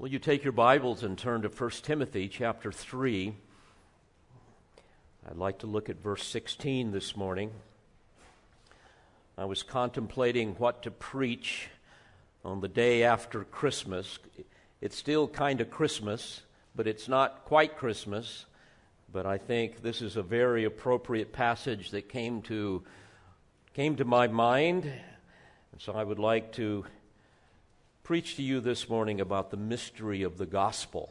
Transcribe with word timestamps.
Will 0.00 0.10
you 0.10 0.20
take 0.20 0.44
your 0.44 0.52
Bibles 0.52 1.02
and 1.02 1.18
turn 1.18 1.42
to 1.42 1.48
1 1.48 1.70
Timothy 1.82 2.28
chapter 2.28 2.70
3? 2.70 3.34
I'd 5.28 5.36
like 5.36 5.58
to 5.58 5.66
look 5.66 5.90
at 5.90 6.00
verse 6.00 6.22
16 6.22 6.92
this 6.92 7.16
morning. 7.16 7.50
I 9.36 9.44
was 9.46 9.64
contemplating 9.64 10.54
what 10.54 10.84
to 10.84 10.92
preach 10.92 11.68
on 12.44 12.60
the 12.60 12.68
day 12.68 13.02
after 13.02 13.42
Christmas. 13.42 14.20
It's 14.80 14.96
still 14.96 15.26
kind 15.26 15.60
of 15.60 15.68
Christmas, 15.68 16.42
but 16.76 16.86
it's 16.86 17.08
not 17.08 17.44
quite 17.44 17.76
Christmas. 17.76 18.46
But 19.12 19.26
I 19.26 19.36
think 19.36 19.82
this 19.82 20.00
is 20.00 20.16
a 20.16 20.22
very 20.22 20.62
appropriate 20.62 21.32
passage 21.32 21.90
that 21.90 22.08
came 22.08 22.42
to, 22.42 22.84
came 23.74 23.96
to 23.96 24.04
my 24.04 24.28
mind. 24.28 24.84
And 24.84 25.80
so 25.80 25.92
I 25.92 26.04
would 26.04 26.20
like 26.20 26.52
to 26.52 26.84
preach 28.08 28.36
to 28.36 28.42
you 28.42 28.58
this 28.58 28.88
morning 28.88 29.20
about 29.20 29.50
the 29.50 29.56
mystery 29.58 30.22
of 30.22 30.38
the 30.38 30.46
gospel. 30.46 31.10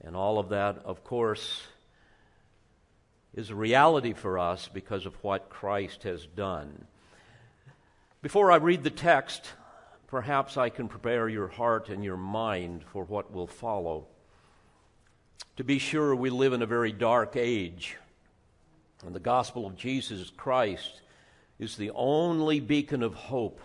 And 0.00 0.16
all 0.16 0.38
of 0.38 0.48
that, 0.48 0.78
of 0.86 1.04
course, 1.04 1.60
is 3.34 3.50
a 3.50 3.54
reality 3.54 4.14
for 4.14 4.38
us 4.38 4.66
because 4.72 5.04
of 5.04 5.14
what 5.22 5.50
Christ 5.50 6.04
has 6.04 6.24
done. 6.24 6.86
Before 8.22 8.50
I 8.50 8.56
read 8.56 8.82
the 8.82 8.88
text, 8.88 9.46
perhaps 10.06 10.56
I 10.56 10.70
can 10.70 10.88
prepare 10.88 11.28
your 11.28 11.48
heart 11.48 11.90
and 11.90 12.02
your 12.02 12.16
mind 12.16 12.82
for 12.94 13.04
what 13.04 13.30
will 13.30 13.46
follow. 13.46 14.06
To 15.58 15.64
be 15.64 15.78
sure, 15.78 16.16
we 16.16 16.30
live 16.30 16.54
in 16.54 16.62
a 16.62 16.66
very 16.66 16.92
dark 16.92 17.36
age, 17.36 17.98
and 19.04 19.14
the 19.14 19.20
gospel 19.20 19.66
of 19.66 19.76
Jesus 19.76 20.30
Christ 20.34 21.02
is 21.58 21.76
the 21.76 21.90
only 21.90 22.58
beacon 22.58 23.02
of 23.02 23.12
hope 23.12 23.60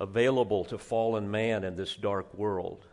available 0.00 0.64
to 0.64 0.78
fallen 0.78 1.30
man 1.30 1.62
in 1.62 1.76
this 1.76 1.94
dark 1.94 2.32
world. 2.34 2.84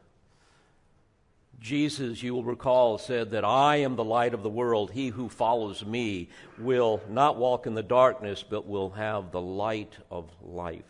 Jesus, 1.60 2.22
you 2.22 2.36
will 2.36 2.44
recall, 2.44 3.00
said 3.00 3.32
that 3.32 3.44
I 3.44 3.78
am 3.78 3.96
the 3.96 4.04
light 4.04 4.36
of 4.36 4.44
the 4.44 4.50
world. 4.50 4.92
He 4.92 5.08
who 5.08 5.28
follows 5.28 5.84
me 5.84 6.30
will 6.60 7.02
not 7.10 7.38
walk 7.38 7.66
in 7.66 7.74
the 7.74 7.82
darkness, 7.82 8.44
but 8.48 8.68
will 8.68 8.92
have 8.92 9.32
the 9.32 9.42
light 9.42 9.94
of 10.12 10.30
life. 10.44 10.84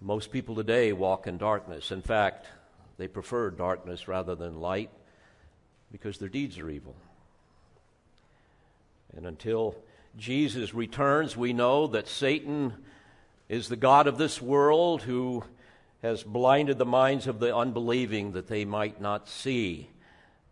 Most 0.00 0.30
people 0.30 0.54
today 0.54 0.92
walk 0.92 1.26
in 1.26 1.36
darkness. 1.36 1.90
In 1.90 2.00
fact, 2.00 2.46
they 2.96 3.08
prefer 3.08 3.50
darkness 3.50 4.08
rather 4.08 4.34
than 4.34 4.60
light 4.60 4.90
because 5.92 6.18
their 6.18 6.28
deeds 6.28 6.58
are 6.58 6.70
evil. 6.70 6.94
And 9.16 9.26
until 9.26 9.74
Jesus 10.16 10.72
returns, 10.72 11.36
we 11.36 11.52
know 11.52 11.88
that 11.88 12.08
Satan 12.08 12.72
is 13.48 13.68
the 13.68 13.76
God 13.76 14.06
of 14.06 14.18
this 14.18 14.42
world 14.42 15.02
who 15.02 15.44
has 16.02 16.22
blinded 16.22 16.78
the 16.78 16.84
minds 16.84 17.26
of 17.26 17.38
the 17.38 17.54
unbelieving 17.54 18.32
that 18.32 18.48
they 18.48 18.64
might 18.64 19.00
not 19.00 19.28
see 19.28 19.88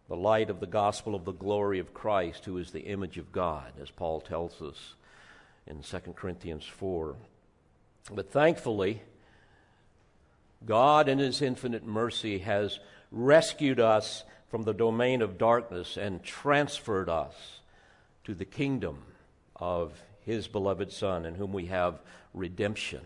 the 0.08 0.16
light 0.16 0.50
of 0.50 0.60
the 0.60 0.66
gospel 0.66 1.14
of 1.14 1.24
the 1.24 1.32
glory 1.32 1.78
of 1.78 1.94
Christ, 1.94 2.44
who 2.44 2.58
is 2.58 2.70
the 2.70 2.82
image 2.82 3.18
of 3.18 3.32
God, 3.32 3.72
as 3.80 3.90
Paul 3.90 4.20
tells 4.20 4.60
us 4.62 4.94
in 5.66 5.82
2 5.82 5.98
Corinthians 6.14 6.64
4. 6.64 7.16
But 8.12 8.30
thankfully, 8.30 9.02
God, 10.64 11.08
in 11.08 11.18
His 11.18 11.42
infinite 11.42 11.84
mercy, 11.84 12.38
has 12.38 12.78
rescued 13.10 13.80
us 13.80 14.24
from 14.50 14.62
the 14.62 14.74
domain 14.74 15.20
of 15.20 15.38
darkness 15.38 15.96
and 15.96 16.22
transferred 16.22 17.08
us 17.08 17.60
to 18.24 18.34
the 18.34 18.44
kingdom 18.44 19.02
of 19.56 19.92
His 20.24 20.48
beloved 20.48 20.90
Son, 20.90 21.26
in 21.26 21.34
whom 21.34 21.52
we 21.52 21.66
have 21.66 22.00
redemption, 22.32 23.02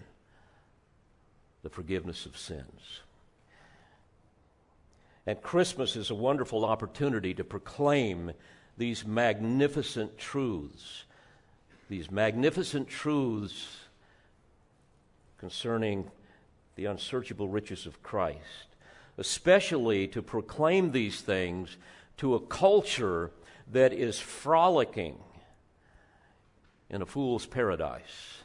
the 1.63 1.71
forgiveness 1.71 2.27
of 2.27 2.39
sins. 2.39 3.01
And 5.27 5.43
Christmas 5.43 5.97
is 5.97 6.11
a 6.11 6.15
wonderful 6.15 6.65
opportunity 6.65 7.35
to 7.35 7.45
proclaim 7.45 8.33
these 8.79 9.05
magnificent 9.05 10.17
truths, 10.17 11.05
these 11.91 12.11
magnificent 12.11 12.89
truths 12.89 13.79
concerning 15.37 16.11
the 16.77 16.87
unsearchable 16.87 17.49
riches 17.49 17.87
of 17.87 18.03
Christ, 18.03 18.69
especially 19.19 20.07
to 20.09 20.23
proclaim 20.23 20.93
these 20.93 21.21
things 21.21 21.77
to 22.19 22.35
a 22.35 22.41
culture 22.41 23.33
that 23.73 23.93
is 23.93 24.19
frolicking 24.19 25.19
in 26.91 27.03
a 27.03 27.07
fool's 27.07 27.47
paradise 27.47 28.39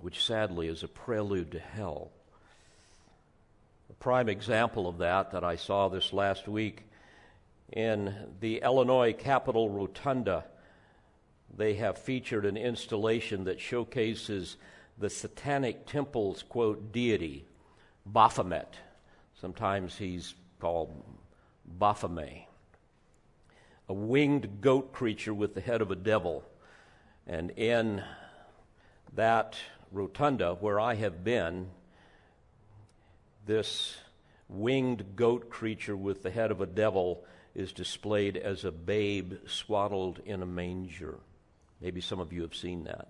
which 0.00 0.22
sadly 0.22 0.68
is 0.68 0.82
a 0.82 0.88
prelude 0.88 1.52
to 1.52 1.58
hell. 1.58 2.10
A 3.88 3.94
prime 3.94 4.28
example 4.28 4.86
of 4.86 4.98
that 4.98 5.30
that 5.32 5.42
I 5.42 5.56
saw 5.56 5.88
this 5.88 6.12
last 6.12 6.46
week 6.46 6.82
in 7.72 8.14
the 8.40 8.58
Illinois 8.58 9.14
Capitol 9.14 9.70
Rotunda, 9.70 10.44
they 11.56 11.74
have 11.76 11.96
featured 11.96 12.44
an 12.44 12.58
installation 12.58 13.44
that 13.44 13.60
showcases 13.60 14.58
the 14.98 15.08
satanic 15.08 15.86
temple's, 15.86 16.42
quote, 16.42 16.92
deity, 16.92 17.46
Baphomet. 18.04 18.76
Sometimes 19.40 19.96
he's 19.96 20.34
called 20.60 20.92
Baphomet, 21.64 22.46
a 23.88 23.92
winged 23.92 24.60
goat 24.60 24.92
creature 24.92 25.34
with 25.34 25.54
the 25.54 25.60
head 25.60 25.82
of 25.82 25.90
a 25.90 25.96
devil. 25.96 26.44
And 27.26 27.50
in 27.50 28.02
that 29.14 29.56
rotunda 29.92 30.54
where 30.54 30.80
I 30.80 30.94
have 30.94 31.22
been, 31.22 31.70
this 33.46 33.96
winged 34.48 35.16
goat 35.16 35.50
creature 35.50 35.96
with 35.96 36.22
the 36.22 36.30
head 36.30 36.50
of 36.50 36.60
a 36.60 36.66
devil 36.66 37.24
is 37.54 37.72
displayed 37.72 38.36
as 38.36 38.64
a 38.64 38.72
babe 38.72 39.34
swaddled 39.46 40.20
in 40.24 40.42
a 40.42 40.46
manger. 40.46 41.18
Maybe 41.80 42.00
some 42.00 42.20
of 42.20 42.32
you 42.32 42.42
have 42.42 42.54
seen 42.54 42.84
that. 42.84 43.08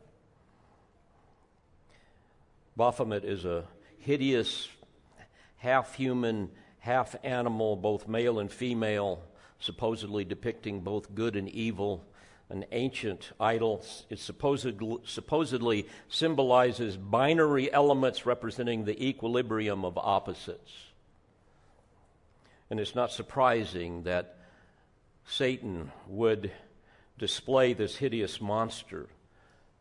Baphomet 2.76 3.24
is 3.24 3.44
a 3.44 3.64
hideous, 3.98 4.68
half 5.58 5.94
human, 5.94 6.50
half 6.80 7.14
animal, 7.22 7.76
both 7.76 8.08
male 8.08 8.40
and 8.40 8.50
female, 8.50 9.22
supposedly 9.64 10.24
depicting 10.24 10.80
both 10.80 11.14
good 11.14 11.36
and 11.36 11.48
evil 11.48 12.04
an 12.50 12.64
ancient 12.72 13.32
idol. 13.40 13.84
It 14.10 14.18
supposedly, 14.18 14.98
supposedly 15.04 15.88
symbolizes 16.08 16.96
binary 16.96 17.72
elements 17.72 18.26
representing 18.26 18.84
the 18.84 19.02
equilibrium 19.04 19.84
of 19.84 19.96
opposites. 19.98 20.72
And 22.70 22.78
it's 22.78 22.94
not 22.94 23.12
surprising 23.12 24.02
that 24.04 24.36
Satan 25.26 25.90
would 26.06 26.50
display 27.18 27.72
this 27.72 27.96
hideous 27.96 28.40
monster 28.40 29.06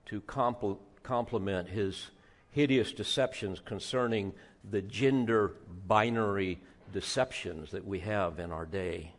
to 0.05 0.21
compl- 0.21 0.77
complement 1.01 1.69
his 1.69 2.11
hideous 2.51 2.91
deceptions 2.91 3.59
concerning 3.59 4.33
the 4.69 4.81
gender 4.81 5.53
binary 5.87 6.59
deceptions 6.93 7.71
that 7.71 7.85
we 7.85 7.99
have 7.99 8.39
in 8.39 8.51
our 8.51 8.65
day. 8.65 9.11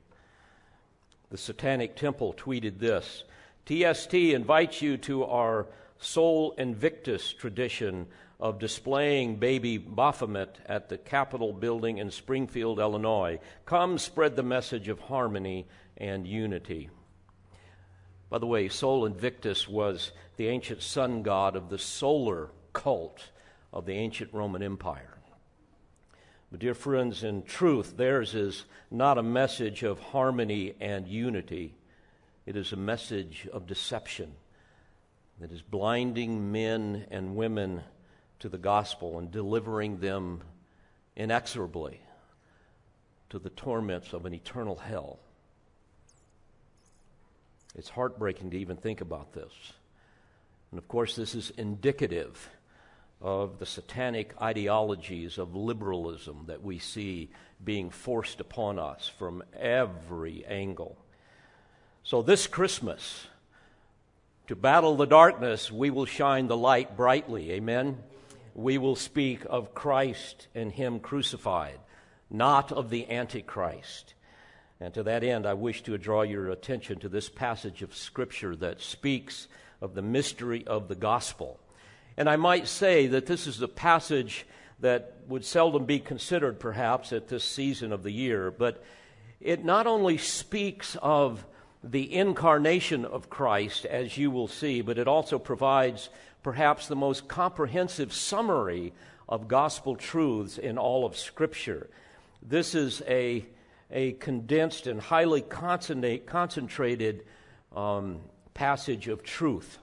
The 1.31 1.39
Satanic 1.39 1.97
Temple 1.97 2.35
tweeted 2.35 2.79
this 2.79 3.25
TST 3.67 4.15
invites 4.15 4.83
you 4.83 4.97
to 4.99 5.25
our 5.25 5.67
Sol 5.99 6.55
Invictus 6.59 7.33
tradition 7.33 8.07
of 8.39 8.59
displaying 8.59 9.37
baby 9.37 9.79
Baphomet 9.79 10.59
at 10.67 10.89
the 10.89 10.99
Capitol 10.99 11.53
building 11.53 11.99
in 11.99 12.11
Springfield, 12.11 12.79
Illinois. 12.79 13.39
Come 13.65 13.97
spread 13.97 14.37
the 14.37 14.43
message 14.43 14.89
of 14.89 15.01
harmony 15.01 15.67
and 15.97 16.27
unity. 16.27 16.91
By 18.29 18.39
the 18.39 18.47
way, 18.47 18.69
Sol 18.69 19.07
Invictus 19.07 19.69
was 19.69 20.13
the 20.37 20.49
ancient 20.49 20.83
sun 20.83 21.23
god 21.23 21.57
of 21.57 21.71
the 21.71 21.79
solar 21.79 22.51
cult 22.73 23.31
of 23.73 23.87
the 23.87 23.95
ancient 23.95 24.33
Roman 24.35 24.63
Empire. 24.63 25.14
But, 26.55 26.61
dear 26.61 26.75
friends, 26.75 27.25
in 27.25 27.43
truth, 27.43 27.97
theirs 27.97 28.33
is 28.33 28.65
not 28.89 29.19
a 29.19 29.25
message 29.25 29.83
of 29.83 29.99
harmony 29.99 30.77
and 30.79 31.09
unity 31.09 31.75
it 32.47 32.55
is 32.55 32.73
a 32.73 32.77
message 32.77 33.49
of 33.53 33.67
deception 33.67 34.31
that 35.41 35.51
is 35.51 35.63
blinding 35.63 36.53
men 36.53 37.07
and 37.11 37.35
women 37.35 37.83
to 38.39 38.49
the 38.49 38.57
gospel 38.57 39.19
and 39.19 39.33
delivering 39.33 39.99
them 39.99 40.43
inexorably 41.17 42.01
to 43.31 43.41
the 43.41 43.51
torments 43.51 44.13
of 44.13 44.25
an 44.25 44.33
eternal 44.33 44.77
hell. 44.77 45.19
It's 47.75 47.89
heartbreaking 47.89 48.53
to 48.53 48.59
even 48.59 48.77
think 48.77 49.01
about 49.01 49.33
this. 49.33 49.73
And 50.71 50.79
of 50.79 50.87
course, 50.87 51.17
this 51.17 51.35
is 51.35 51.51
indicative 51.59 52.49
of 53.21 53.59
the 53.59 53.67
satanic 53.67 54.35
ideologies 54.41 55.39
of 55.39 55.55
liberalism 55.55 56.45
that 56.47 56.63
we 56.63 56.79
see 56.79 57.31
being 57.65 57.91
forced 57.91 58.41
upon 58.41 58.79
us 58.79 59.11
from 59.19 59.43
every 59.59 60.45
angle. 60.47 60.97
So, 62.03 62.21
this 62.21 62.47
Christmas, 62.47 63.27
to 64.49 64.57
battle 64.57 64.97
the 64.97 65.07
darkness, 65.07 65.73
we 65.73 65.91
will 65.91 66.05
shine 66.05 66.49
the 66.49 66.57
light 66.57 66.97
brightly. 66.97 67.53
Amen. 67.53 67.99
We 68.55 68.77
will 68.77 68.97
speak 68.97 69.47
of 69.49 69.75
Christ 69.75 70.49
and 70.55 70.71
Him 70.71 71.01
crucified, 71.01 71.79
not 72.31 72.71
of 72.71 72.91
the 72.91 73.11
Antichrist. 73.11 74.15
And 74.81 74.93
to 74.95 75.03
that 75.05 75.25
end, 75.25 75.47
I 75.47 75.55
wish 75.55 75.83
to 75.85 75.97
draw 75.97 76.23
your 76.23 76.51
attention 76.51 76.99
to 77.01 77.09
this 77.09 77.31
passage 77.31 77.81
of 77.81 77.97
Scripture 77.97 78.55
that 78.57 78.83
speaks 78.83 79.49
of 79.81 79.95
the 79.95 80.03
mystery 80.03 80.67
of 80.67 80.89
the 80.89 80.95
gospel. 80.95 81.59
And 82.17 82.29
I 82.29 82.37
might 82.37 82.69
say 82.69 83.07
that 83.09 83.27
this 83.27 83.47
is 83.47 83.61
a 83.61 83.69
passage 83.69 84.47
that 84.81 85.15
would 85.29 85.45
seldom 85.45 85.85
be 85.85 85.99
considered, 85.99 86.61
perhaps, 86.61 87.13
at 87.13 87.29
this 87.29 87.45
season 87.45 87.93
of 87.93 88.03
the 88.03 88.11
year, 88.11 88.51
but 88.51 88.83
it 89.41 89.65
not 89.65 89.87
only 89.87 90.19
speaks 90.19 90.97
of 91.03 91.45
the 91.83 92.15
incarnation 92.15 93.05
of 93.05 93.29
Christ, 93.29 93.85
as 93.85 94.17
you 94.17 94.31
will 94.31 94.49
see, 94.49 94.81
but 94.81 94.99
it 94.99 95.09
also 95.09 95.39
provides 95.39 96.09
perhaps 96.43 96.87
the 96.87 96.97
most 96.97 97.29
comprehensive 97.29 98.13
summary 98.13 98.93
of 99.29 99.49
gospel 99.49 99.97
truths 99.97 100.59
in 100.59 100.79
all 100.79 101.05
of 101.05 101.17
Scripture. 101.17 101.89
This 102.43 102.75
is 102.75 103.03
a, 103.09 103.45
a 103.91 104.13
condensed 104.13 104.87
and 104.87 105.01
highly 105.01 105.41
concentrated 105.41 107.25
um, 107.75 108.21
passage 108.53 109.09
of 109.09 109.23
truth. 109.23 109.79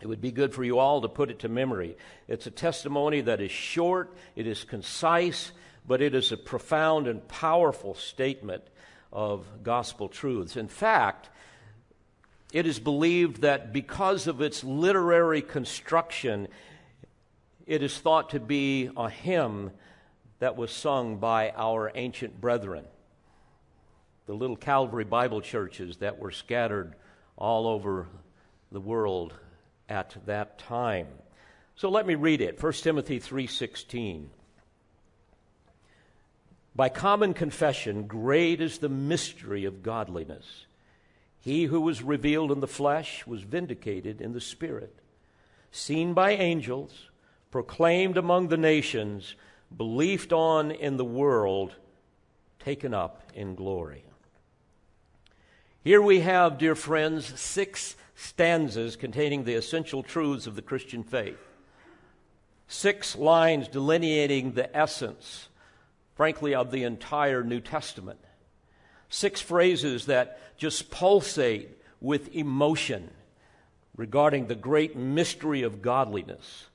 It 0.00 0.06
would 0.06 0.20
be 0.20 0.30
good 0.30 0.54
for 0.54 0.62
you 0.62 0.78
all 0.78 1.00
to 1.00 1.08
put 1.08 1.30
it 1.30 1.40
to 1.40 1.48
memory. 1.48 1.96
It's 2.28 2.46
a 2.46 2.52
testimony 2.52 3.20
that 3.22 3.40
is 3.40 3.50
short, 3.50 4.14
it 4.36 4.46
is 4.46 4.64
concise, 4.64 5.50
but 5.86 6.00
it 6.00 6.14
is 6.14 6.30
a 6.30 6.36
profound 6.36 7.08
and 7.08 7.26
powerful 7.26 7.94
statement 7.94 8.62
of 9.12 9.44
gospel 9.62 10.08
truths. 10.08 10.56
In 10.56 10.68
fact, 10.68 11.30
it 12.52 12.66
is 12.66 12.78
believed 12.78 13.42
that 13.42 13.72
because 13.72 14.26
of 14.26 14.40
its 14.40 14.62
literary 14.62 15.42
construction, 15.42 16.48
it 17.66 17.82
is 17.82 17.98
thought 17.98 18.30
to 18.30 18.40
be 18.40 18.90
a 18.96 19.10
hymn 19.10 19.72
that 20.38 20.56
was 20.56 20.70
sung 20.70 21.16
by 21.16 21.50
our 21.56 21.90
ancient 21.94 22.40
brethren, 22.40 22.84
the 24.26 24.34
little 24.34 24.56
Calvary 24.56 25.04
Bible 25.04 25.40
churches 25.40 25.96
that 25.96 26.18
were 26.18 26.30
scattered 26.30 26.94
all 27.36 27.66
over 27.66 28.06
the 28.70 28.80
world 28.80 29.34
at 29.88 30.16
that 30.26 30.58
time. 30.58 31.08
So 31.76 31.88
let 31.88 32.06
me 32.06 32.14
read 32.14 32.40
it. 32.40 32.58
1 32.58 32.82
Timothy 32.82 33.18
3:16. 33.18 34.30
By 36.74 36.88
common 36.88 37.34
confession, 37.34 38.06
great 38.06 38.60
is 38.60 38.78
the 38.78 38.88
mystery 38.88 39.64
of 39.64 39.82
godliness. 39.82 40.66
He 41.40 41.64
who 41.64 41.80
was 41.80 42.02
revealed 42.02 42.52
in 42.52 42.60
the 42.60 42.66
flesh 42.66 43.26
was 43.26 43.42
vindicated 43.42 44.20
in 44.20 44.32
the 44.32 44.40
spirit, 44.40 44.94
seen 45.70 46.14
by 46.14 46.32
angels, 46.32 47.10
proclaimed 47.50 48.16
among 48.16 48.48
the 48.48 48.56
nations, 48.56 49.34
believed 49.74 50.32
on 50.32 50.70
in 50.70 50.96
the 50.96 51.04
world, 51.04 51.76
taken 52.58 52.92
up 52.92 53.22
in 53.34 53.54
glory. 53.54 54.04
Here 55.82 56.02
we 56.02 56.20
have, 56.20 56.58
dear 56.58 56.74
friends, 56.74 57.40
six 57.40 57.96
stanzas 58.18 58.96
containing 58.96 59.44
the 59.44 59.54
essential 59.54 60.02
truths 60.02 60.48
of 60.48 60.56
the 60.56 60.62
Christian 60.62 61.04
faith. 61.04 61.38
Six 62.66 63.14
lines 63.14 63.68
delineating 63.68 64.52
the 64.52 64.76
essence, 64.76 65.48
frankly, 66.16 66.52
of 66.52 66.72
the 66.72 66.82
entire 66.82 67.44
New 67.44 67.60
Testament. 67.60 68.18
Six 69.08 69.40
phrases 69.40 70.06
that 70.06 70.40
just 70.58 70.90
pulsate 70.90 71.80
with 72.00 72.34
emotion 72.34 73.08
regarding 73.96 74.48
the 74.48 74.56
great 74.56 74.96
mystery 74.96 75.62
of 75.62 75.80
godliness, 75.80 76.66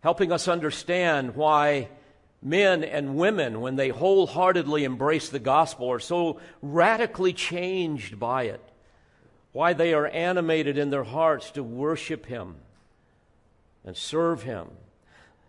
helping 0.00 0.32
us 0.32 0.48
understand 0.48 1.34
why 1.34 1.88
men 2.40 2.82
and 2.82 3.16
women, 3.16 3.60
when 3.60 3.76
they 3.76 3.90
wholeheartedly 3.90 4.84
embrace 4.84 5.28
the 5.28 5.38
gospel, 5.38 5.92
are 5.92 6.00
so 6.00 6.40
radically 6.62 7.34
changed 7.34 8.18
by 8.18 8.44
it 8.44 8.62
why 9.54 9.72
they 9.72 9.94
are 9.94 10.08
animated 10.08 10.76
in 10.76 10.90
their 10.90 11.04
hearts 11.04 11.52
to 11.52 11.62
worship 11.62 12.26
Him 12.26 12.56
and 13.84 13.96
serve 13.96 14.42
Him. 14.42 14.66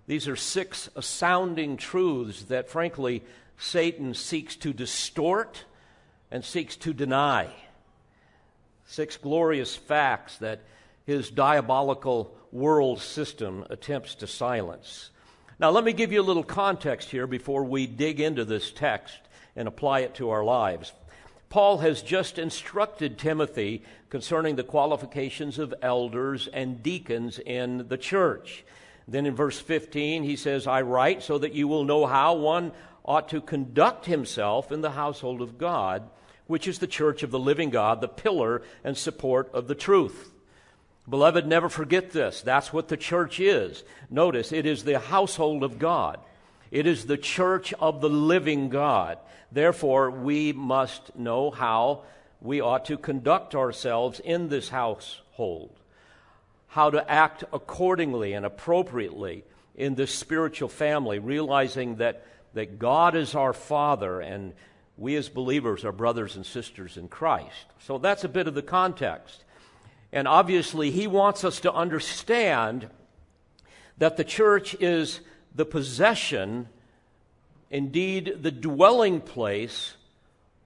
These 0.05 0.27
are 0.27 0.35
six 0.35 0.87
astounding 0.95 1.75
truths 1.75 2.43
that, 2.43 2.69
frankly, 2.69 3.23
Satan 3.57 4.13
seeks 4.13 4.55
to 4.57 4.73
distort 4.73 5.65
and 6.29 6.45
seeks 6.45 6.75
to 6.77 6.93
deny. 6.93 7.49
Six 8.85 9.17
glorious 9.17 9.75
facts 9.75 10.37
that 10.37 10.61
his 11.07 11.31
diabolical 11.31 12.37
world 12.51 13.01
system 13.01 13.65
attempts 13.71 14.13
to 14.15 14.27
silence. 14.27 15.09
Now, 15.57 15.71
let 15.71 15.83
me 15.83 15.93
give 15.93 16.11
you 16.11 16.21
a 16.21 16.23
little 16.23 16.43
context 16.43 17.09
here 17.09 17.25
before 17.25 17.63
we 17.63 17.87
dig 17.87 18.19
into 18.19 18.45
this 18.45 18.71
text 18.71 19.17
and 19.55 19.67
apply 19.67 20.01
it 20.01 20.13
to 20.15 20.29
our 20.29 20.43
lives. 20.43 20.93
Paul 21.55 21.77
has 21.77 22.01
just 22.01 22.37
instructed 22.37 23.17
Timothy 23.17 23.81
concerning 24.09 24.57
the 24.57 24.63
qualifications 24.65 25.57
of 25.57 25.73
elders 25.81 26.49
and 26.51 26.83
deacons 26.83 27.39
in 27.39 27.87
the 27.87 27.97
church. 27.97 28.65
Then 29.07 29.25
in 29.25 29.37
verse 29.37 29.57
15, 29.57 30.23
he 30.23 30.35
says, 30.35 30.67
I 30.67 30.81
write 30.81 31.23
so 31.23 31.37
that 31.37 31.53
you 31.53 31.69
will 31.69 31.85
know 31.85 32.07
how 32.07 32.33
one 32.33 32.73
ought 33.05 33.29
to 33.29 33.39
conduct 33.39 34.05
himself 34.05 34.69
in 34.69 34.81
the 34.81 34.91
household 34.91 35.41
of 35.41 35.57
God, 35.57 36.09
which 36.45 36.67
is 36.67 36.79
the 36.79 36.87
church 36.87 37.23
of 37.23 37.31
the 37.31 37.39
living 37.39 37.69
God, 37.69 38.01
the 38.01 38.09
pillar 38.09 38.61
and 38.83 38.97
support 38.97 39.49
of 39.53 39.69
the 39.69 39.75
truth. 39.75 40.33
Beloved, 41.07 41.47
never 41.47 41.69
forget 41.69 42.11
this. 42.11 42.41
That's 42.41 42.73
what 42.73 42.89
the 42.89 42.97
church 42.97 43.39
is. 43.39 43.85
Notice, 44.09 44.51
it 44.51 44.65
is 44.65 44.83
the 44.83 44.99
household 44.99 45.63
of 45.63 45.79
God. 45.79 46.19
It 46.69 46.85
is 46.85 47.05
the 47.05 47.15
church 47.15 47.71
of 47.79 48.01
the 48.01 48.09
living 48.09 48.67
God. 48.67 49.19
Therefore, 49.55 50.11
we 50.11 50.51
must 50.51 51.15
know 51.15 51.49
how 51.49 52.03
we 52.41 52.59
ought 52.59 52.83
to 52.85 52.97
conduct 52.97 53.55
ourselves 53.55 54.19
in 54.19 54.49
this 54.49 54.67
household, 54.67 55.79
how 56.67 56.89
to 56.89 57.09
act 57.09 57.45
accordingly 57.53 58.33
and 58.33 58.45
appropriately 58.45 59.45
in 59.73 59.95
this 59.95 60.13
spiritual 60.13 60.67
family, 60.67 61.19
realizing 61.19 61.95
that, 61.95 62.25
that 62.53 62.79
God 62.79 63.15
is 63.15 63.33
our 63.33 63.53
Father 63.53 64.19
and 64.19 64.51
we 64.97 65.15
as 65.15 65.29
believers 65.29 65.85
are 65.85 65.93
brothers 65.93 66.35
and 66.35 66.45
sisters 66.45 66.97
in 66.97 67.07
Christ. 67.07 67.65
So 67.79 67.97
that's 67.97 68.25
a 68.25 68.29
bit 68.29 68.49
of 68.49 68.55
the 68.55 68.61
context. 68.61 69.45
And 70.11 70.27
obviously, 70.27 70.91
he 70.91 71.07
wants 71.07 71.45
us 71.45 71.61
to 71.61 71.71
understand 71.71 72.89
that 73.99 74.17
the 74.17 74.25
church 74.25 74.75
is 74.81 75.21
the 75.55 75.65
possession, 75.65 76.67
indeed, 77.69 78.37
the 78.41 78.51
dwelling 78.51 79.21
place 79.21 79.95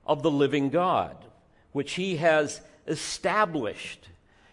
of 0.05 0.23
the 0.23 0.31
living 0.31 0.69
God, 0.69 1.15
which 1.71 1.93
He 1.93 2.17
has 2.17 2.61
established. 2.87 4.07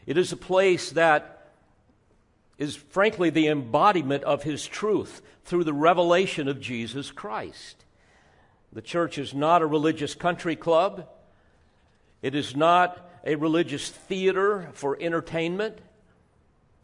It 0.06 0.18
is 0.18 0.32
a 0.32 0.36
place 0.36 0.90
that 0.90 1.52
is, 2.58 2.76
frankly, 2.76 3.30
the 3.30 3.48
embodiment 3.48 4.24
of 4.24 4.42
His 4.42 4.66
truth 4.66 5.22
through 5.44 5.64
the 5.64 5.72
revelation 5.72 6.48
of 6.48 6.60
Jesus 6.60 7.10
Christ. 7.10 7.84
The 8.72 8.82
church 8.82 9.18
is 9.18 9.32
not 9.32 9.62
a 9.62 9.66
religious 9.66 10.14
country 10.14 10.56
club. 10.56 11.08
It 12.22 12.34
is 12.34 12.54
not 12.54 13.08
a 13.24 13.34
religious 13.36 13.88
theater 13.88 14.68
for 14.72 14.96
entertainment. 15.00 15.78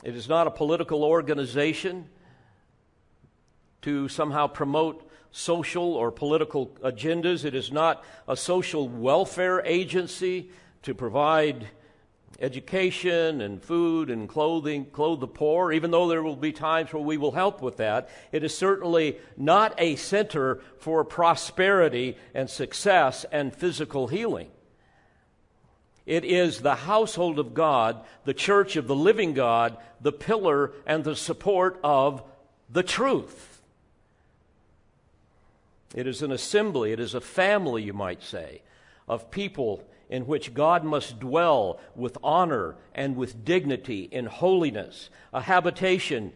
It 0.02 0.16
is 0.16 0.28
not 0.28 0.46
a 0.46 0.50
political 0.50 1.04
organization 1.04 2.08
to 3.82 4.08
somehow 4.08 4.46
promote 4.46 5.08
social 5.32 5.94
or 5.94 6.12
political 6.12 6.68
agendas. 6.84 7.44
It 7.44 7.54
is 7.54 7.72
not 7.72 8.04
a 8.28 8.36
social 8.36 8.88
welfare 8.88 9.64
agency 9.64 10.50
to 10.82 10.94
provide 10.94 11.68
education 12.40 13.40
and 13.40 13.62
food 13.62 14.10
and 14.10 14.28
clothing, 14.28 14.84
clothe 14.86 15.20
the 15.20 15.26
poor, 15.26 15.72
even 15.72 15.90
though 15.90 16.08
there 16.08 16.22
will 16.22 16.36
be 16.36 16.52
times 16.52 16.92
where 16.92 17.02
we 17.02 17.16
will 17.16 17.32
help 17.32 17.62
with 17.62 17.76
that. 17.76 18.08
It 18.32 18.42
is 18.44 18.56
certainly 18.56 19.18
not 19.36 19.74
a 19.78 19.96
center 19.96 20.60
for 20.78 21.04
prosperity 21.04 22.16
and 22.34 22.50
success 22.50 23.24
and 23.30 23.54
physical 23.54 24.08
healing. 24.08 24.48
It 26.04 26.24
is 26.24 26.60
the 26.60 26.74
household 26.74 27.38
of 27.38 27.54
God, 27.54 28.04
the 28.24 28.34
church 28.34 28.74
of 28.76 28.88
the 28.88 28.96
living 28.96 29.34
God, 29.34 29.76
the 30.00 30.12
pillar 30.12 30.72
and 30.84 31.04
the 31.04 31.14
support 31.14 31.78
of 31.84 32.24
the 32.68 32.82
truth. 32.82 33.51
It 35.94 36.06
is 36.06 36.22
an 36.22 36.32
assembly, 36.32 36.92
it 36.92 37.00
is 37.00 37.14
a 37.14 37.20
family, 37.20 37.82
you 37.82 37.92
might 37.92 38.22
say, 38.22 38.62
of 39.08 39.30
people 39.30 39.84
in 40.08 40.26
which 40.26 40.54
God 40.54 40.84
must 40.84 41.20
dwell 41.20 41.80
with 41.94 42.18
honor 42.22 42.76
and 42.94 43.16
with 43.16 43.44
dignity 43.44 44.08
in 44.10 44.26
holiness, 44.26 45.10
a 45.32 45.40
habitation 45.40 46.32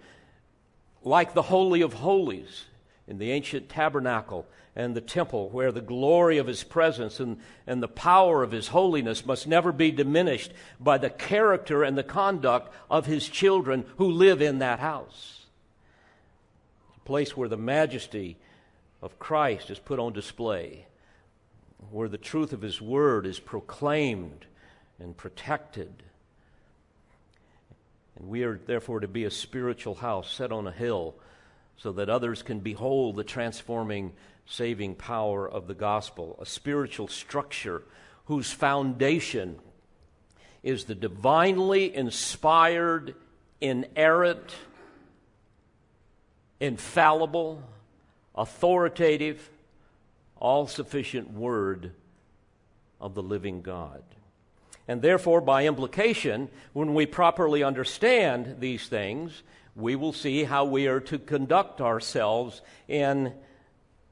like 1.03 1.35
the 1.35 1.43
Holy 1.43 1.83
of 1.83 1.95
Holies 1.95 2.65
in 3.07 3.19
the 3.19 3.31
ancient 3.31 3.69
tabernacle 3.69 4.47
and 4.75 4.95
the 4.95 5.01
temple, 5.01 5.49
where 5.51 5.73
the 5.73 5.81
glory 5.81 6.37
of 6.37 6.47
his 6.47 6.63
presence 6.63 7.19
and, 7.19 7.39
and 7.67 7.83
the 7.83 7.89
power 7.89 8.43
of 8.43 8.51
his 8.51 8.69
holiness 8.69 9.25
must 9.25 9.47
never 9.47 9.73
be 9.73 9.91
diminished 9.91 10.53
by 10.79 10.99
the 10.99 11.09
character 11.09 11.83
and 11.83 11.97
the 11.97 12.03
conduct 12.03 12.71
of 12.91 13.07
his 13.07 13.27
children 13.27 13.87
who 13.97 14.11
live 14.11 14.43
in 14.43 14.59
that 14.59 14.79
house. 14.81 15.47
A 16.97 17.01
place 17.07 17.35
where 17.35 17.49
the 17.49 17.57
majesty 17.57 18.37
of 19.03 19.19
Christ 19.19 19.71
is 19.71 19.79
put 19.79 19.99
on 19.99 20.13
display, 20.13 20.87
where 21.91 22.09
the 22.09 22.19
truth 22.19 22.53
of 22.53 22.63
His 22.63 22.81
Word 22.81 23.27
is 23.27 23.39
proclaimed 23.39 24.47
and 24.99 25.17
protected. 25.17 26.03
And 28.19 28.29
we 28.29 28.43
are 28.45 28.59
therefore 28.67 29.01
to 29.01 29.09
be 29.09 29.25
a 29.25 29.31
spiritual 29.31 29.97
house 29.97 30.33
set 30.33 30.51
on 30.53 30.67
a 30.67 30.73
hill 30.73 31.15
so 31.77 31.93
that 31.93 32.09
others 32.09 32.43
can 32.43 32.61
behold 32.61 33.17
the 33.17 33.25
transforming, 33.25 34.13
saving 34.47 34.95
power 34.95 35.49
of 35.49 35.67
the 35.67 35.75
gospel, 35.75 36.39
a 36.41 36.47
spiritual 36.47 37.09
structure 37.09 37.83
whose 38.25 38.51
foundation 38.51 39.59
is 40.63 40.85
the 40.85 40.95
divinely 40.95 41.95
inspired, 41.95 43.15
inerrant, 43.61 44.55
infallible, 46.59 47.63
authoritative, 48.37 49.51
all 50.37 50.67
sufficient 50.67 51.33
Word 51.33 51.93
of 53.01 53.15
the 53.15 53.23
living 53.23 53.63
God. 53.63 54.03
And 54.89 55.03
therefore, 55.03 55.41
by 55.41 55.67
implication, 55.67 56.49
when 56.73 56.95
we 56.95 57.07
properly 57.07 57.63
understand 57.63 58.57
these 58.61 58.87
things, 58.87 59.43
we 59.75 59.97
will 59.97 60.13
see 60.13 60.45
how 60.45 60.65
we 60.65 60.87
are 60.87 61.01
to 61.01 61.19
conduct 61.19 61.81
ourselves 61.81 62.63
in 62.89 63.33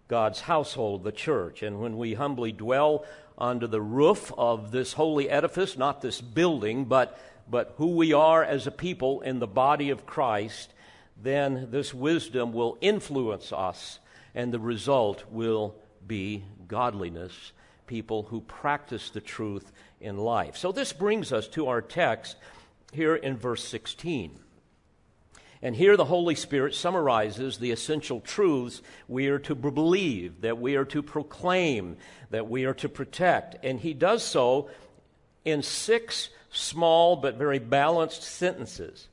God's 0.08 0.40
household, 0.40 1.04
the 1.04 1.12
church. 1.12 1.62
And 1.62 1.80
when 1.80 1.96
we 1.96 2.14
humbly 2.14 2.52
dwell 2.52 3.04
under 3.38 3.66
the 3.66 3.80
roof 3.80 4.32
of 4.36 4.70
this 4.70 4.92
holy 4.92 5.30
edifice, 5.30 5.78
not 5.78 6.02
this 6.02 6.20
building, 6.20 6.84
but, 6.84 7.18
but 7.48 7.74
who 7.78 7.96
we 7.96 8.12
are 8.12 8.44
as 8.44 8.66
a 8.66 8.70
people 8.70 9.22
in 9.22 9.38
the 9.38 9.46
body 9.46 9.90
of 9.90 10.06
Christ, 10.06 10.72
then 11.20 11.68
this 11.70 11.94
wisdom 11.94 12.52
will 12.52 12.76
influence 12.80 13.52
us, 13.52 13.98
and 14.34 14.52
the 14.52 14.58
result 14.58 15.24
will 15.30 15.74
be 16.06 16.44
godliness, 16.68 17.52
people 17.86 18.24
who 18.24 18.40
practice 18.40 19.10
the 19.10 19.20
truth 19.20 19.72
in 20.00 20.16
life. 20.18 20.56
So 20.56 20.72
this 20.72 20.92
brings 20.92 21.32
us 21.32 21.48
to 21.48 21.68
our 21.68 21.82
text 21.82 22.36
here 22.92 23.14
in 23.14 23.36
verse 23.36 23.64
16. 23.64 24.38
And 25.62 25.74
here 25.74 25.96
the 25.96 26.04
Holy 26.04 26.34
Spirit 26.34 26.74
summarizes 26.74 27.56
the 27.56 27.70
essential 27.70 28.20
truths 28.20 28.82
we 29.08 29.28
are 29.28 29.38
to 29.40 29.54
believe, 29.54 30.42
that 30.42 30.58
we 30.58 30.76
are 30.76 30.84
to 30.86 31.02
proclaim, 31.02 31.96
that 32.30 32.50
we 32.50 32.66
are 32.66 32.74
to 32.74 32.88
protect. 32.88 33.64
And 33.64 33.80
he 33.80 33.94
does 33.94 34.22
so 34.22 34.68
in 35.44 35.62
six 35.62 36.28
small 36.50 37.16
but 37.16 37.36
very 37.36 37.58
balanced 37.58 38.22
sentences 38.22 39.08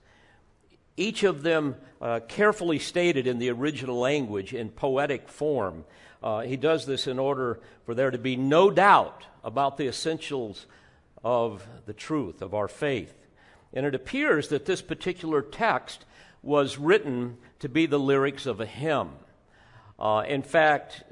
each 1.01 1.24
of 1.24 1.43
them 1.43 1.75
uh, 2.01 2.20
carefully 2.27 2.79
stated 2.79 3.27
in 3.27 3.39
the 3.39 3.50
original 3.50 4.00
language 4.00 4.53
in 4.53 4.70
poetic 4.70 5.27
form. 5.27 5.84
Uh, 6.22 6.41
he 6.41 6.55
does 6.55 6.86
this 6.86 7.08
in 7.08 7.17
order 7.20 7.60
for 7.86 7.96
there 7.96 8.12
to 8.12 8.17
be 8.17 8.36
no 8.36 8.70
doubt 8.70 9.25
about 9.43 9.77
the 9.77 9.88
essentials 9.88 10.67
of 11.24 11.67
the 11.86 11.93
truth 11.93 12.41
of 12.41 12.53
our 12.53 12.67
faith. 12.67 13.13
And 13.74 13.86
it 13.86 13.96
appears 13.96 14.50
that 14.50 14.65
this 14.65 14.81
particular 14.81 15.41
text 15.41 16.05
was 16.43 16.77
written 16.77 17.38
to 17.60 17.70
be 17.70 17.86
the 17.86 18.00
lyrics 18.00 18.46
of 18.46 18.60
a 18.60 18.65
hymn. 18.65 19.10
Uh, 20.00 20.24
in 20.27 20.41
fact, 20.41 21.03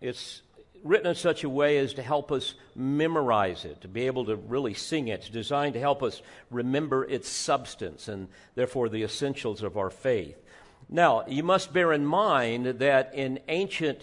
it's 0.00 0.42
written 0.84 1.06
in 1.06 1.14
such 1.14 1.44
a 1.44 1.48
way 1.48 1.78
as 1.78 1.94
to 1.94 2.02
help 2.02 2.32
us 2.32 2.54
memorize 2.74 3.64
it, 3.64 3.80
to 3.80 3.88
be 3.88 4.06
able 4.06 4.26
to 4.26 4.36
really 4.36 4.74
sing 4.74 5.08
it. 5.08 5.20
It's 5.20 5.30
designed 5.30 5.74
to 5.74 5.80
help 5.80 6.02
us 6.02 6.22
remember 6.50 7.04
its 7.04 7.28
substance 7.28 8.08
and 8.08 8.28
therefore 8.54 8.88
the 8.88 9.02
essentials 9.02 9.62
of 9.62 9.76
our 9.76 9.90
faith. 9.90 10.36
Now, 10.88 11.24
you 11.26 11.42
must 11.42 11.72
bear 11.72 11.92
in 11.92 12.06
mind 12.06 12.66
that 12.78 13.14
in 13.14 13.40
ancient 13.48 14.00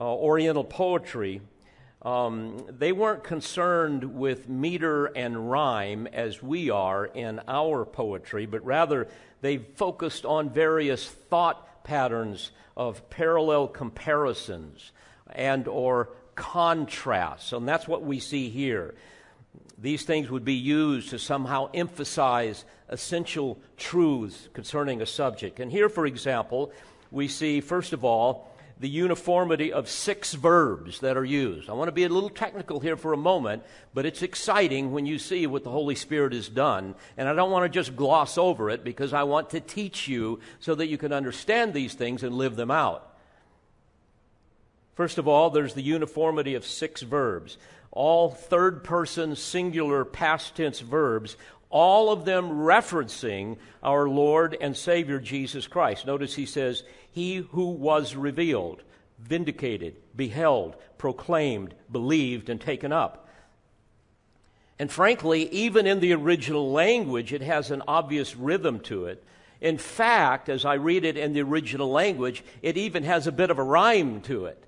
uh, 0.00 0.04
Oriental 0.04 0.64
poetry, 0.64 1.42
um, 2.02 2.64
they 2.68 2.92
weren't 2.92 3.24
concerned 3.24 4.04
with 4.16 4.48
meter 4.48 5.06
and 5.06 5.50
rhyme 5.50 6.06
as 6.06 6.42
we 6.42 6.70
are 6.70 7.04
in 7.04 7.40
our 7.48 7.84
poetry, 7.84 8.46
but 8.46 8.64
rather 8.64 9.08
they 9.40 9.58
focused 9.58 10.24
on 10.24 10.50
various 10.50 11.06
thought 11.08 11.84
patterns 11.84 12.52
of 12.76 13.08
parallel 13.10 13.68
comparisons 13.68 14.92
and 15.30 15.66
or 15.68 16.10
contrasts. 16.34 17.52
And 17.52 17.66
that's 17.66 17.88
what 17.88 18.02
we 18.02 18.20
see 18.20 18.48
here. 18.50 18.94
These 19.78 20.04
things 20.04 20.30
would 20.30 20.44
be 20.44 20.54
used 20.54 21.10
to 21.10 21.18
somehow 21.18 21.70
emphasize 21.74 22.64
essential 22.88 23.58
truths 23.76 24.48
concerning 24.52 25.02
a 25.02 25.06
subject. 25.06 25.60
And 25.60 25.70
here, 25.70 25.88
for 25.88 26.06
example, 26.06 26.72
we 27.10 27.28
see, 27.28 27.60
first 27.60 27.92
of 27.92 28.04
all, 28.04 28.48
the 28.78 28.88
uniformity 28.88 29.72
of 29.72 29.88
six 29.88 30.34
verbs 30.34 31.00
that 31.00 31.16
are 31.16 31.24
used. 31.24 31.70
I 31.70 31.72
want 31.72 31.88
to 31.88 31.92
be 31.92 32.04
a 32.04 32.10
little 32.10 32.28
technical 32.28 32.78
here 32.78 32.96
for 32.96 33.14
a 33.14 33.18
moment, 33.18 33.62
but 33.94 34.04
it's 34.04 34.20
exciting 34.20 34.92
when 34.92 35.06
you 35.06 35.18
see 35.18 35.46
what 35.46 35.64
the 35.64 35.70
Holy 35.70 35.94
Spirit 35.94 36.34
has 36.34 36.48
done. 36.48 36.94
And 37.16 37.26
I 37.26 37.32
don't 37.32 37.50
want 37.50 37.64
to 37.64 37.70
just 37.70 37.96
gloss 37.96 38.36
over 38.36 38.68
it 38.68 38.84
because 38.84 39.14
I 39.14 39.22
want 39.22 39.50
to 39.50 39.60
teach 39.60 40.08
you 40.08 40.40
so 40.60 40.74
that 40.74 40.88
you 40.88 40.98
can 40.98 41.12
understand 41.12 41.72
these 41.72 41.94
things 41.94 42.22
and 42.22 42.34
live 42.34 42.56
them 42.56 42.70
out. 42.70 43.15
First 44.96 45.18
of 45.18 45.28
all, 45.28 45.50
there's 45.50 45.74
the 45.74 45.82
uniformity 45.82 46.54
of 46.54 46.66
six 46.66 47.02
verbs. 47.02 47.58
All 47.92 48.30
third 48.30 48.82
person 48.82 49.36
singular 49.36 50.04
past 50.04 50.56
tense 50.56 50.80
verbs, 50.80 51.36
all 51.68 52.10
of 52.10 52.24
them 52.24 52.50
referencing 52.50 53.58
our 53.82 54.08
Lord 54.08 54.56
and 54.58 54.74
Savior 54.74 55.20
Jesus 55.20 55.66
Christ. 55.66 56.06
Notice 56.06 56.34
he 56.34 56.46
says, 56.46 56.82
He 57.12 57.36
who 57.36 57.66
was 57.70 58.16
revealed, 58.16 58.82
vindicated, 59.18 59.96
beheld, 60.16 60.76
proclaimed, 60.96 61.74
believed, 61.92 62.48
and 62.48 62.58
taken 62.58 62.90
up. 62.90 63.28
And 64.78 64.90
frankly, 64.90 65.48
even 65.50 65.86
in 65.86 66.00
the 66.00 66.14
original 66.14 66.72
language, 66.72 67.34
it 67.34 67.42
has 67.42 67.70
an 67.70 67.82
obvious 67.86 68.34
rhythm 68.34 68.80
to 68.80 69.06
it. 69.06 69.22
In 69.60 69.76
fact, 69.76 70.48
as 70.48 70.64
I 70.64 70.74
read 70.74 71.04
it 71.04 71.16
in 71.18 71.34
the 71.34 71.42
original 71.42 71.90
language, 71.90 72.42
it 72.62 72.78
even 72.78 73.02
has 73.04 73.26
a 73.26 73.32
bit 73.32 73.50
of 73.50 73.58
a 73.58 73.62
rhyme 73.62 74.22
to 74.22 74.46
it. 74.46 74.65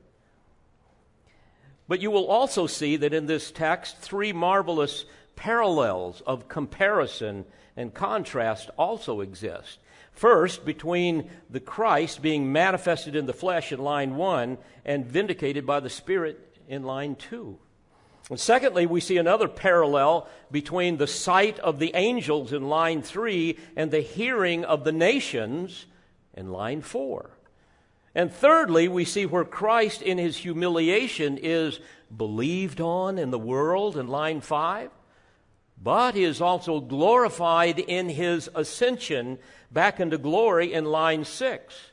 But 1.88 2.00
you 2.00 2.10
will 2.10 2.26
also 2.26 2.66
see 2.66 2.96
that 2.96 3.14
in 3.14 3.26
this 3.26 3.50
text, 3.50 3.98
three 3.98 4.32
marvelous 4.32 5.06
parallels 5.36 6.20
of 6.26 6.48
comparison 6.48 7.46
and 7.76 7.94
contrast 7.94 8.70
also 8.76 9.20
exist. 9.20 9.78
First, 10.12 10.64
between 10.64 11.30
the 11.48 11.60
Christ 11.60 12.20
being 12.20 12.52
manifested 12.52 13.16
in 13.16 13.26
the 13.26 13.32
flesh 13.32 13.72
in 13.72 13.78
line 13.78 14.16
one 14.16 14.58
and 14.84 15.06
vindicated 15.06 15.64
by 15.64 15.80
the 15.80 15.88
Spirit 15.88 16.56
in 16.68 16.82
line 16.82 17.14
two. 17.14 17.58
And 18.28 18.38
secondly, 18.38 18.84
we 18.84 19.00
see 19.00 19.16
another 19.16 19.48
parallel 19.48 20.28
between 20.50 20.98
the 20.98 21.06
sight 21.06 21.58
of 21.60 21.78
the 21.78 21.92
angels 21.94 22.52
in 22.52 22.68
line 22.68 23.00
three 23.00 23.58
and 23.76 23.90
the 23.90 24.00
hearing 24.00 24.64
of 24.64 24.84
the 24.84 24.92
nations 24.92 25.86
in 26.34 26.52
line 26.52 26.82
four. 26.82 27.30
And 28.18 28.32
thirdly, 28.32 28.88
we 28.88 29.04
see 29.04 29.26
where 29.26 29.44
Christ 29.44 30.02
in 30.02 30.18
his 30.18 30.38
humiliation 30.38 31.38
is 31.38 31.78
believed 32.14 32.80
on 32.80 33.16
in 33.16 33.30
the 33.30 33.38
world 33.38 33.96
in 33.96 34.08
line 34.08 34.40
five, 34.40 34.90
but 35.80 36.16
he 36.16 36.24
is 36.24 36.40
also 36.40 36.80
glorified 36.80 37.78
in 37.78 38.08
his 38.08 38.50
ascension 38.56 39.38
back 39.70 40.00
into 40.00 40.18
glory 40.18 40.72
in 40.72 40.84
line 40.84 41.24
six. 41.24 41.92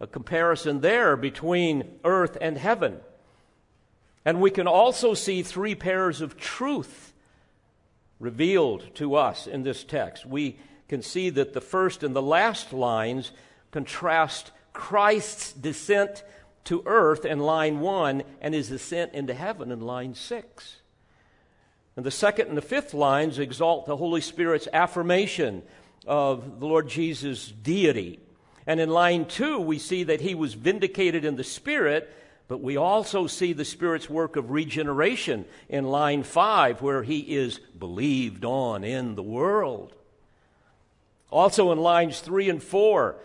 A 0.00 0.06
comparison 0.06 0.82
there 0.82 1.16
between 1.16 1.98
earth 2.04 2.36
and 2.42 2.58
heaven. 2.58 3.00
And 4.22 4.42
we 4.42 4.50
can 4.50 4.66
also 4.66 5.14
see 5.14 5.42
three 5.42 5.74
pairs 5.74 6.20
of 6.20 6.36
truth 6.36 7.14
revealed 8.20 8.94
to 8.96 9.14
us 9.14 9.46
in 9.46 9.62
this 9.62 9.82
text. 9.82 10.26
We 10.26 10.58
can 10.88 11.00
see 11.00 11.30
that 11.30 11.54
the 11.54 11.62
first 11.62 12.02
and 12.02 12.14
the 12.14 12.20
last 12.20 12.74
lines 12.74 13.32
contrast 13.70 14.50
Christ's 14.74 15.54
descent 15.54 16.22
to 16.64 16.82
earth 16.84 17.24
in 17.24 17.38
line 17.38 17.80
one 17.80 18.22
and 18.42 18.52
his 18.52 18.70
ascent 18.70 19.14
into 19.14 19.32
heaven 19.32 19.72
in 19.72 19.80
line 19.80 20.14
six. 20.14 20.76
And 21.96 22.04
the 22.04 22.10
second 22.10 22.48
and 22.48 22.56
the 22.56 22.62
fifth 22.62 22.92
lines 22.92 23.38
exalt 23.38 23.86
the 23.86 23.96
Holy 23.96 24.20
Spirit's 24.20 24.68
affirmation 24.72 25.62
of 26.06 26.60
the 26.60 26.66
Lord 26.66 26.88
Jesus' 26.88 27.48
deity. 27.48 28.18
And 28.66 28.80
in 28.80 28.90
line 28.90 29.26
two, 29.26 29.60
we 29.60 29.78
see 29.78 30.04
that 30.04 30.20
he 30.20 30.34
was 30.34 30.54
vindicated 30.54 31.24
in 31.24 31.36
the 31.36 31.44
Spirit, 31.44 32.12
but 32.48 32.60
we 32.60 32.76
also 32.76 33.26
see 33.26 33.52
the 33.52 33.64
Spirit's 33.64 34.10
work 34.10 34.36
of 34.36 34.50
regeneration 34.50 35.44
in 35.68 35.84
line 35.84 36.22
five, 36.24 36.82
where 36.82 37.02
he 37.02 37.20
is 37.20 37.58
believed 37.78 38.44
on 38.44 38.82
in 38.82 39.14
the 39.14 39.22
world. 39.22 39.94
Also 41.30 41.72
in 41.72 41.78
lines 41.78 42.20
three 42.20 42.48
and 42.48 42.62
four, 42.62 43.16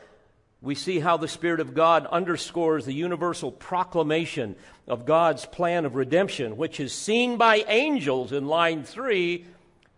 we 0.61 0.75
see 0.75 0.99
how 0.99 1.17
the 1.17 1.27
Spirit 1.27 1.61
of 1.61 1.73
God 1.73 2.05
underscores 2.07 2.85
the 2.85 2.93
universal 2.93 3.51
proclamation 3.51 4.55
of 4.87 5.05
God's 5.05 5.45
plan 5.45 5.85
of 5.85 5.95
redemption, 5.95 6.57
which 6.57 6.79
is 6.79 6.93
seen 6.93 7.37
by 7.37 7.63
angels 7.67 8.33
in 8.33 8.45
line 8.45 8.83
three, 8.83 9.45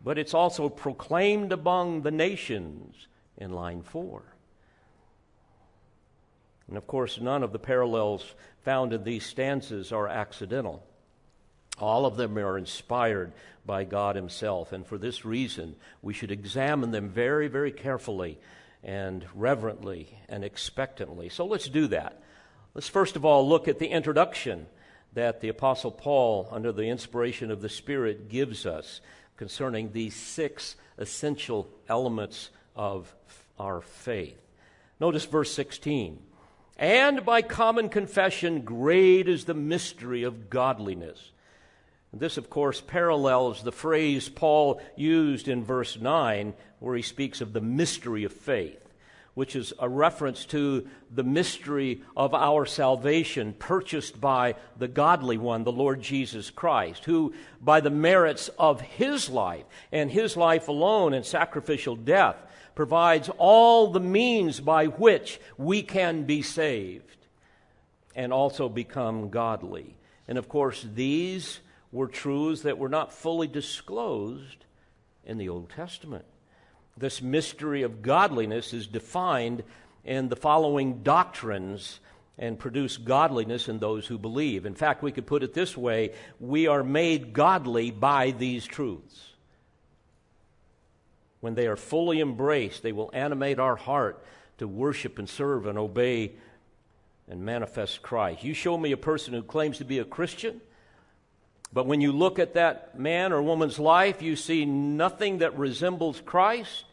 but 0.03 0.20
it's 0.20 0.36
also 0.36 0.70
proclaimed 0.70 1.51
among 1.51 2.01
the 2.01 2.12
nations 2.12 3.08
in 3.38 3.51
line 3.51 3.82
four. 3.82 4.22
And 6.68 6.77
of 6.77 6.86
course, 6.86 7.20
none 7.20 7.41
of 7.41 7.51
the 7.51 7.60
parallels 7.60 8.36
found 8.63 8.94
in 8.94 9.03
these 9.03 9.25
stanzas 9.25 9.91
are 9.91 10.08
accidental. 10.08 10.84
All 11.80 12.06
of 12.06 12.18
them 12.18 12.38
are 12.38 12.58
inspired 12.58 13.34
by 13.65 13.84
God 13.84 14.15
Himself, 14.15 14.72
and 14.72 14.86
for 14.86 15.00
this 15.00 15.25
reason, 15.25 15.75
we 16.03 16.13
should 16.13 16.32
examine 16.32 16.91
them 16.91 17.10
very, 17.10 17.48
very 17.48 17.72
carefully 17.72 18.38
and 18.83 19.25
reverently 19.33 20.19
and 20.29 20.43
expectantly. 20.43 21.29
So 21.29 21.45
let's 21.45 21.69
do 21.69 21.88
that. 21.88 22.21
Let's 22.73 22.88
first 22.88 23.15
of 23.15 23.25
all 23.25 23.47
look 23.47 23.67
at 23.67 23.79
the 23.79 23.89
introduction 23.89 24.67
that 25.13 25.41
the 25.41 25.50
Apostle 25.50 25.91
Paul, 25.91 26.47
under 26.51 26.71
the 26.71 26.88
inspiration 26.88 27.51
of 27.51 27.61
the 27.61 27.69
Spirit, 27.69 28.29
gives 28.29 28.65
us 28.65 29.01
concerning 29.35 29.91
these 29.91 30.15
six 30.15 30.75
essential 30.97 31.67
elements 31.89 32.50
of 32.75 33.13
our 33.59 33.81
faith. 33.81 34.39
Notice 35.00 35.25
verse 35.25 35.51
16. 35.53 36.19
And 36.77 37.25
by 37.25 37.41
common 37.41 37.89
confession, 37.89 38.61
great 38.61 39.27
is 39.27 39.45
the 39.45 39.53
mystery 39.53 40.23
of 40.23 40.50
godliness. 40.50 41.31
This, 42.13 42.38
of 42.38 42.50
course, 42.50 42.81
parallels 42.81 43.63
the 43.63 43.71
phrase 43.71 44.27
Paul 44.27 44.81
used 44.95 45.47
in 45.47 45.63
verse 45.63 45.97
9, 46.00 46.53
where 46.81 46.95
he 46.95 47.01
speaks 47.03 47.41
of 47.41 47.53
the 47.53 47.61
mystery 47.61 48.23
of 48.23 48.33
faith, 48.33 48.89
which 49.35 49.55
is 49.55 49.71
a 49.79 49.88
reference 49.88 50.45
to 50.45 50.88
the 51.11 51.23
mystery 51.23 52.01
of 52.17 52.33
our 52.33 52.65
salvation 52.65 53.53
purchased 53.53 54.19
by 54.19 54.55
the 54.77 54.88
godly 54.88 55.38
one, 55.38 55.63
the 55.63 55.71
Lord 55.71 56.01
Jesus 56.01 56.50
Christ, 56.50 57.05
who, 57.05 57.33
by 57.61 57.81
the 57.81 57.91
merits 57.91 58.50
of 58.57 58.81
his 58.81 59.29
life 59.29 59.63
and 59.91 60.11
his 60.11 60.35
life 60.35 60.67
alone 60.67 61.13
and 61.13 61.23
sacrificial 61.23 61.95
death, 61.95 62.35
provides 62.73 63.29
all 63.38 63.91
the 63.91 64.00
means 64.00 64.59
by 64.59 64.88
which 64.88 65.39
we 65.57 65.83
can 65.83 66.23
be 66.23 66.41
saved 66.41 67.27
and 68.15 68.33
also 68.33 68.67
become 68.67 69.29
godly. 69.29 69.95
And 70.27 70.39
of 70.39 70.50
course, 70.50 70.83
these 70.95 71.59
were 71.91 72.07
truths 72.07 72.63
that 72.63 72.79
were 72.79 72.89
not 72.89 73.13
fully 73.13 73.47
disclosed 73.47 74.65
in 75.23 75.38
the 75.38 75.50
Old 75.50 75.69
Testament. 75.69 76.25
This 76.98 77.21
mystery 77.21 77.83
of 77.83 78.01
godliness 78.01 78.74
is 78.74 78.88
defined 78.88 79.63
in 80.03 80.29
the 80.29 80.36
following 80.36 81.03
doctrines 81.03 82.00
and 82.38 82.57
produce 82.57 82.98
godliness 82.98 83.69
in 83.69 83.79
those 83.79 84.07
who 84.07 84.17
believe. 84.17 84.65
In 84.65 84.74
fact, 84.74 85.03
we 85.03 85.12
could 85.12 85.27
put 85.27 85.43
it 85.43 85.53
this 85.53 85.77
way 85.77 86.13
we 86.39 86.67
are 86.67 86.83
made 86.83 87.33
godly 87.33 87.91
by 87.91 88.31
these 88.31 88.65
truths. 88.65 89.33
When 91.39 91.55
they 91.55 91.67
are 91.67 91.75
fully 91.75 92.19
embraced, 92.19 92.83
they 92.83 92.91
will 92.91 93.10
animate 93.13 93.60
our 93.60 93.75
heart 93.75 94.24
to 94.60 94.67
worship 94.67 95.17
and 95.17 95.27
serve 95.27 95.65
and 95.65 95.77
obey 95.77 96.33
and 97.27 97.43
manifest 97.43 98.01
Christ. 98.01 98.43
You 98.43 98.53
show 98.53 98.77
me 98.77 98.91
a 98.91 98.98
person 98.98 99.33
who 99.33 99.41
claims 99.41 99.77
to 99.79 99.86
be 99.86 100.00
a 100.00 100.05
Christian 100.05 100.62
but 101.73 101.85
when 101.85 102.01
you 102.01 102.11
look 102.11 102.37
at 102.37 102.55
that 102.55 102.99
man 102.99 103.31
or 103.31 103.41
woman's 103.41 103.79
life, 103.79 104.21
you 104.21 104.35
see 104.35 104.65
nothing 104.65 105.37
that 105.37 105.57
resembles 105.57 106.21
Christ. 106.25 106.83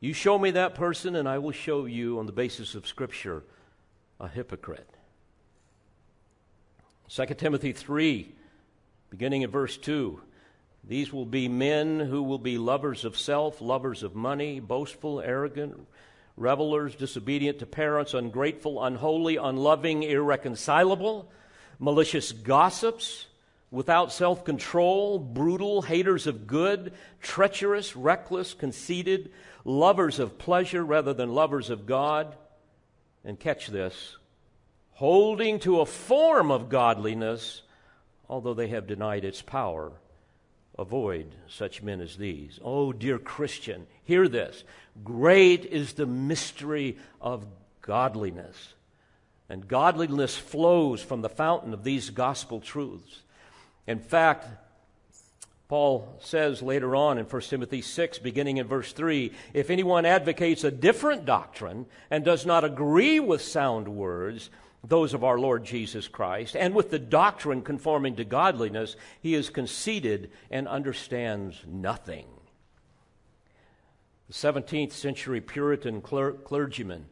You 0.00 0.12
show 0.12 0.38
me 0.38 0.50
that 0.52 0.74
person, 0.74 1.16
and 1.16 1.26
I 1.28 1.38
will 1.38 1.52
show 1.52 1.86
you, 1.86 2.18
on 2.18 2.26
the 2.26 2.32
basis 2.32 2.74
of 2.74 2.86
Scripture, 2.86 3.42
a 4.20 4.28
hypocrite. 4.28 4.88
2 7.08 7.26
Timothy 7.34 7.72
3, 7.72 8.34
beginning 9.08 9.42
in 9.42 9.50
verse 9.50 9.78
2. 9.78 10.20
These 10.84 11.12
will 11.12 11.26
be 11.26 11.48
men 11.48 11.98
who 11.98 12.22
will 12.22 12.38
be 12.38 12.58
lovers 12.58 13.04
of 13.04 13.18
self, 13.18 13.60
lovers 13.62 14.02
of 14.02 14.14
money, 14.14 14.60
boastful, 14.60 15.20
arrogant, 15.20 15.86
revelers, 16.36 16.94
disobedient 16.94 17.60
to 17.60 17.66
parents, 17.66 18.12
ungrateful, 18.12 18.84
unholy, 18.84 19.36
unloving, 19.36 20.02
irreconcilable, 20.02 21.30
malicious 21.78 22.32
gossips 22.32 23.26
without 23.70 24.12
self 24.12 24.44
control, 24.44 25.18
brutal, 25.18 25.82
haters 25.82 26.26
of 26.26 26.46
good, 26.46 26.92
treacherous, 27.20 27.96
reckless, 27.96 28.54
conceited, 28.54 29.30
lovers 29.64 30.18
of 30.18 30.38
pleasure 30.38 30.84
rather 30.84 31.12
than 31.12 31.34
lovers 31.34 31.70
of 31.70 31.86
God. 31.86 32.36
And 33.24 33.38
catch 33.40 33.66
this 33.66 34.16
holding 34.92 35.58
to 35.58 35.80
a 35.80 35.86
form 35.86 36.50
of 36.50 36.70
godliness, 36.70 37.60
although 38.30 38.54
they 38.54 38.68
have 38.68 38.86
denied 38.86 39.24
its 39.24 39.42
power. 39.42 39.92
Avoid 40.78 41.34
such 41.48 41.82
men 41.82 42.00
as 42.00 42.16
these. 42.16 42.58
Oh, 42.62 42.92
dear 42.92 43.18
Christian, 43.18 43.86
hear 44.04 44.26
this. 44.26 44.64
Great 45.04 45.66
is 45.66 45.92
the 45.94 46.06
mystery 46.06 46.96
of 47.20 47.46
godliness. 47.82 48.74
And 49.48 49.68
godliness 49.68 50.36
flows 50.36 51.02
from 51.02 51.20
the 51.20 51.28
fountain 51.28 51.74
of 51.74 51.84
these 51.84 52.10
gospel 52.10 52.60
truths. 52.60 53.22
In 53.86 53.98
fact, 53.98 54.46
Paul 55.68 56.16
says 56.20 56.62
later 56.62 56.94
on 56.94 57.18
in 57.18 57.24
1 57.24 57.42
Timothy 57.42 57.82
6, 57.82 58.18
beginning 58.18 58.58
in 58.58 58.66
verse 58.66 58.92
3 58.92 59.32
if 59.52 59.70
anyone 59.70 60.06
advocates 60.06 60.64
a 60.64 60.70
different 60.70 61.24
doctrine 61.24 61.86
and 62.10 62.24
does 62.24 62.46
not 62.46 62.64
agree 62.64 63.18
with 63.18 63.42
sound 63.42 63.88
words, 63.88 64.50
those 64.84 65.14
of 65.14 65.24
our 65.24 65.38
Lord 65.38 65.64
Jesus 65.64 66.06
Christ, 66.06 66.54
and 66.54 66.74
with 66.74 66.90
the 66.90 66.98
doctrine 66.98 67.62
conforming 67.62 68.16
to 68.16 68.24
godliness, 68.24 68.94
he 69.20 69.34
is 69.34 69.50
conceited 69.50 70.30
and 70.50 70.68
understands 70.68 71.62
nothing. 71.66 72.26
The 74.28 74.34
17th 74.34 74.92
century 74.92 75.40
Puritan 75.40 76.00
clergyman 76.00 77.06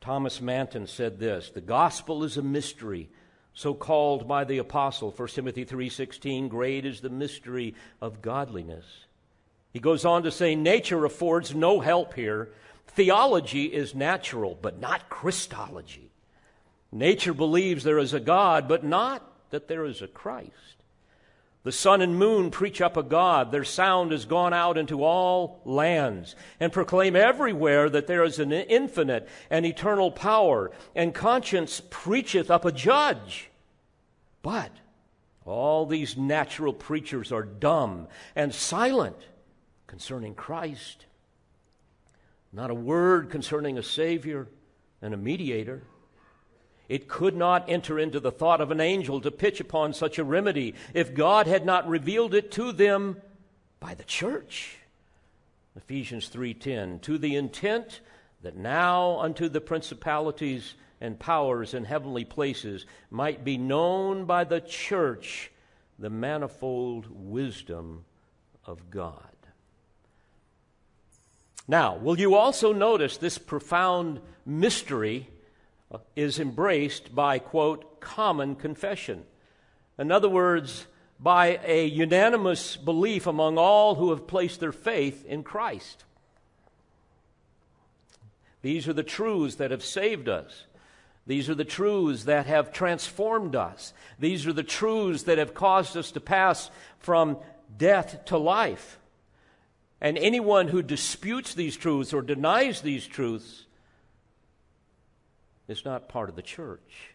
Thomas 0.00 0.40
Manton 0.40 0.86
said 0.86 1.18
this 1.18 1.50
The 1.50 1.60
gospel 1.60 2.22
is 2.22 2.36
a 2.36 2.42
mystery 2.42 3.08
so 3.56 3.72
called 3.72 4.28
by 4.28 4.44
the 4.44 4.58
apostle 4.58 5.10
1 5.10 5.28
timothy 5.28 5.64
3.16 5.64 6.48
great 6.50 6.84
is 6.84 7.00
the 7.00 7.08
mystery 7.08 7.74
of 8.02 8.20
godliness. 8.20 8.84
He 9.72 9.80
goes 9.80 10.04
on 10.04 10.22
to 10.22 10.30
say 10.30 10.54
nature 10.54 11.04
affords 11.04 11.54
no 11.54 11.80
help 11.80 12.14
here. 12.14 12.50
Theology 12.86 13.64
is 13.64 13.94
natural 13.94 14.58
but 14.60 14.78
not 14.78 15.08
christology. 15.08 16.12
Nature 16.92 17.32
believes 17.32 17.82
there 17.82 17.98
is 17.98 18.12
a 18.12 18.20
god 18.20 18.68
but 18.68 18.84
not 18.84 19.22
that 19.50 19.68
there 19.68 19.86
is 19.86 20.02
a 20.02 20.06
christ 20.06 20.75
the 21.66 21.72
sun 21.72 22.00
and 22.00 22.16
moon 22.16 22.52
preach 22.52 22.80
up 22.80 22.96
a 22.96 23.02
God. 23.02 23.50
Their 23.50 23.64
sound 23.64 24.12
has 24.12 24.24
gone 24.24 24.54
out 24.54 24.78
into 24.78 25.02
all 25.02 25.60
lands 25.64 26.36
and 26.60 26.72
proclaim 26.72 27.16
everywhere 27.16 27.90
that 27.90 28.06
there 28.06 28.22
is 28.22 28.38
an 28.38 28.52
infinite 28.52 29.28
and 29.50 29.66
eternal 29.66 30.12
power, 30.12 30.70
and 30.94 31.12
conscience 31.12 31.82
preacheth 31.90 32.52
up 32.52 32.64
a 32.64 32.70
judge. 32.70 33.50
But 34.42 34.70
all 35.44 35.86
these 35.86 36.16
natural 36.16 36.72
preachers 36.72 37.32
are 37.32 37.42
dumb 37.42 38.06
and 38.36 38.54
silent 38.54 39.16
concerning 39.88 40.36
Christ. 40.36 41.06
Not 42.52 42.70
a 42.70 42.74
word 42.74 43.28
concerning 43.28 43.76
a 43.76 43.82
Savior 43.82 44.46
and 45.02 45.12
a 45.12 45.16
mediator. 45.16 45.82
It 46.88 47.08
could 47.08 47.34
not 47.34 47.68
enter 47.68 47.98
into 47.98 48.20
the 48.20 48.30
thought 48.30 48.60
of 48.60 48.70
an 48.70 48.80
angel 48.80 49.20
to 49.20 49.30
pitch 49.30 49.60
upon 49.60 49.92
such 49.92 50.18
a 50.18 50.24
remedy 50.24 50.74
if 50.94 51.14
God 51.14 51.46
had 51.46 51.66
not 51.66 51.88
revealed 51.88 52.34
it 52.34 52.50
to 52.52 52.72
them 52.72 53.20
by 53.80 53.94
the 53.94 54.04
church. 54.04 54.78
Ephesians 55.76 56.28
3:10 56.28 57.00
to 57.00 57.18
the 57.18 57.36
intent 57.36 58.00
that 58.42 58.56
now 58.56 59.18
unto 59.18 59.48
the 59.48 59.60
principalities 59.60 60.74
and 61.00 61.18
powers 61.18 61.74
in 61.74 61.84
heavenly 61.84 62.24
places 62.24 62.86
might 63.10 63.44
be 63.44 63.58
known 63.58 64.24
by 64.24 64.44
the 64.44 64.60
church 64.60 65.50
the 65.98 66.10
manifold 66.10 67.06
wisdom 67.10 68.04
of 68.64 68.90
God. 68.90 69.22
Now, 71.68 71.96
will 71.96 72.18
you 72.18 72.34
also 72.34 72.72
notice 72.72 73.16
this 73.16 73.38
profound 73.38 74.20
mystery 74.44 75.28
is 76.14 76.38
embraced 76.38 77.14
by, 77.14 77.38
quote, 77.38 78.00
common 78.00 78.56
confession. 78.56 79.24
In 79.98 80.10
other 80.10 80.28
words, 80.28 80.86
by 81.18 81.60
a 81.64 81.86
unanimous 81.86 82.76
belief 82.76 83.26
among 83.26 83.58
all 83.58 83.94
who 83.94 84.10
have 84.10 84.26
placed 84.26 84.60
their 84.60 84.72
faith 84.72 85.24
in 85.24 85.42
Christ. 85.42 86.04
These 88.62 88.88
are 88.88 88.92
the 88.92 89.02
truths 89.02 89.56
that 89.56 89.70
have 89.70 89.84
saved 89.84 90.28
us. 90.28 90.64
These 91.26 91.48
are 91.48 91.54
the 91.54 91.64
truths 91.64 92.24
that 92.24 92.46
have 92.46 92.72
transformed 92.72 93.56
us. 93.56 93.92
These 94.18 94.46
are 94.46 94.52
the 94.52 94.62
truths 94.62 95.24
that 95.24 95.38
have 95.38 95.54
caused 95.54 95.96
us 95.96 96.12
to 96.12 96.20
pass 96.20 96.70
from 96.98 97.38
death 97.76 98.24
to 98.26 98.38
life. 98.38 98.98
And 100.00 100.18
anyone 100.18 100.68
who 100.68 100.82
disputes 100.82 101.54
these 101.54 101.76
truths 101.76 102.12
or 102.12 102.22
denies 102.22 102.80
these 102.80 103.06
truths 103.06 103.65
is 105.68 105.84
not 105.84 106.08
part 106.08 106.28
of 106.28 106.36
the 106.36 106.42
church. 106.42 107.14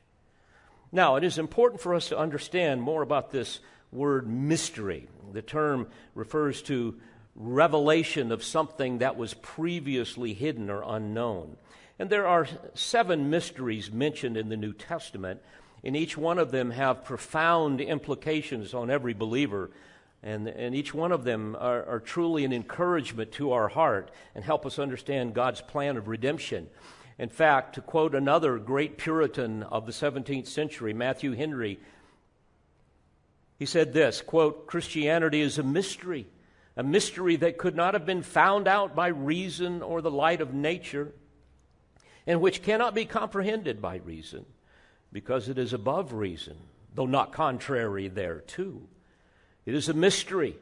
Now, 0.92 1.16
it 1.16 1.24
is 1.24 1.38
important 1.38 1.82
for 1.82 1.96
us 1.96 2.10
to 2.10 2.18
understand 2.18 2.82
more 2.82 3.02
about 3.02 3.32
this 3.32 3.60
word 3.92 4.28
mystery. 4.28 5.08
The 5.32 5.42
term 5.42 5.88
refers 6.16 6.62
to 6.64 6.96
revelation 7.36 8.32
of 8.32 8.44
something 8.44 8.98
that 8.98 9.16
was 9.16 9.34
previously 9.36 10.34
hidden 10.34 10.70
or 10.70 10.84
unknown. 10.86 11.56
And 11.98 12.10
there 12.10 12.28
are 12.28 12.48
seven 12.74 13.30
mysteries 13.30 13.92
mentioned 13.92 14.36
in 14.36 14.50
the 14.50 14.58
New 14.58 14.74
Testament, 14.74 15.42
and 15.84 15.96
each 15.96 16.18
one 16.18 16.40
of 16.40 16.52
them 16.52 16.72
have 16.72 17.06
profound 17.06 17.80
implications 17.80 18.74
on 18.74 18.90
every 18.90 19.14
believer. 19.14 19.72
And, 20.24 20.48
and 20.48 20.76
each 20.76 20.94
one 20.94 21.12
of 21.12 21.24
them 21.24 21.56
are, 21.60 21.84
are 21.86 22.00
truly 22.00 22.46
an 22.46 22.54
encouragement 22.54 23.32
to 23.34 23.54
our 23.54 23.70
heart 23.70 24.12
and 24.36 24.44
help 24.44 24.66
us 24.66 24.78
understand 24.78 25.34
God's 25.34 25.62
plan 25.62 25.98
of 25.98 26.08
redemption. 26.08 26.68
In 27.22 27.30
fact, 27.30 27.76
to 27.76 27.82
quote 27.82 28.16
another 28.16 28.58
great 28.58 28.98
Puritan 28.98 29.62
of 29.62 29.86
the 29.86 29.92
17th 29.92 30.48
century, 30.48 30.92
Matthew 30.92 31.34
Henry, 31.34 31.80
he 33.60 33.68
said 33.68 33.94
this 33.94 34.22
quote, 34.22 34.66
Christianity 34.66 35.40
is 35.40 35.60
a 35.60 35.64
mystery, 35.64 36.26
a 36.76 36.82
mystery 36.82 37.36
that 37.36 37.60
could 37.60 37.76
not 37.76 37.94
have 37.94 38.08
been 38.08 38.24
found 38.24 38.68
out 38.68 38.96
by 38.96 39.10
reason 39.10 39.84
or 39.84 40.02
the 40.02 40.10
light 40.10 40.42
of 40.42 40.56
nature, 40.56 41.14
and 42.26 42.42
which 42.42 42.64
cannot 42.64 42.96
be 42.96 43.06
comprehended 43.06 43.84
by 43.84 43.98
reason, 43.98 44.44
because 45.14 45.48
it 45.48 45.60
is 45.60 45.74
above 45.74 46.14
reason, 46.14 46.58
though 46.96 47.06
not 47.06 47.34
contrary 47.34 48.08
thereto. 48.08 48.82
It 49.68 49.76
is 49.76 49.90
a 49.90 49.94
mystery, 49.94 50.58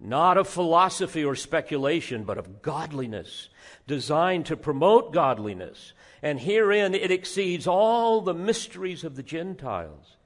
not 0.00 0.38
of 0.38 0.48
philosophy 0.48 1.24
or 1.24 1.36
speculation, 1.36 2.24
but 2.24 2.36
of 2.36 2.62
godliness, 2.62 3.48
designed 3.86 4.46
to 4.46 4.56
promote 4.56 5.12
godliness. 5.12 5.92
And 6.22 6.40
herein 6.40 6.94
it 6.94 7.10
exceeds 7.10 7.66
all 7.66 8.20
the 8.20 8.34
mysteries 8.34 9.04
of 9.04 9.16
the 9.16 9.22
Gentiles. 9.22 10.16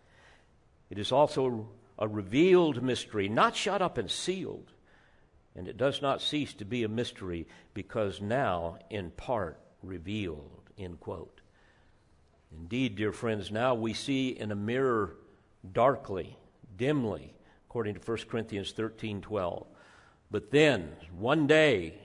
It 0.91 0.99
is 0.99 1.13
also 1.13 1.69
a 1.99 2.09
revealed 2.09 2.83
mystery, 2.83 3.29
not 3.29 3.57
shut 3.57 3.81
up 3.81 3.99
and 3.99 4.11
sealed. 4.11 4.73
And 5.57 5.69
it 5.69 5.77
does 5.77 6.03
not 6.03 6.21
cease 6.21 6.53
to 6.55 6.65
be 6.65 6.83
a 6.83 6.89
mystery 6.89 7.47
because 7.75 8.21
now 8.21 8.79
in 8.91 9.11
part 9.11 9.61
revealed. 9.83 10.63
End 10.77 10.99
quote. 10.99 11.41
Indeed, 12.53 12.97
dear 12.97 13.13
friends, 13.13 13.51
now 13.51 13.75
we 13.75 13.93
see 13.93 14.29
in 14.29 14.51
a 14.51 14.57
mirror 14.57 15.17
darkly, 15.73 16.37
dimly, 16.77 17.35
according 17.69 17.95
to 17.95 18.01
1 18.01 18.19
Corinthians 18.29 18.73
13 18.73 19.21
12. 19.21 19.67
But 20.31 20.51
then, 20.51 20.93
one 21.17 21.47
day, 21.47 22.01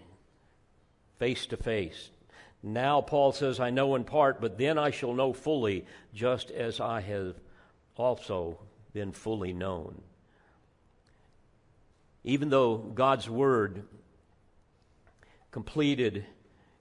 face 1.17 1.47
to 1.47 1.57
face. 1.57 2.11
Now, 2.61 3.01
Paul 3.01 3.31
says, 3.31 3.59
I 3.59 3.69
know 3.69 3.95
in 3.95 4.03
part, 4.03 4.41
but 4.41 4.57
then 4.57 4.77
I 4.77 4.91
shall 4.91 5.13
know 5.13 5.31
fully, 5.31 5.85
just 6.13 6.51
as 6.51 6.79
I 6.79 7.01
have 7.01 7.35
also 7.95 8.59
been 8.93 9.11
fully 9.11 9.53
known. 9.53 10.01
Even 12.23 12.49
though 12.49 12.77
God's 12.77 13.29
Word 13.29 13.83
completed 15.51 16.25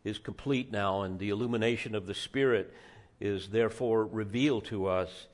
is 0.04 0.18
complete 0.18 0.72
now, 0.72 1.02
and 1.02 1.18
the 1.18 1.28
illumination 1.28 1.94
of 1.94 2.06
the 2.06 2.14
Spirit 2.14 2.74
is 3.20 3.48
therefore 3.48 4.04
revealed 4.04 4.64
to 4.66 4.86
us, 4.86 5.26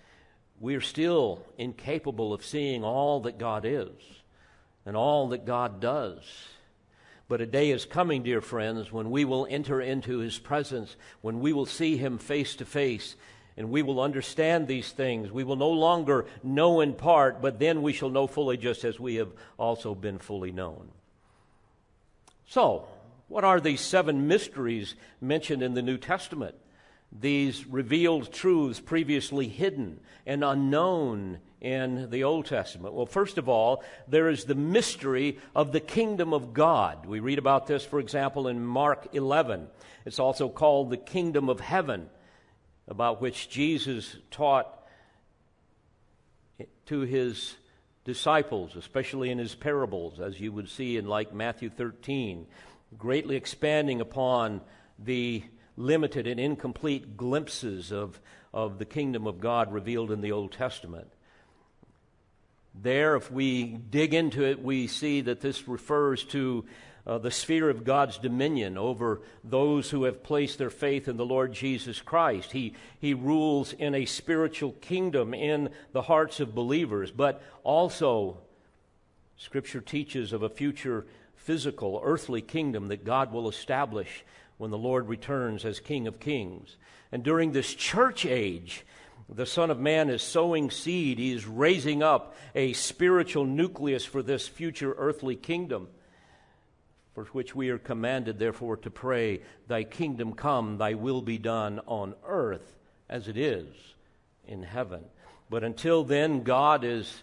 we 0.60 0.74
are 0.74 0.80
still 0.80 1.44
incapable 1.58 2.32
of 2.32 2.44
seeing 2.44 2.84
all 2.84 3.20
that 3.20 3.38
God 3.38 3.64
is 3.64 3.90
and 4.86 4.96
all 4.96 5.28
that 5.28 5.44
God 5.44 5.80
does. 5.80 6.22
But 7.28 7.40
a 7.40 7.46
day 7.46 7.70
is 7.70 7.84
coming, 7.84 8.22
dear 8.22 8.40
friends, 8.40 8.92
when 8.92 9.10
we 9.10 9.24
will 9.24 9.46
enter 9.48 9.80
into 9.80 10.18
His 10.18 10.38
presence, 10.38 10.96
when 11.22 11.40
we 11.40 11.52
will 11.52 11.66
see 11.66 11.96
Him 11.96 12.18
face 12.18 12.54
to 12.56 12.64
face, 12.64 13.16
and 13.56 13.70
we 13.70 13.82
will 13.82 14.00
understand 14.00 14.66
these 14.66 14.90
things. 14.90 15.30
We 15.30 15.44
will 15.44 15.56
no 15.56 15.70
longer 15.70 16.26
know 16.42 16.80
in 16.80 16.94
part, 16.94 17.40
but 17.40 17.58
then 17.58 17.82
we 17.82 17.92
shall 17.92 18.10
know 18.10 18.26
fully 18.26 18.56
just 18.56 18.84
as 18.84 18.98
we 18.98 19.14
have 19.16 19.30
also 19.58 19.94
been 19.94 20.18
fully 20.18 20.52
known. 20.52 20.88
So, 22.46 22.86
what 23.28 23.44
are 23.44 23.60
these 23.60 23.80
seven 23.80 24.26
mysteries 24.26 24.94
mentioned 25.20 25.62
in 25.62 25.74
the 25.74 25.82
New 25.82 25.98
Testament? 25.98 26.56
These 27.18 27.66
revealed 27.66 28.32
truths 28.32 28.80
previously 28.80 29.48
hidden 29.48 30.00
and 30.26 30.42
unknown 30.42 31.38
in 31.60 32.10
the 32.10 32.24
Old 32.24 32.46
Testament? 32.46 32.94
Well, 32.94 33.06
first 33.06 33.38
of 33.38 33.48
all, 33.48 33.82
there 34.08 34.28
is 34.28 34.44
the 34.44 34.54
mystery 34.54 35.38
of 35.54 35.72
the 35.72 35.80
kingdom 35.80 36.34
of 36.34 36.52
God. 36.52 37.06
We 37.06 37.20
read 37.20 37.38
about 37.38 37.66
this, 37.66 37.84
for 37.84 38.00
example, 38.00 38.48
in 38.48 38.64
Mark 38.64 39.08
11. 39.12 39.68
It's 40.04 40.18
also 40.18 40.48
called 40.48 40.90
the 40.90 40.96
kingdom 40.96 41.48
of 41.48 41.60
heaven, 41.60 42.10
about 42.88 43.20
which 43.20 43.48
Jesus 43.48 44.16
taught 44.30 44.68
to 46.86 47.00
his 47.00 47.54
disciples, 48.04 48.76
especially 48.76 49.30
in 49.30 49.38
his 49.38 49.54
parables, 49.54 50.20
as 50.20 50.38
you 50.38 50.52
would 50.52 50.68
see 50.68 50.96
in 50.98 51.06
like 51.06 51.32
Matthew 51.32 51.70
13, 51.70 52.46
greatly 52.98 53.36
expanding 53.36 54.00
upon 54.00 54.60
the 54.98 55.42
limited 55.76 56.26
and 56.26 56.38
incomplete 56.38 57.16
glimpses 57.16 57.92
of, 57.92 58.20
of 58.52 58.78
the 58.78 58.84
kingdom 58.84 59.26
of 59.26 59.40
God 59.40 59.72
revealed 59.72 60.10
in 60.10 60.20
the 60.20 60.32
Old 60.32 60.52
Testament. 60.52 61.08
There, 62.74 63.16
if 63.16 63.30
we 63.30 63.64
dig 63.64 64.14
into 64.14 64.44
it, 64.44 64.62
we 64.62 64.86
see 64.86 65.20
that 65.22 65.40
this 65.40 65.68
refers 65.68 66.24
to 66.24 66.64
uh, 67.06 67.18
the 67.18 67.30
sphere 67.30 67.68
of 67.68 67.84
God's 67.84 68.18
dominion 68.18 68.78
over 68.78 69.20
those 69.42 69.90
who 69.90 70.04
have 70.04 70.22
placed 70.22 70.58
their 70.58 70.70
faith 70.70 71.06
in 71.06 71.16
the 71.16 71.26
Lord 71.26 71.52
Jesus 71.52 72.00
Christ. 72.00 72.52
He, 72.52 72.74
he 72.98 73.14
rules 73.14 73.72
in 73.74 73.94
a 73.94 74.06
spiritual 74.06 74.72
kingdom 74.72 75.34
in 75.34 75.68
the 75.92 76.02
hearts 76.02 76.40
of 76.40 76.54
believers, 76.54 77.10
but 77.10 77.42
also, 77.62 78.38
Scripture 79.36 79.80
teaches 79.80 80.32
of 80.32 80.42
a 80.42 80.48
future 80.48 81.06
physical, 81.36 82.00
earthly 82.02 82.40
kingdom 82.40 82.88
that 82.88 83.04
God 83.04 83.32
will 83.32 83.48
establish 83.48 84.24
when 84.58 84.70
the 84.70 84.78
Lord 84.78 85.08
returns 85.08 85.64
as 85.64 85.80
King 85.80 86.06
of 86.06 86.20
Kings. 86.20 86.76
And 87.12 87.22
during 87.22 87.52
this 87.52 87.74
church 87.74 88.26
age, 88.26 88.84
the 89.28 89.46
Son 89.46 89.70
of 89.70 89.78
Man 89.78 90.10
is 90.10 90.22
sowing 90.22 90.70
seed. 90.70 91.18
He 91.18 91.32
is 91.32 91.46
raising 91.46 92.02
up 92.02 92.36
a 92.54 92.72
spiritual 92.72 93.44
nucleus 93.44 94.04
for 94.04 94.22
this 94.22 94.46
future 94.46 94.94
earthly 94.98 95.36
kingdom, 95.36 95.88
for 97.14 97.24
which 97.26 97.54
we 97.54 97.70
are 97.70 97.78
commanded, 97.78 98.38
therefore, 98.38 98.76
to 98.78 98.90
pray, 98.90 99.42
Thy 99.66 99.84
kingdom 99.84 100.34
come, 100.34 100.78
Thy 100.78 100.94
will 100.94 101.22
be 101.22 101.38
done 101.38 101.80
on 101.86 102.14
earth 102.26 102.76
as 103.08 103.28
it 103.28 103.36
is 103.36 103.66
in 104.46 104.62
heaven. 104.62 105.04
But 105.48 105.64
until 105.64 106.04
then, 106.04 106.42
God 106.42 106.84
is 106.84 107.22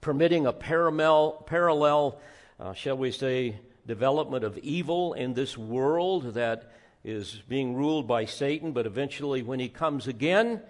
permitting 0.00 0.46
a 0.46 0.52
parallel, 0.52 1.44
parallel 1.46 2.18
uh, 2.58 2.74
shall 2.74 2.96
we 2.96 3.12
say, 3.12 3.56
development 3.86 4.44
of 4.44 4.58
evil 4.58 5.12
in 5.14 5.34
this 5.34 5.56
world 5.58 6.34
that 6.34 6.72
is 7.04 7.42
being 7.48 7.74
ruled 7.74 8.06
by 8.06 8.24
Satan, 8.24 8.72
but 8.72 8.86
eventually, 8.86 9.42
when 9.42 9.58
he 9.58 9.68
comes 9.68 10.06
again, 10.06 10.62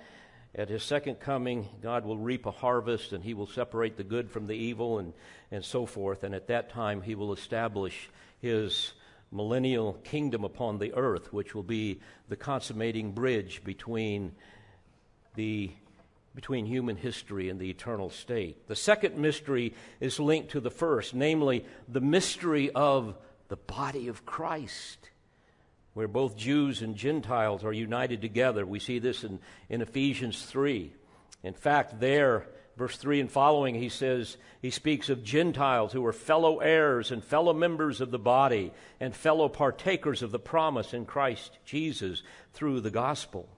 at 0.54 0.68
his 0.68 0.82
second 0.82 1.18
coming, 1.18 1.68
God 1.80 2.04
will 2.04 2.18
reap 2.18 2.44
a 2.44 2.50
harvest 2.50 3.12
and 3.12 3.24
he 3.24 3.32
will 3.32 3.46
separate 3.46 3.96
the 3.96 4.04
good 4.04 4.30
from 4.30 4.46
the 4.46 4.54
evil 4.54 4.98
and, 4.98 5.14
and 5.50 5.64
so 5.64 5.86
forth. 5.86 6.24
And 6.24 6.34
at 6.34 6.48
that 6.48 6.68
time, 6.68 7.00
he 7.00 7.14
will 7.14 7.32
establish 7.32 8.10
his 8.40 8.92
millennial 9.30 9.94
kingdom 10.04 10.44
upon 10.44 10.78
the 10.78 10.92
earth, 10.92 11.32
which 11.32 11.54
will 11.54 11.62
be 11.62 12.00
the 12.28 12.36
consummating 12.36 13.12
bridge 13.12 13.64
between 13.64 14.32
the 15.36 15.70
between 16.34 16.66
human 16.66 16.96
history 16.96 17.48
and 17.48 17.60
the 17.60 17.70
eternal 17.70 18.10
state. 18.10 18.66
The 18.68 18.76
second 18.76 19.18
mystery 19.18 19.74
is 20.00 20.18
linked 20.18 20.52
to 20.52 20.60
the 20.60 20.70
first, 20.70 21.14
namely 21.14 21.64
the 21.88 22.00
mystery 22.00 22.70
of 22.70 23.16
the 23.48 23.56
body 23.56 24.08
of 24.08 24.24
Christ, 24.24 25.10
where 25.92 26.08
both 26.08 26.36
Jews 26.36 26.80
and 26.80 26.96
Gentiles 26.96 27.64
are 27.64 27.72
united 27.72 28.22
together. 28.22 28.64
We 28.64 28.78
see 28.78 28.98
this 28.98 29.24
in, 29.24 29.40
in 29.68 29.82
Ephesians 29.82 30.42
3. 30.46 30.92
In 31.42 31.52
fact, 31.52 32.00
there, 32.00 32.46
verse 32.78 32.96
3 32.96 33.20
and 33.20 33.30
following, 33.30 33.74
he 33.74 33.90
says, 33.90 34.38
he 34.62 34.70
speaks 34.70 35.10
of 35.10 35.22
Gentiles 35.22 35.92
who 35.92 36.06
are 36.06 36.14
fellow 36.14 36.60
heirs 36.60 37.10
and 37.10 37.22
fellow 37.22 37.52
members 37.52 38.00
of 38.00 38.10
the 38.10 38.18
body 38.18 38.72
and 39.00 39.14
fellow 39.14 39.50
partakers 39.50 40.22
of 40.22 40.30
the 40.30 40.38
promise 40.38 40.94
in 40.94 41.04
Christ 41.04 41.58
Jesus 41.66 42.22
through 42.54 42.80
the 42.80 42.90
gospel. 42.90 43.50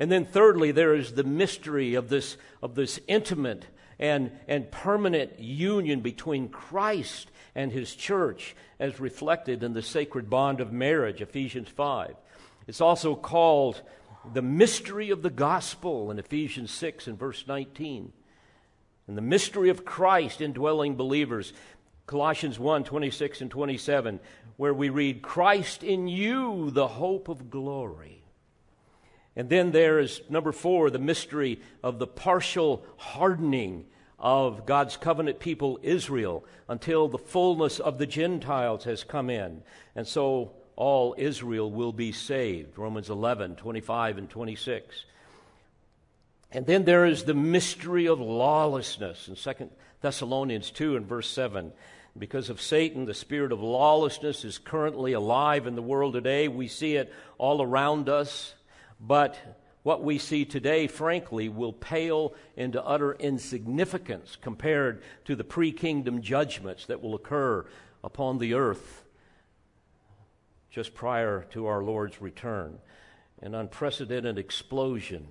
And 0.00 0.10
then 0.10 0.24
thirdly, 0.24 0.72
there 0.72 0.94
is 0.94 1.12
the 1.12 1.24
mystery 1.24 1.94
of 1.94 2.08
this, 2.08 2.38
of 2.62 2.74
this 2.74 2.98
intimate 3.06 3.66
and, 3.98 4.32
and 4.48 4.70
permanent 4.70 5.38
union 5.38 6.00
between 6.00 6.48
Christ 6.48 7.30
and 7.54 7.70
his 7.70 7.94
church 7.94 8.56
as 8.78 8.98
reflected 8.98 9.62
in 9.62 9.74
the 9.74 9.82
sacred 9.82 10.30
bond 10.30 10.62
of 10.62 10.72
marriage, 10.72 11.20
Ephesians 11.20 11.68
5. 11.68 12.16
It's 12.66 12.80
also 12.80 13.14
called 13.14 13.82
the 14.32 14.40
mystery 14.40 15.10
of 15.10 15.20
the 15.20 15.30
gospel 15.30 16.10
in 16.10 16.18
Ephesians 16.18 16.70
6 16.70 17.06
and 17.06 17.18
verse 17.18 17.44
19. 17.46 18.10
And 19.06 19.18
the 19.18 19.22
mystery 19.22 19.68
of 19.68 19.84
Christ 19.84 20.40
indwelling 20.40 20.96
believers, 20.96 21.52
Colossians 22.06 22.58
1 22.58 22.84
26 22.84 23.42
and 23.42 23.50
27, 23.50 24.18
where 24.56 24.72
we 24.72 24.88
read, 24.88 25.20
Christ 25.20 25.82
in 25.82 26.08
you, 26.08 26.70
the 26.70 26.88
hope 26.88 27.28
of 27.28 27.50
glory. 27.50 28.19
And 29.36 29.48
then 29.48 29.70
there 29.70 29.98
is 29.98 30.20
number 30.28 30.52
four, 30.52 30.90
the 30.90 30.98
mystery 30.98 31.60
of 31.82 31.98
the 31.98 32.06
partial 32.06 32.84
hardening 32.96 33.86
of 34.18 34.66
God's 34.66 34.96
covenant 34.96 35.40
people, 35.40 35.78
Israel, 35.82 36.44
until 36.68 37.08
the 37.08 37.18
fullness 37.18 37.78
of 37.78 37.98
the 37.98 38.06
Gentiles 38.06 38.84
has 38.84 39.02
come 39.02 39.30
in. 39.30 39.62
And 39.96 40.06
so 40.06 40.52
all 40.76 41.14
Israel 41.16 41.70
will 41.70 41.92
be 41.92 42.12
saved. 42.12 42.76
Romans 42.76 43.08
11, 43.08 43.56
25, 43.56 44.18
and 44.18 44.28
26. 44.28 45.04
And 46.52 46.66
then 46.66 46.84
there 46.84 47.06
is 47.06 47.24
the 47.24 47.34
mystery 47.34 48.06
of 48.06 48.20
lawlessness 48.20 49.28
in 49.28 49.36
2 49.36 49.70
Thessalonians 50.00 50.70
2 50.70 50.96
and 50.96 51.06
verse 51.06 51.30
7. 51.30 51.72
Because 52.18 52.50
of 52.50 52.60
Satan, 52.60 53.04
the 53.04 53.14
spirit 53.14 53.52
of 53.52 53.62
lawlessness 53.62 54.44
is 54.44 54.58
currently 54.58 55.12
alive 55.12 55.66
in 55.66 55.76
the 55.76 55.82
world 55.82 56.14
today. 56.14 56.48
We 56.48 56.66
see 56.66 56.96
it 56.96 57.12
all 57.38 57.62
around 57.62 58.08
us. 58.08 58.54
But 59.00 59.38
what 59.82 60.04
we 60.04 60.18
see 60.18 60.44
today, 60.44 60.86
frankly, 60.86 61.48
will 61.48 61.72
pale 61.72 62.34
into 62.56 62.84
utter 62.84 63.14
insignificance 63.14 64.36
compared 64.40 65.02
to 65.24 65.34
the 65.34 65.44
pre 65.44 65.72
kingdom 65.72 66.20
judgments 66.20 66.86
that 66.86 67.02
will 67.02 67.14
occur 67.14 67.66
upon 68.04 68.38
the 68.38 68.54
earth 68.54 69.04
just 70.70 70.94
prior 70.94 71.46
to 71.50 71.66
our 71.66 71.82
Lord's 71.82 72.20
return. 72.20 72.78
An 73.42 73.54
unprecedented 73.54 74.38
explosion 74.38 75.28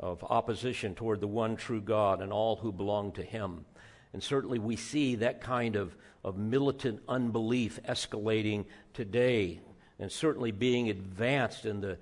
of 0.00 0.24
opposition 0.24 0.94
toward 0.94 1.20
the 1.20 1.28
one 1.28 1.56
true 1.56 1.80
God 1.80 2.22
and 2.22 2.32
all 2.32 2.56
who 2.56 2.72
belong 2.72 3.12
to 3.12 3.22
Him. 3.22 3.66
And 4.12 4.22
certainly 4.22 4.58
we 4.58 4.76
see 4.76 5.14
that 5.16 5.40
kind 5.40 5.76
of, 5.76 5.94
of 6.24 6.36
militant 6.36 7.02
unbelief 7.06 7.78
escalating 7.86 8.64
today 8.94 9.60
and 9.98 10.10
certainly 10.10 10.50
being 10.50 10.88
advanced 10.88 11.66
in 11.66 11.82
the, 11.82 11.98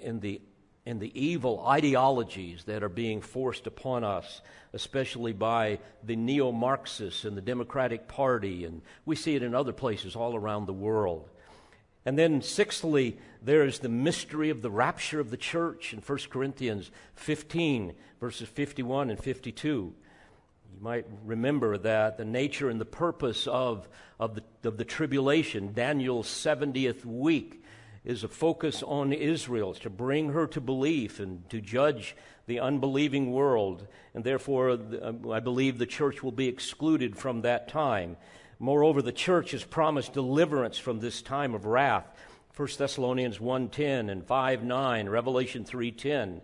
in 0.00 0.20
the 0.20 0.40
and 0.86 1.00
the 1.00 1.20
evil 1.20 1.64
ideologies 1.66 2.64
that 2.64 2.82
are 2.82 2.88
being 2.88 3.20
forced 3.20 3.66
upon 3.66 4.02
us, 4.02 4.40
especially 4.72 5.32
by 5.32 5.78
the 6.02 6.16
neo 6.16 6.52
Marxists 6.52 7.24
and 7.24 7.36
the 7.36 7.42
Democratic 7.42 8.08
Party, 8.08 8.64
and 8.64 8.82
we 9.04 9.16
see 9.16 9.34
it 9.34 9.42
in 9.42 9.54
other 9.54 9.72
places 9.72 10.16
all 10.16 10.34
around 10.34 10.66
the 10.66 10.72
world. 10.72 11.28
And 12.06 12.18
then, 12.18 12.40
sixthly, 12.40 13.18
there 13.42 13.64
is 13.64 13.80
the 13.80 13.88
mystery 13.90 14.48
of 14.48 14.62
the 14.62 14.70
rapture 14.70 15.20
of 15.20 15.30
the 15.30 15.36
church 15.36 15.92
in 15.92 16.00
1 16.00 16.18
Corinthians 16.30 16.90
15, 17.14 17.92
verses 18.20 18.48
51 18.48 19.10
and 19.10 19.22
52. 19.22 19.68
You 19.68 19.94
might 20.80 21.06
remember 21.24 21.76
that 21.76 22.16
the 22.16 22.24
nature 22.24 22.70
and 22.70 22.80
the 22.80 22.86
purpose 22.86 23.46
of, 23.46 23.86
of, 24.18 24.34
the, 24.34 24.42
of 24.64 24.78
the 24.78 24.84
tribulation, 24.84 25.74
Daniel's 25.74 26.26
70th 26.26 27.04
week, 27.04 27.59
is 28.04 28.24
a 28.24 28.28
focus 28.28 28.82
on 28.82 29.12
Israel, 29.12 29.74
to 29.74 29.90
bring 29.90 30.30
her 30.30 30.46
to 30.46 30.60
belief 30.60 31.20
and 31.20 31.48
to 31.50 31.60
judge 31.60 32.16
the 32.46 32.60
unbelieving 32.60 33.30
world. 33.30 33.86
And 34.14 34.24
therefore, 34.24 34.70
uh, 34.70 35.12
I 35.30 35.40
believe 35.40 35.78
the 35.78 35.86
church 35.86 36.22
will 36.22 36.32
be 36.32 36.48
excluded 36.48 37.16
from 37.16 37.42
that 37.42 37.68
time. 37.68 38.16
Moreover, 38.58 39.02
the 39.02 39.12
church 39.12 39.54
is 39.54 39.64
promised 39.64 40.12
deliverance 40.12 40.78
from 40.78 41.00
this 41.00 41.22
time 41.22 41.54
of 41.54 41.64
wrath. 41.66 42.06
1 42.56 42.68
Thessalonians 42.78 43.38
1:10 43.38 44.10
and 44.10 44.26
5:9, 44.26 45.08
Revelation 45.08 45.64
3:10. 45.64 46.42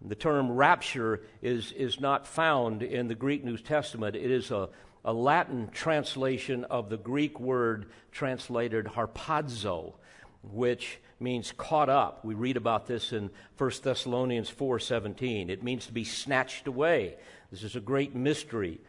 The 0.00 0.14
term 0.14 0.50
rapture 0.52 1.22
is, 1.42 1.72
is 1.72 2.00
not 2.00 2.26
found 2.26 2.82
in 2.82 3.08
the 3.08 3.14
Greek 3.14 3.44
New 3.44 3.56
Testament. 3.56 4.16
It 4.16 4.30
is 4.30 4.50
a, 4.50 4.68
a 5.04 5.12
Latin 5.12 5.68
translation 5.68 6.64
of 6.64 6.90
the 6.90 6.96
Greek 6.96 7.38
word 7.40 7.86
translated 8.12 8.86
harpazo, 8.86 9.94
which 10.52 10.98
means 11.18 11.52
caught 11.56 11.88
up. 11.88 12.24
We 12.24 12.34
read 12.34 12.56
about 12.56 12.86
this 12.86 13.12
in 13.12 13.30
1 13.56 13.82
Thessalonians 13.82 14.50
4:17. 14.50 15.48
It 15.48 15.62
means 15.62 15.86
to 15.86 15.92
be 15.92 16.04
snatched 16.04 16.66
away. 16.66 17.16
This 17.50 17.62
is 17.62 17.76
a 17.76 17.80
great 17.80 18.14
mystery. 18.14 18.80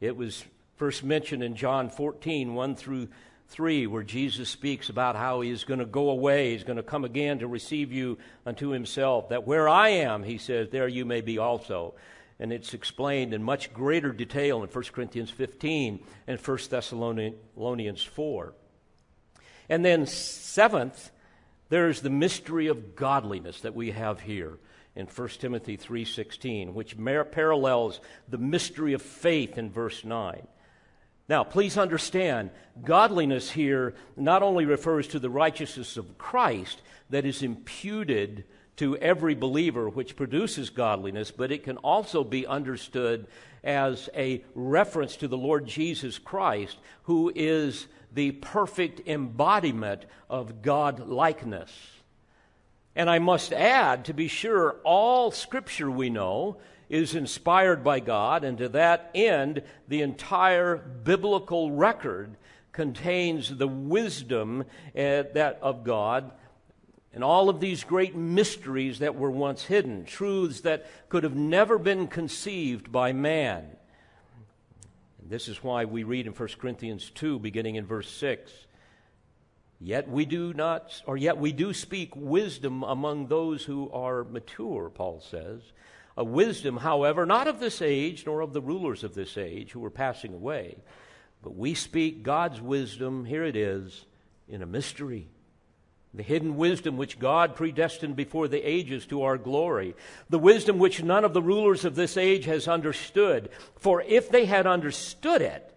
It 0.00 0.16
was 0.16 0.44
first 0.76 1.04
mentioned 1.04 1.42
in 1.42 1.56
John 1.56 1.90
14, 1.90 2.54
1 2.54 2.76
through 2.76 3.08
3, 3.48 3.86
where 3.86 4.02
Jesus 4.02 4.48
speaks 4.48 4.88
about 4.88 5.16
how 5.16 5.40
he 5.40 5.50
is 5.50 5.64
going 5.64 5.80
to 5.80 5.86
go 5.86 6.10
away, 6.10 6.52
he's 6.52 6.64
going 6.64 6.76
to 6.76 6.82
come 6.82 7.04
again 7.04 7.38
to 7.40 7.48
receive 7.48 7.92
you 7.92 8.18
unto 8.46 8.68
himself. 8.68 9.30
That 9.30 9.46
where 9.46 9.68
I 9.68 9.88
am, 9.88 10.22
he 10.22 10.38
says, 10.38 10.68
there 10.70 10.88
you 10.88 11.04
may 11.04 11.20
be 11.20 11.38
also. 11.38 11.94
And 12.38 12.52
it's 12.52 12.74
explained 12.74 13.34
in 13.34 13.42
much 13.42 13.72
greater 13.72 14.12
detail 14.12 14.62
in 14.62 14.68
1 14.68 14.84
Corinthians 14.92 15.30
15 15.30 16.04
and 16.26 16.38
1 16.38 16.58
Thessalonians 16.70 18.02
4. 18.02 18.54
And 19.68 19.84
then, 19.84 20.06
seventh, 20.06 21.10
there's 21.68 22.00
the 22.00 22.10
mystery 22.10 22.68
of 22.68 22.96
godliness 22.96 23.60
that 23.60 23.74
we 23.74 23.90
have 23.90 24.20
here 24.20 24.58
in 24.96 25.06
1 25.06 25.40
Timothy 25.40 25.76
3:16, 25.76 26.74
which 26.74 26.96
parallels 27.30 28.00
the 28.28 28.38
mystery 28.38 28.94
of 28.94 29.02
faith 29.02 29.58
in 29.58 29.70
verse 29.70 30.04
9. 30.04 30.46
Now, 31.28 31.44
please 31.44 31.76
understand, 31.76 32.50
godliness 32.82 33.50
here 33.50 33.94
not 34.16 34.42
only 34.42 34.64
refers 34.64 35.06
to 35.08 35.18
the 35.18 35.28
righteousness 35.28 35.98
of 35.98 36.16
Christ 36.16 36.80
that 37.10 37.26
is 37.26 37.42
imputed 37.42 38.44
to 38.76 38.96
every 38.96 39.34
believer, 39.34 39.88
which 39.88 40.16
produces 40.16 40.70
godliness, 40.70 41.30
but 41.30 41.52
it 41.52 41.64
can 41.64 41.76
also 41.78 42.24
be 42.24 42.46
understood 42.46 43.26
as 43.62 44.08
a 44.14 44.42
reference 44.54 45.16
to 45.16 45.28
the 45.28 45.36
Lord 45.36 45.66
Jesus 45.66 46.18
Christ, 46.18 46.78
who 47.02 47.30
is 47.34 47.88
the 48.12 48.32
perfect 48.32 49.06
embodiment 49.08 50.06
of 50.28 50.62
God 50.62 51.08
likeness. 51.08 51.70
And 52.96 53.08
I 53.08 53.18
must 53.18 53.52
add, 53.52 54.04
to 54.06 54.14
be 54.14 54.28
sure, 54.28 54.76
all 54.84 55.30
scripture 55.30 55.90
we 55.90 56.10
know 56.10 56.56
is 56.88 57.14
inspired 57.14 57.84
by 57.84 58.00
God, 58.00 58.44
and 58.44 58.58
to 58.58 58.68
that 58.70 59.10
end, 59.14 59.62
the 59.86 60.02
entire 60.02 60.76
biblical 60.76 61.70
record 61.70 62.36
contains 62.72 63.56
the 63.56 63.68
wisdom 63.68 64.60
uh, 64.60 64.64
that 64.94 65.58
of 65.62 65.84
God 65.84 66.32
and 67.12 67.24
all 67.24 67.48
of 67.48 67.60
these 67.60 67.84
great 67.84 68.14
mysteries 68.14 69.00
that 69.00 69.16
were 69.16 69.30
once 69.30 69.64
hidden, 69.64 70.04
truths 70.04 70.60
that 70.60 70.86
could 71.08 71.24
have 71.24 71.34
never 71.34 71.78
been 71.78 72.06
conceived 72.06 72.92
by 72.92 73.12
man. 73.12 73.66
This 75.28 75.46
is 75.46 75.62
why 75.62 75.84
we 75.84 76.04
read 76.04 76.26
in 76.26 76.32
1 76.32 76.48
Corinthians 76.58 77.10
2, 77.10 77.38
beginning 77.38 77.74
in 77.74 77.84
verse 77.84 78.10
6. 78.10 78.50
Yet 79.78 80.08
we 80.08 80.24
do 80.24 80.54
not, 80.54 81.02
or 81.04 81.18
yet 81.18 81.36
we 81.36 81.52
do 81.52 81.74
speak 81.74 82.12
wisdom 82.16 82.82
among 82.82 83.26
those 83.26 83.62
who 83.62 83.90
are 83.90 84.24
mature, 84.24 84.88
Paul 84.88 85.20
says. 85.20 85.60
A 86.16 86.24
wisdom, 86.24 86.78
however, 86.78 87.26
not 87.26 87.46
of 87.46 87.60
this 87.60 87.82
age, 87.82 88.24
nor 88.24 88.40
of 88.40 88.54
the 88.54 88.62
rulers 88.62 89.04
of 89.04 89.14
this 89.14 89.36
age 89.36 89.72
who 89.72 89.84
are 89.84 89.90
passing 89.90 90.32
away, 90.32 90.78
but 91.42 91.54
we 91.54 91.74
speak 91.74 92.22
God's 92.22 92.62
wisdom, 92.62 93.26
here 93.26 93.44
it 93.44 93.54
is, 93.54 94.06
in 94.48 94.62
a 94.62 94.66
mystery. 94.66 95.28
The 96.14 96.22
hidden 96.22 96.56
wisdom 96.56 96.96
which 96.96 97.18
God 97.18 97.54
predestined 97.54 98.16
before 98.16 98.48
the 98.48 98.62
ages 98.62 99.06
to 99.06 99.22
our 99.22 99.36
glory. 99.36 99.94
The 100.30 100.38
wisdom 100.38 100.78
which 100.78 101.02
none 101.02 101.24
of 101.24 101.34
the 101.34 101.42
rulers 101.42 101.84
of 101.84 101.94
this 101.94 102.16
age 102.16 102.46
has 102.46 102.66
understood. 102.66 103.50
For 103.76 104.02
if 104.02 104.30
they 104.30 104.46
had 104.46 104.66
understood 104.66 105.42
it, 105.42 105.74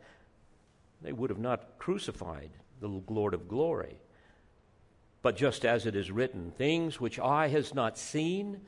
they 1.02 1.12
would 1.12 1.30
have 1.30 1.40
not 1.40 1.78
crucified 1.78 2.52
the 2.80 3.02
Lord 3.10 3.34
of 3.34 3.50
glory. 3.50 3.98
But 5.22 5.36
just 5.36 5.66
as 5.66 5.86
it 5.86 5.96
is 5.96 6.12
written, 6.12 6.52
things 6.58 7.00
which 7.00 7.20
eye 7.20 7.50
has 7.50 7.76
not 7.76 7.98
seen, 7.98 8.62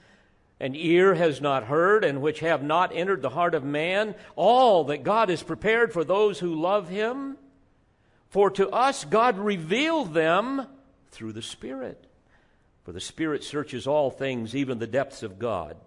and 0.60 0.76
ear 0.76 1.16
has 1.16 1.42
not 1.42 1.64
heard, 1.64 2.04
and 2.04 2.22
which 2.22 2.42
have 2.42 2.62
not 2.62 2.92
entered 2.94 3.22
the 3.22 3.30
heart 3.30 3.56
of 3.56 3.64
man, 3.64 4.16
all 4.36 4.84
that 4.86 5.04
God 5.04 5.30
has 5.30 5.42
prepared 5.42 5.94
for 5.94 6.04
those 6.04 6.40
who 6.40 6.54
love 6.54 6.90
him. 6.90 7.38
For 8.30 8.50
to 8.52 8.70
us 8.70 9.06
God 9.06 9.38
revealed 9.38 10.14
them 10.14 10.68
through 11.14 11.34
the 11.34 11.42
Spirit. 11.42 12.08
For 12.84 12.92
the 12.92 13.00
Spirit 13.00 13.44
searches 13.44 13.88
all 13.88 14.12
things, 14.12 14.56
even 14.56 14.80
the 14.80 14.88
depths 14.88 15.24
of 15.24 15.40
God. 15.40 15.78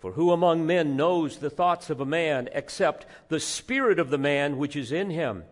For 0.00 0.12
who 0.12 0.32
among 0.32 0.66
men 0.66 0.96
knows 0.96 1.38
the 1.38 1.50
thoughts 1.50 1.90
of 1.90 2.00
a 2.00 2.06
man 2.06 2.48
except 2.52 3.06
the 3.28 3.40
Spirit 3.40 3.98
of 3.98 4.10
the 4.10 4.18
man 4.18 4.58
which 4.58 4.74
is 4.74 4.90
in 4.92 5.10
him? 5.10 5.44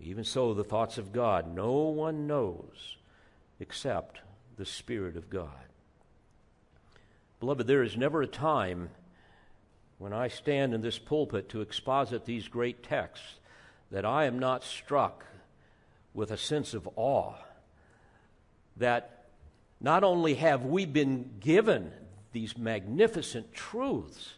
Even 0.00 0.24
so, 0.24 0.54
the 0.54 0.64
thoughts 0.64 0.98
of 0.98 1.12
God 1.12 1.52
no 1.54 1.72
one 1.72 2.26
knows 2.26 2.96
except 3.58 4.20
the 4.56 4.64
Spirit 4.64 5.16
of 5.16 5.28
God. 5.28 5.50
Beloved, 7.40 7.66
there 7.66 7.82
is 7.82 7.96
never 7.96 8.22
a 8.22 8.26
time 8.26 8.90
when 9.98 10.12
I 10.12 10.28
stand 10.28 10.72
in 10.74 10.82
this 10.82 10.98
pulpit 10.98 11.48
to 11.50 11.60
exposit 11.60 12.24
these 12.24 12.48
great 12.48 12.82
texts 12.82 13.36
that 13.90 14.04
I 14.04 14.24
am 14.24 14.38
not 14.38 14.64
struck 14.64 15.24
with 16.14 16.30
a 16.30 16.36
sense 16.36 16.74
of 16.74 16.88
awe 16.96 17.34
that 18.76 19.24
not 19.80 20.04
only 20.04 20.34
have 20.34 20.64
we 20.64 20.84
been 20.84 21.30
given 21.40 21.92
these 22.32 22.56
magnificent 22.56 23.52
truths, 23.54 24.34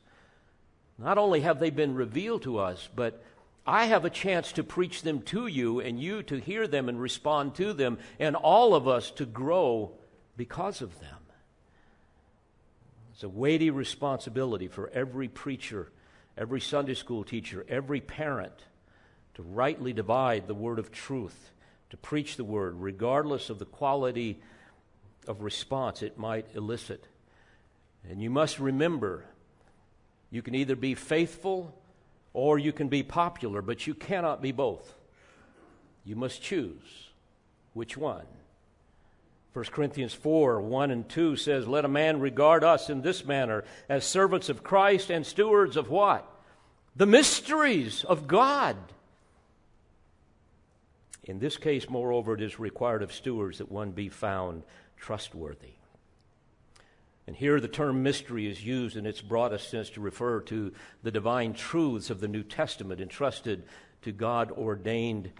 not 0.98 1.18
only 1.18 1.40
have 1.40 1.60
they 1.60 1.70
been 1.70 1.94
revealed 1.94 2.42
to 2.42 2.58
us, 2.58 2.88
but 2.94 3.22
I 3.66 3.86
have 3.86 4.04
a 4.04 4.10
chance 4.10 4.52
to 4.52 4.64
preach 4.64 5.02
them 5.02 5.22
to 5.22 5.46
you 5.46 5.80
and 5.80 6.00
you 6.00 6.22
to 6.24 6.40
hear 6.40 6.66
them 6.66 6.88
and 6.88 7.00
respond 7.00 7.54
to 7.56 7.72
them, 7.72 7.98
and 8.18 8.34
all 8.34 8.74
of 8.74 8.88
us 8.88 9.10
to 9.12 9.26
grow 9.26 9.92
because 10.36 10.80
of 10.80 10.98
them. 11.00 11.18
It's 13.12 13.24
a 13.24 13.28
weighty 13.28 13.70
responsibility 13.70 14.68
for 14.68 14.88
every 14.90 15.28
preacher, 15.28 15.90
every 16.36 16.60
Sunday 16.60 16.94
school 16.94 17.24
teacher, 17.24 17.66
every 17.68 18.00
parent 18.00 18.54
to 19.34 19.42
rightly 19.42 19.92
divide 19.92 20.46
the 20.46 20.54
word 20.54 20.78
of 20.78 20.92
truth 20.92 21.50
to 21.90 21.96
preach 21.96 22.36
the 22.36 22.44
word, 22.44 22.74
regardless 22.78 23.50
of 23.50 23.58
the 23.58 23.64
quality 23.64 24.40
of 25.26 25.42
response 25.42 26.02
it 26.02 26.18
might 26.18 26.46
elicit. 26.54 27.06
And 28.08 28.22
you 28.22 28.30
must 28.30 28.58
remember 28.58 29.24
you 30.30 30.42
can 30.42 30.54
either 30.54 30.76
be 30.76 30.94
faithful 30.94 31.74
or 32.32 32.58
you 32.58 32.72
can 32.72 32.88
be 32.88 33.02
popular, 33.02 33.62
but 33.62 33.86
you 33.86 33.94
cannot 33.94 34.42
be 34.42 34.52
both. 34.52 34.94
You 36.04 36.16
must 36.16 36.42
choose 36.42 37.10
which 37.72 37.96
one. 37.96 38.26
1 39.54 39.64
Corinthians 39.66 40.14
4 40.14 40.60
1 40.60 40.90
and 40.90 41.08
2 41.08 41.36
says, 41.36 41.66
Let 41.66 41.84
a 41.84 41.88
man 41.88 42.20
regard 42.20 42.62
us 42.62 42.90
in 42.90 43.02
this 43.02 43.24
manner 43.24 43.64
as 43.88 44.04
servants 44.04 44.48
of 44.48 44.62
Christ 44.62 45.10
and 45.10 45.26
stewards 45.26 45.76
of 45.76 45.88
what? 45.88 46.30
The 46.94 47.06
mysteries 47.06 48.04
of 48.04 48.26
God. 48.26 48.76
In 51.28 51.38
this 51.38 51.58
case, 51.58 51.90
moreover, 51.90 52.34
it 52.34 52.40
is 52.40 52.58
required 52.58 53.02
of 53.02 53.12
stewards 53.12 53.58
that 53.58 53.70
one 53.70 53.90
be 53.90 54.08
found 54.08 54.62
trustworthy. 54.96 55.74
And 57.26 57.36
here 57.36 57.60
the 57.60 57.68
term 57.68 58.02
mystery 58.02 58.50
is 58.50 58.64
used 58.64 58.96
in 58.96 59.04
its 59.04 59.20
broadest 59.20 59.70
sense 59.70 59.90
to 59.90 60.00
refer 60.00 60.40
to 60.40 60.72
the 61.02 61.10
divine 61.10 61.52
truths 61.52 62.08
of 62.08 62.20
the 62.20 62.28
New 62.28 62.42
Testament 62.42 63.02
entrusted 63.02 63.64
to 64.00 64.10
God 64.10 64.50
ordained 64.52 65.30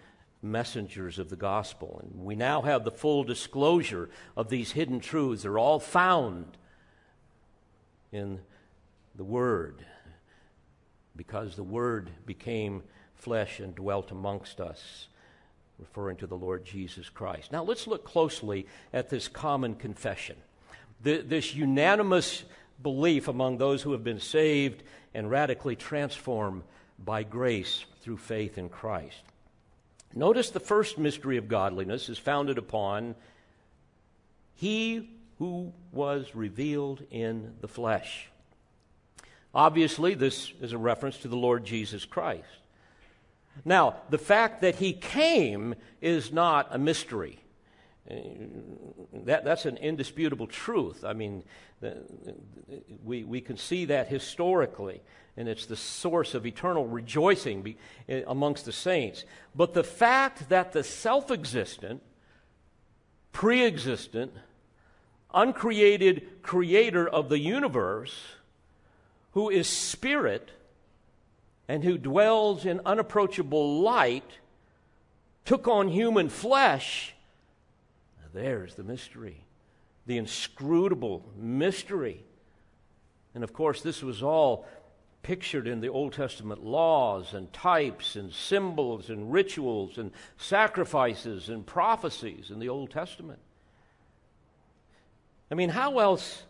messengers 0.42 1.18
of 1.18 1.30
the 1.30 1.36
gospel. 1.36 2.02
And 2.02 2.22
we 2.22 2.36
now 2.36 2.60
have 2.60 2.84
the 2.84 2.90
full 2.90 3.24
disclosure 3.24 4.10
of 4.36 4.50
these 4.50 4.72
hidden 4.72 5.00
truths. 5.00 5.42
They're 5.42 5.58
all 5.58 5.80
found 5.80 6.58
in 8.12 8.40
the 9.14 9.24
Word 9.24 9.82
because 11.16 11.56
the 11.56 11.64
Word 11.64 12.10
became 12.26 12.82
flesh 13.14 13.58
and 13.58 13.74
dwelt 13.74 14.10
amongst 14.10 14.60
us 14.60 15.08
referring 15.78 16.16
to 16.16 16.26
the 16.26 16.36
Lord 16.36 16.64
Jesus 16.64 17.08
Christ. 17.08 17.52
Now 17.52 17.62
let's 17.62 17.86
look 17.86 18.04
closely 18.04 18.66
at 18.92 19.08
this 19.08 19.28
common 19.28 19.74
confession, 19.74 20.36
the, 21.02 21.18
this 21.18 21.54
unanimous 21.54 22.44
belief 22.82 23.28
among 23.28 23.58
those 23.58 23.82
who 23.82 23.92
have 23.92 24.04
been 24.04 24.20
saved 24.20 24.82
and 25.14 25.30
radically 25.30 25.76
transformed 25.76 26.62
by 26.98 27.22
grace 27.22 27.84
through 28.02 28.18
faith 28.18 28.58
in 28.58 28.68
Christ. 28.68 29.22
Notice 30.14 30.50
the 30.50 30.60
first 30.60 30.98
mystery 30.98 31.36
of 31.36 31.48
godliness 31.48 32.08
is 32.08 32.18
founded 32.18 32.58
upon 32.58 33.14
He 34.54 35.10
who 35.38 35.72
was 35.92 36.34
revealed 36.34 37.04
in 37.10 37.54
the 37.60 37.68
flesh. 37.68 38.28
Obviously, 39.54 40.14
this 40.14 40.52
is 40.60 40.72
a 40.72 40.78
reference 40.78 41.18
to 41.18 41.28
the 41.28 41.36
Lord 41.36 41.64
Jesus 41.64 42.04
Christ. 42.04 42.44
Now, 43.64 43.96
the 44.10 44.18
fact 44.18 44.60
that 44.62 44.76
he 44.76 44.92
came 44.92 45.74
is 46.00 46.32
not 46.32 46.68
a 46.70 46.78
mystery. 46.78 47.40
That, 49.12 49.44
that's 49.44 49.66
an 49.66 49.76
indisputable 49.76 50.46
truth. 50.46 51.04
I 51.04 51.12
mean, 51.12 51.44
we, 53.04 53.24
we 53.24 53.40
can 53.40 53.56
see 53.56 53.84
that 53.86 54.08
historically, 54.08 55.02
and 55.36 55.48
it's 55.48 55.66
the 55.66 55.76
source 55.76 56.34
of 56.34 56.46
eternal 56.46 56.86
rejoicing 56.86 57.76
amongst 58.26 58.64
the 58.64 58.72
saints. 58.72 59.24
But 59.54 59.74
the 59.74 59.84
fact 59.84 60.48
that 60.48 60.72
the 60.72 60.82
self 60.82 61.30
existent, 61.30 62.02
pre 63.32 63.64
existent, 63.64 64.32
uncreated 65.34 66.42
creator 66.42 67.06
of 67.06 67.28
the 67.28 67.38
universe, 67.38 68.18
who 69.32 69.50
is 69.50 69.68
spirit, 69.68 70.50
and 71.68 71.84
who 71.84 71.98
dwells 71.98 72.64
in 72.64 72.80
unapproachable 72.86 73.80
light 73.80 74.38
took 75.44 75.68
on 75.68 75.88
human 75.88 76.28
flesh, 76.28 77.14
there's 78.32 78.74
the 78.74 78.82
mystery, 78.82 79.44
the 80.06 80.18
inscrutable 80.18 81.24
mystery. 81.36 82.24
And 83.34 83.44
of 83.44 83.52
course, 83.52 83.82
this 83.82 84.02
was 84.02 84.22
all 84.22 84.66
pictured 85.22 85.66
in 85.66 85.80
the 85.80 85.88
Old 85.88 86.12
Testament 86.12 86.64
laws 86.64 87.34
and 87.34 87.52
types 87.52 88.16
and 88.16 88.32
symbols 88.32 89.10
and 89.10 89.32
rituals 89.32 89.98
and 89.98 90.12
sacrifices 90.36 91.48
and 91.48 91.66
prophecies 91.66 92.50
in 92.50 92.58
the 92.58 92.68
Old 92.68 92.90
Testament. 92.90 93.40
I 95.50 95.54
mean, 95.54 95.70
how 95.70 95.98
else 95.98 96.44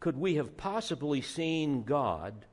could 0.00 0.16
we 0.16 0.34
have 0.34 0.56
possibly 0.56 1.20
seen 1.20 1.82
God 1.82 2.46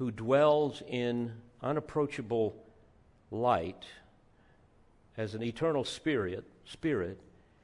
who 0.00 0.10
dwells 0.10 0.82
in 0.88 1.30
unapproachable 1.62 2.56
light 3.30 3.84
as 5.18 5.34
an 5.34 5.42
eternal 5.42 5.84
spirit, 5.84 6.42
spirit, 6.64 7.20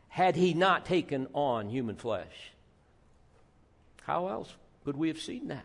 had 0.08 0.36
he 0.36 0.52
not 0.52 0.84
taken 0.84 1.26
on 1.32 1.70
human 1.70 1.96
flesh. 1.96 2.52
How 4.02 4.28
else 4.28 4.54
could 4.84 4.98
we 4.98 5.08
have 5.08 5.18
seen 5.18 5.48
that? 5.48 5.64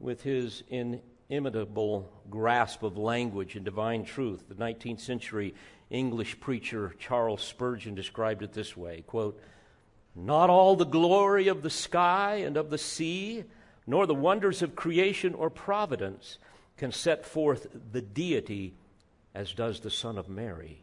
With 0.00 0.24
his 0.24 0.64
inimitable 0.68 2.10
grasp 2.28 2.82
of 2.82 2.98
language 2.98 3.54
and 3.54 3.64
divine 3.64 4.04
truth, 4.04 4.42
the 4.48 4.56
19th 4.56 4.98
century 4.98 5.54
English 5.88 6.40
preacher 6.40 6.96
Charles 6.98 7.44
Spurgeon 7.44 7.94
described 7.94 8.42
it 8.42 8.54
this 8.54 8.76
way 8.76 9.04
quote, 9.06 9.40
not 10.14 10.50
all 10.50 10.76
the 10.76 10.84
glory 10.84 11.48
of 11.48 11.62
the 11.62 11.70
sky 11.70 12.36
and 12.36 12.56
of 12.56 12.70
the 12.70 12.78
sea, 12.78 13.44
nor 13.86 14.06
the 14.06 14.14
wonders 14.14 14.62
of 14.62 14.76
creation 14.76 15.34
or 15.34 15.50
providence 15.50 16.38
can 16.76 16.92
set 16.92 17.24
forth 17.24 17.66
the 17.92 18.02
deity 18.02 18.74
as 19.34 19.52
does 19.52 19.80
the 19.80 19.90
Son 19.90 20.18
of 20.18 20.28
Mary, 20.28 20.82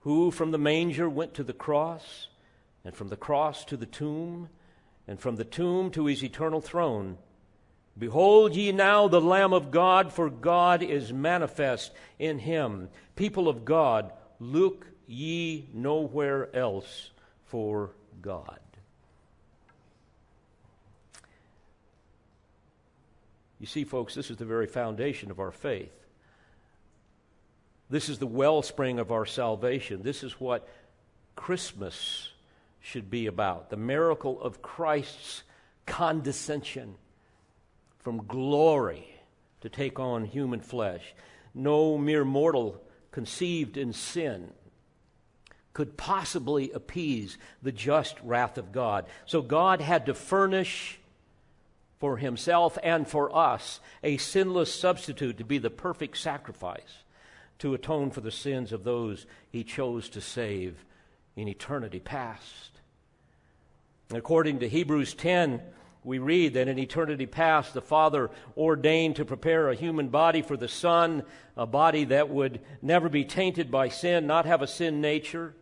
who 0.00 0.30
from 0.30 0.50
the 0.50 0.58
manger 0.58 1.08
went 1.08 1.34
to 1.34 1.42
the 1.42 1.52
cross, 1.52 2.28
and 2.84 2.94
from 2.94 3.08
the 3.08 3.16
cross 3.16 3.64
to 3.64 3.76
the 3.76 3.86
tomb, 3.86 4.48
and 5.06 5.20
from 5.20 5.36
the 5.36 5.44
tomb 5.44 5.90
to 5.90 6.06
his 6.06 6.22
eternal 6.22 6.60
throne. 6.60 7.18
Behold 7.98 8.56
ye 8.56 8.72
now 8.72 9.08
the 9.08 9.20
Lamb 9.20 9.52
of 9.52 9.70
God, 9.70 10.12
for 10.12 10.30
God 10.30 10.82
is 10.82 11.12
manifest 11.12 11.92
in 12.18 12.38
him. 12.38 12.88
People 13.16 13.48
of 13.48 13.64
God, 13.64 14.12
look 14.40 14.86
ye 15.06 15.68
nowhere 15.74 16.54
else 16.56 17.10
for 17.44 17.90
God. 18.22 18.58
You 23.60 23.66
see, 23.66 23.84
folks, 23.84 24.14
this 24.14 24.30
is 24.30 24.38
the 24.38 24.44
very 24.44 24.66
foundation 24.66 25.30
of 25.30 25.38
our 25.38 25.52
faith. 25.52 25.92
This 27.90 28.08
is 28.08 28.18
the 28.18 28.26
wellspring 28.26 28.98
of 28.98 29.12
our 29.12 29.26
salvation. 29.26 30.02
This 30.02 30.24
is 30.24 30.40
what 30.40 30.68
Christmas 31.36 32.30
should 32.80 33.10
be 33.10 33.26
about 33.26 33.70
the 33.70 33.76
miracle 33.76 34.40
of 34.42 34.62
Christ's 34.62 35.42
condescension 35.86 36.96
from 38.00 38.26
glory 38.26 39.06
to 39.60 39.68
take 39.68 40.00
on 40.00 40.24
human 40.24 40.60
flesh. 40.60 41.14
No 41.54 41.96
mere 41.96 42.24
mortal 42.24 42.82
conceived 43.12 43.76
in 43.76 43.92
sin 43.92 44.50
could 45.72 45.96
possibly 45.96 46.70
appease 46.72 47.38
the 47.62 47.72
just 47.72 48.16
wrath 48.22 48.58
of 48.58 48.72
God. 48.72 49.06
So 49.26 49.40
God 49.42 49.80
had 49.80 50.06
to 50.06 50.14
furnish 50.14 50.98
for 51.98 52.16
himself 52.16 52.76
and 52.82 53.06
for 53.06 53.34
us 53.34 53.80
a 54.02 54.16
sinless 54.16 54.74
substitute 54.74 55.38
to 55.38 55.44
be 55.44 55.58
the 55.58 55.70
perfect 55.70 56.18
sacrifice 56.18 57.04
to 57.58 57.74
atone 57.74 58.10
for 58.10 58.20
the 58.20 58.30
sins 58.30 58.72
of 58.72 58.82
those 58.82 59.24
he 59.50 59.62
chose 59.62 60.08
to 60.08 60.20
save 60.20 60.84
in 61.36 61.46
eternity 61.46 62.00
past. 62.00 62.72
According 64.10 64.58
to 64.58 64.68
Hebrews 64.68 65.14
10, 65.14 65.62
we 66.04 66.18
read 66.18 66.54
that 66.54 66.66
in 66.66 66.78
eternity 66.78 67.26
past, 67.26 67.72
the 67.72 67.80
Father 67.80 68.30
ordained 68.56 69.16
to 69.16 69.24
prepare 69.24 69.70
a 69.70 69.76
human 69.76 70.08
body 70.08 70.42
for 70.42 70.56
the 70.56 70.66
Son, 70.66 71.22
a 71.56 71.66
body 71.66 72.04
that 72.04 72.28
would 72.28 72.60
never 72.82 73.08
be 73.08 73.24
tainted 73.24 73.70
by 73.70 73.88
sin, 73.88 74.26
not 74.26 74.44
have 74.44 74.60
a 74.60 74.66
sin 74.66 75.00
nature, 75.00 75.54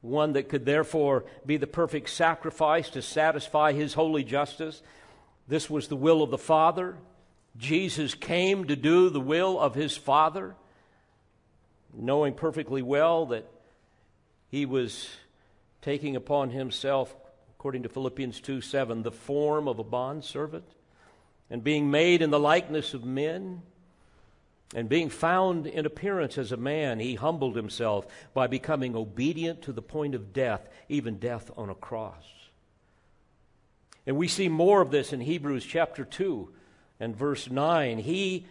one 0.00 0.32
that 0.32 0.48
could 0.48 0.64
therefore 0.64 1.24
be 1.44 1.56
the 1.56 1.66
perfect 1.66 2.08
sacrifice 2.10 2.88
to 2.90 3.02
satisfy 3.02 3.72
his 3.72 3.94
holy 3.94 4.24
justice. 4.24 4.82
This 5.46 5.68
was 5.68 5.88
the 5.88 5.96
will 5.96 6.22
of 6.22 6.30
the 6.30 6.38
Father. 6.38 6.96
Jesus 7.56 8.14
came 8.14 8.66
to 8.66 8.76
do 8.76 9.10
the 9.10 9.20
will 9.20 9.58
of 9.58 9.74
his 9.74 9.96
Father, 9.96 10.54
knowing 11.92 12.34
perfectly 12.34 12.82
well 12.82 13.26
that 13.26 13.50
he 14.48 14.64
was 14.64 15.08
taking 15.82 16.16
upon 16.16 16.50
himself, 16.50 17.14
according 17.56 17.82
to 17.82 17.88
Philippians 17.88 18.40
2 18.40 18.60
7, 18.60 19.02
the 19.02 19.10
form 19.10 19.68
of 19.68 19.78
a 19.78 19.84
bondservant, 19.84 20.64
and 21.50 21.62
being 21.62 21.90
made 21.90 22.22
in 22.22 22.30
the 22.30 22.40
likeness 22.40 22.94
of 22.94 23.04
men. 23.04 23.62
And 24.74 24.88
being 24.88 25.10
found 25.10 25.66
in 25.66 25.84
appearance 25.84 26.38
as 26.38 26.52
a 26.52 26.56
man, 26.56 27.00
he 27.00 27.16
humbled 27.16 27.56
himself 27.56 28.06
by 28.34 28.46
becoming 28.46 28.94
obedient 28.94 29.62
to 29.62 29.72
the 29.72 29.82
point 29.82 30.14
of 30.14 30.32
death, 30.32 30.68
even 30.88 31.18
death 31.18 31.50
on 31.56 31.70
a 31.70 31.74
cross. 31.74 32.24
And 34.06 34.16
we 34.16 34.28
see 34.28 34.48
more 34.48 34.80
of 34.80 34.90
this 34.90 35.12
in 35.12 35.20
Hebrews 35.20 35.64
chapter 35.64 36.04
2 36.04 36.48
and 37.00 37.16
verse 37.16 37.50
9. 37.50 37.98
He 37.98 38.46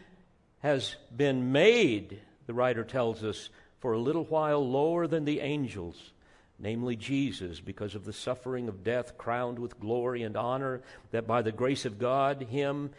has 0.60 0.96
been 1.16 1.54
made 1.54 2.20
the 2.50 2.54
writer 2.56 2.84
tells 2.84 3.24
us, 3.24 3.52
for 3.78 3.94
a 3.94 4.00
little 4.00 4.24
while 4.24 4.68
lower 4.68 5.06
than 5.06 5.24
the 5.24 5.40
angels, 5.40 6.14
namely 6.58 6.96
Jesus, 6.96 7.60
because 7.60 7.94
of 7.94 8.06
the 8.06 8.12
suffering 8.12 8.68
of 8.68 8.84
death, 8.84 9.20
crowned 9.20 9.60
with 9.60 9.80
glory 9.80 10.24
and 10.24 10.36
honor, 10.36 10.82
that 11.12 11.28
by 11.28 11.44
the 11.44 11.52
grace 11.52 11.86
of 11.86 12.00
God, 12.00 12.42
him 12.42 12.90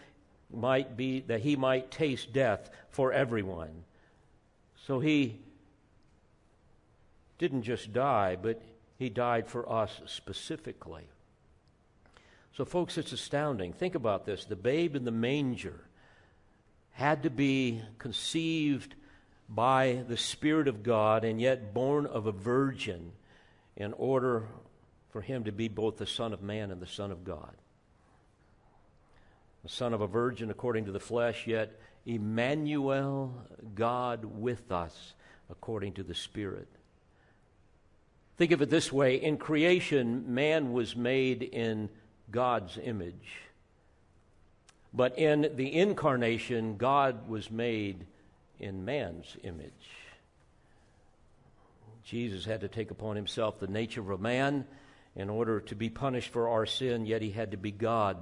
might 0.52 0.96
be 0.96 1.20
that 1.20 1.40
he 1.40 1.56
might 1.56 1.90
taste 1.90 2.32
death 2.32 2.70
for 2.90 3.12
everyone. 3.12 3.84
So 4.86 5.00
he 5.00 5.40
didn't 7.38 7.62
just 7.62 7.92
die, 7.92 8.36
but 8.40 8.62
he 8.98 9.08
died 9.08 9.48
for 9.48 9.70
us 9.70 10.00
specifically. 10.06 11.04
So, 12.56 12.64
folks, 12.64 12.98
it's 12.98 13.12
astounding. 13.12 13.72
Think 13.72 13.94
about 13.94 14.26
this 14.26 14.44
the 14.44 14.56
babe 14.56 14.96
in 14.96 15.04
the 15.04 15.10
manger 15.10 15.80
had 16.92 17.22
to 17.22 17.30
be 17.30 17.80
conceived 17.98 18.94
by 19.48 20.04
the 20.06 20.16
Spirit 20.16 20.68
of 20.68 20.82
God 20.82 21.24
and 21.24 21.40
yet 21.40 21.72
born 21.72 22.06
of 22.06 22.26
a 22.26 22.32
virgin 22.32 23.12
in 23.76 23.92
order 23.94 24.44
for 25.10 25.22
him 25.22 25.44
to 25.44 25.52
be 25.52 25.68
both 25.68 25.96
the 25.96 26.06
Son 26.06 26.32
of 26.32 26.42
Man 26.42 26.70
and 26.70 26.80
the 26.80 26.86
Son 26.86 27.10
of 27.10 27.24
God. 27.24 27.54
The 29.62 29.68
Son 29.68 29.92
of 29.92 30.00
a 30.00 30.06
virgin 30.06 30.50
according 30.50 30.86
to 30.86 30.92
the 30.92 31.00
flesh, 31.00 31.46
yet 31.46 31.78
Emmanuel, 32.06 33.34
God 33.74 34.24
with 34.24 34.72
us 34.72 35.14
according 35.50 35.94
to 35.94 36.02
the 36.02 36.14
Spirit. 36.14 36.68
Think 38.38 38.52
of 38.52 38.62
it 38.62 38.70
this 38.70 38.90
way 38.90 39.16
in 39.16 39.36
creation, 39.36 40.34
man 40.34 40.72
was 40.72 40.96
made 40.96 41.42
in 41.42 41.90
God's 42.30 42.78
image. 42.82 43.42
But 44.94 45.18
in 45.18 45.52
the 45.54 45.76
incarnation, 45.76 46.76
God 46.76 47.28
was 47.28 47.50
made 47.50 48.06
in 48.58 48.84
man's 48.84 49.36
image. 49.42 49.72
Jesus 52.02 52.44
had 52.44 52.62
to 52.62 52.68
take 52.68 52.90
upon 52.90 53.14
himself 53.14 53.60
the 53.60 53.66
nature 53.66 54.00
of 54.00 54.10
a 54.10 54.18
man 54.18 54.64
in 55.14 55.28
order 55.28 55.60
to 55.60 55.74
be 55.74 55.90
punished 55.90 56.32
for 56.32 56.48
our 56.48 56.66
sin, 56.66 57.04
yet 57.04 57.22
he 57.22 57.30
had 57.30 57.50
to 57.50 57.56
be 57.56 57.70
God 57.70 58.16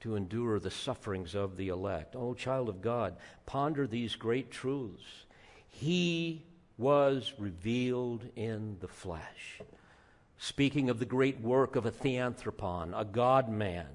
to 0.00 0.16
endure 0.16 0.60
the 0.60 0.70
sufferings 0.70 1.34
of 1.34 1.56
the 1.56 1.68
elect. 1.68 2.14
Oh, 2.16 2.34
child 2.34 2.68
of 2.68 2.80
God, 2.80 3.16
ponder 3.46 3.86
these 3.86 4.14
great 4.14 4.50
truths. 4.50 5.24
He 5.68 6.44
was 6.76 7.32
revealed 7.38 8.24
in 8.36 8.76
the 8.80 8.88
flesh. 8.88 9.60
Speaking 10.38 10.88
of 10.88 11.00
the 11.00 11.04
great 11.04 11.40
work 11.40 11.74
of 11.74 11.84
a 11.84 11.90
theanthropon, 11.90 12.98
a 12.98 13.04
God 13.04 13.48
man. 13.48 13.86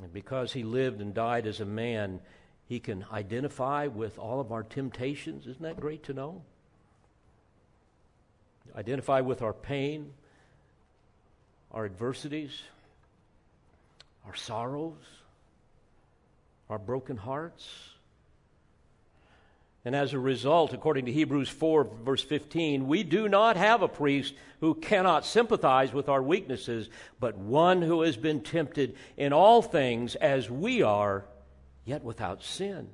And 0.00 0.12
because 0.12 0.52
he 0.52 0.62
lived 0.62 1.00
and 1.00 1.12
died 1.12 1.46
as 1.46 1.60
a 1.60 1.64
man, 1.64 2.20
he 2.66 2.78
can 2.78 3.04
identify 3.12 3.88
with 3.88 4.18
all 4.18 4.40
of 4.40 4.52
our 4.52 4.62
temptations. 4.62 5.48
Isn't 5.48 5.62
that 5.62 5.80
great 5.80 6.04
to 6.04 6.14
know? 6.14 6.42
Identify 8.76 9.20
with 9.22 9.42
our 9.42 9.52
pain, 9.52 10.12
our 11.72 11.84
adversities, 11.84 12.62
our 14.26 14.34
sorrows, 14.34 15.02
our 16.68 16.78
broken 16.78 17.16
hearts. 17.16 17.68
And 19.84 19.96
as 19.96 20.12
a 20.12 20.18
result, 20.18 20.74
according 20.74 21.06
to 21.06 21.12
Hebrews 21.12 21.48
4, 21.48 21.84
verse 22.04 22.22
15, 22.22 22.86
we 22.86 23.02
do 23.02 23.28
not 23.28 23.56
have 23.56 23.80
a 23.80 23.88
priest 23.88 24.34
who 24.60 24.74
cannot 24.74 25.24
sympathize 25.24 25.92
with 25.92 26.08
our 26.08 26.22
weaknesses, 26.22 26.90
but 27.18 27.38
one 27.38 27.80
who 27.80 28.02
has 28.02 28.16
been 28.16 28.42
tempted 28.42 28.94
in 29.16 29.32
all 29.32 29.62
things 29.62 30.16
as 30.16 30.50
we 30.50 30.82
are, 30.82 31.24
yet 31.86 32.04
without 32.04 32.42
sin. 32.42 32.90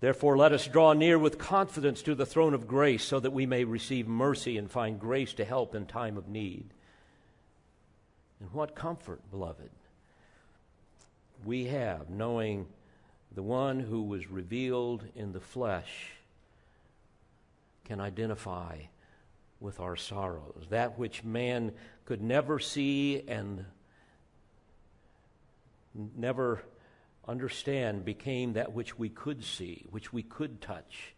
Therefore, 0.00 0.38
let 0.38 0.52
us 0.52 0.66
draw 0.66 0.94
near 0.94 1.18
with 1.18 1.38
confidence 1.38 2.02
to 2.02 2.14
the 2.14 2.26
throne 2.26 2.54
of 2.54 2.68
grace 2.68 3.04
so 3.04 3.20
that 3.20 3.32
we 3.32 3.46
may 3.46 3.64
receive 3.64 4.06
mercy 4.06 4.56
and 4.56 4.70
find 4.70 4.98
grace 4.98 5.34
to 5.34 5.44
help 5.44 5.74
in 5.74 5.86
time 5.86 6.16
of 6.16 6.28
need. 6.28 6.72
And 8.40 8.52
what 8.52 8.76
comfort, 8.76 9.20
beloved, 9.30 9.70
we 11.44 11.66
have 11.66 12.10
knowing 12.10 12.66
the 13.34 13.42
one 13.42 13.80
who 13.80 14.02
was 14.02 14.30
revealed 14.30 15.04
in 15.14 15.32
the 15.32 15.40
flesh 15.40 16.10
can 17.84 18.00
identify 18.00 18.76
with 19.60 19.80
our 19.80 19.96
sorrows. 19.96 20.66
That 20.70 20.98
which 20.98 21.24
man 21.24 21.72
could 22.04 22.22
never 22.22 22.58
see 22.58 23.22
and 23.26 23.64
never 26.16 26.62
understand 27.26 28.04
became 28.04 28.54
that 28.54 28.72
which 28.72 28.98
we 28.98 29.08
could 29.08 29.44
see, 29.44 29.84
which 29.90 30.12
we 30.12 30.22
could 30.22 30.60
touch, 30.60 31.14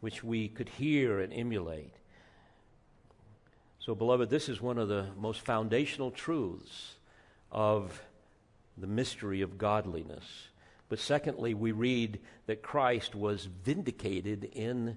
which 0.00 0.22
we 0.22 0.48
could 0.48 0.68
hear 0.68 1.20
and 1.20 1.32
emulate. 1.32 1.94
So, 3.78 3.94
beloved, 3.94 4.30
this 4.30 4.48
is 4.48 4.60
one 4.60 4.78
of 4.78 4.88
the 4.88 5.06
most 5.18 5.40
foundational 5.40 6.10
truths 6.10 6.94
of 7.50 8.00
the 8.76 8.86
mystery 8.86 9.42
of 9.42 9.58
godliness. 9.58 10.48
But 10.88 10.98
secondly, 10.98 11.54
we 11.54 11.72
read 11.72 12.20
that 12.46 12.62
Christ 12.62 13.14
was 13.14 13.46
vindicated 13.46 14.44
in 14.52 14.96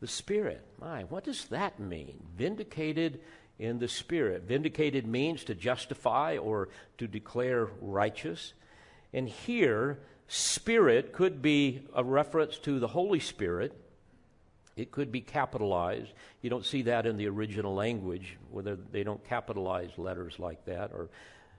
the 0.00 0.06
Spirit. 0.06 0.64
My, 0.80 1.02
what 1.04 1.24
does 1.24 1.46
that 1.46 1.80
mean? 1.80 2.22
Vindicated 2.36 3.20
in 3.58 3.78
the 3.78 3.88
Spirit. 3.88 4.42
Vindicated 4.42 5.06
means 5.06 5.44
to 5.44 5.54
justify 5.54 6.36
or 6.36 6.68
to 6.98 7.06
declare 7.06 7.68
righteous. 7.80 8.52
And 9.12 9.28
here, 9.28 9.98
Spirit 10.28 11.12
could 11.12 11.42
be 11.42 11.82
a 11.94 12.02
reference 12.02 12.58
to 12.58 12.78
the 12.78 12.88
Holy 12.88 13.20
Spirit. 13.20 13.76
It 14.76 14.90
could 14.90 15.12
be 15.12 15.20
capitalized. 15.20 16.12
You 16.40 16.50
don't 16.50 16.64
see 16.64 16.82
that 16.82 17.04
in 17.04 17.16
the 17.16 17.28
original 17.28 17.74
language, 17.74 18.38
whether 18.50 18.74
they 18.76 19.02
don't 19.02 19.22
capitalize 19.24 19.90
letters 19.98 20.38
like 20.38 20.64
that 20.64 20.92
or, 20.92 21.10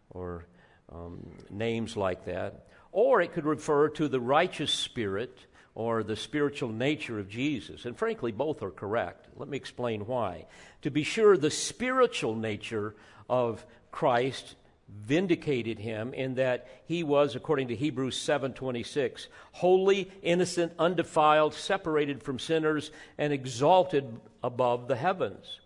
or 0.10 0.46
um, 0.94 1.20
names 1.50 1.98
like 1.98 2.26
that. 2.26 2.68
Or 2.92 3.22
it 3.22 3.34
could 3.34 3.46
refer 3.46 3.90
to 3.90 4.08
the 4.08 4.20
righteous 4.20 4.72
spirit 4.72 5.38
or 5.76 6.04
the 6.04 6.16
spiritual 6.16 6.70
nature 6.70 7.20
of 7.20 7.28
Jesus. 7.28 7.86
And 7.86 7.98
frankly, 7.98 8.32
both 8.32 8.62
are 8.62 8.72
correct. 8.72 9.28
Let 9.36 9.50
me 9.50 9.58
explain 9.58 10.06
why. 10.06 10.46
To 10.84 10.92
be 10.92 11.04
sure, 11.04 11.36
the 11.36 11.50
spiritual 11.50 12.36
nature 12.36 12.96
of 13.30 13.66
Christ 13.92 14.56
vindicated 14.90 15.80
him 15.80 16.14
in 16.14 16.36
that 16.36 16.68
he 16.86 17.04
was 17.04 17.36
according 17.36 17.70
to 17.70 17.76
Hebrews 17.76 18.18
7:26 18.18 19.28
holy 19.54 20.12
innocent 20.22 20.74
undefiled 20.78 21.54
separated 21.54 22.22
from 22.22 22.38
sinners 22.38 22.92
and 23.18 23.34
exalted 23.34 24.20
above 24.44 24.88
the 24.88 24.96
heavens 24.96 25.60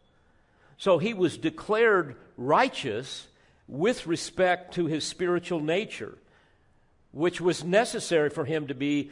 so 0.78 0.98
he 0.98 1.14
was 1.14 1.38
declared 1.38 2.16
righteous 2.38 3.28
with 3.68 4.08
respect 4.08 4.74
to 4.76 4.86
his 4.86 5.04
spiritual 5.04 5.60
nature, 5.60 6.18
which 7.12 7.42
was 7.42 7.64
necessary 7.64 8.30
for 8.30 8.46
him 8.46 8.68
to 8.68 8.74
be, 8.74 9.12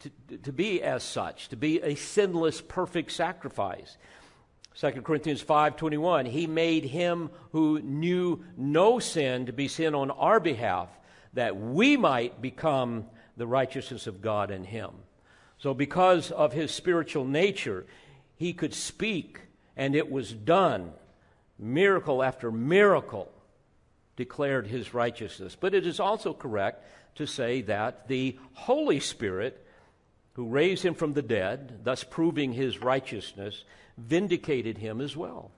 to, 0.00 0.38
to 0.38 0.52
be 0.52 0.82
as 0.82 1.02
such, 1.02 1.48
to 1.48 1.56
be 1.56 1.80
a 1.82 1.94
sinless, 1.94 2.60
perfect 2.60 3.12
sacrifice. 3.12 3.96
2 4.74 5.02
Corinthians 5.02 5.42
5:21 5.42 6.26
He 6.28 6.46
made 6.46 6.84
him 6.84 7.30
who 7.52 7.80
knew 7.80 8.44
no 8.56 8.98
sin 8.98 9.46
to 9.46 9.52
be 9.52 9.68
sin 9.68 9.94
on 9.94 10.10
our 10.10 10.40
behalf 10.40 10.88
that 11.34 11.56
we 11.56 11.96
might 11.96 12.42
become 12.42 13.06
the 13.36 13.46
righteousness 13.46 14.06
of 14.06 14.20
God 14.20 14.50
in 14.50 14.64
him. 14.64 14.90
So 15.58 15.74
because 15.74 16.30
of 16.30 16.52
his 16.52 16.72
spiritual 16.72 17.24
nature, 17.24 17.86
he 18.36 18.52
could 18.52 18.74
speak 18.74 19.40
and 19.76 19.94
it 19.94 20.10
was 20.10 20.32
done. 20.32 20.92
Miracle 21.58 22.22
after 22.22 22.50
miracle 22.50 23.30
declared 24.22 24.68
his 24.68 24.94
righteousness. 24.94 25.56
But 25.58 25.74
it 25.74 25.84
is 25.84 25.98
also 25.98 26.32
correct 26.32 26.86
to 27.16 27.26
say 27.26 27.62
that 27.62 28.06
the 28.06 28.38
Holy 28.52 29.00
Spirit, 29.00 29.66
who 30.34 30.46
raised 30.46 30.84
him 30.84 30.94
from 30.94 31.12
the 31.12 31.22
dead, 31.22 31.80
thus 31.82 32.04
proving 32.04 32.52
his 32.52 32.80
righteousness, 32.80 33.64
vindicated 33.98 34.78
him 34.78 35.00
as 35.00 35.16
well. 35.16 35.50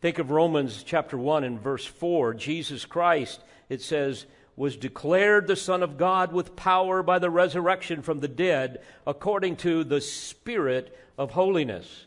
Think 0.00 0.18
of 0.18 0.32
Romans 0.32 0.82
chapter 0.82 1.16
1 1.16 1.44
and 1.44 1.60
verse 1.60 1.86
4. 1.86 2.34
Jesus 2.34 2.84
Christ, 2.84 3.40
it 3.68 3.80
says, 3.80 4.26
was 4.56 4.76
declared 4.76 5.46
the 5.46 5.54
Son 5.54 5.84
of 5.84 5.96
God 5.96 6.32
with 6.32 6.56
power 6.56 7.04
by 7.04 7.20
the 7.20 7.30
resurrection 7.30 8.02
from 8.02 8.18
the 8.18 8.26
dead, 8.26 8.82
according 9.06 9.54
to 9.58 9.84
the 9.84 10.00
Spirit 10.00 10.98
of 11.16 11.30
holiness. 11.30 12.06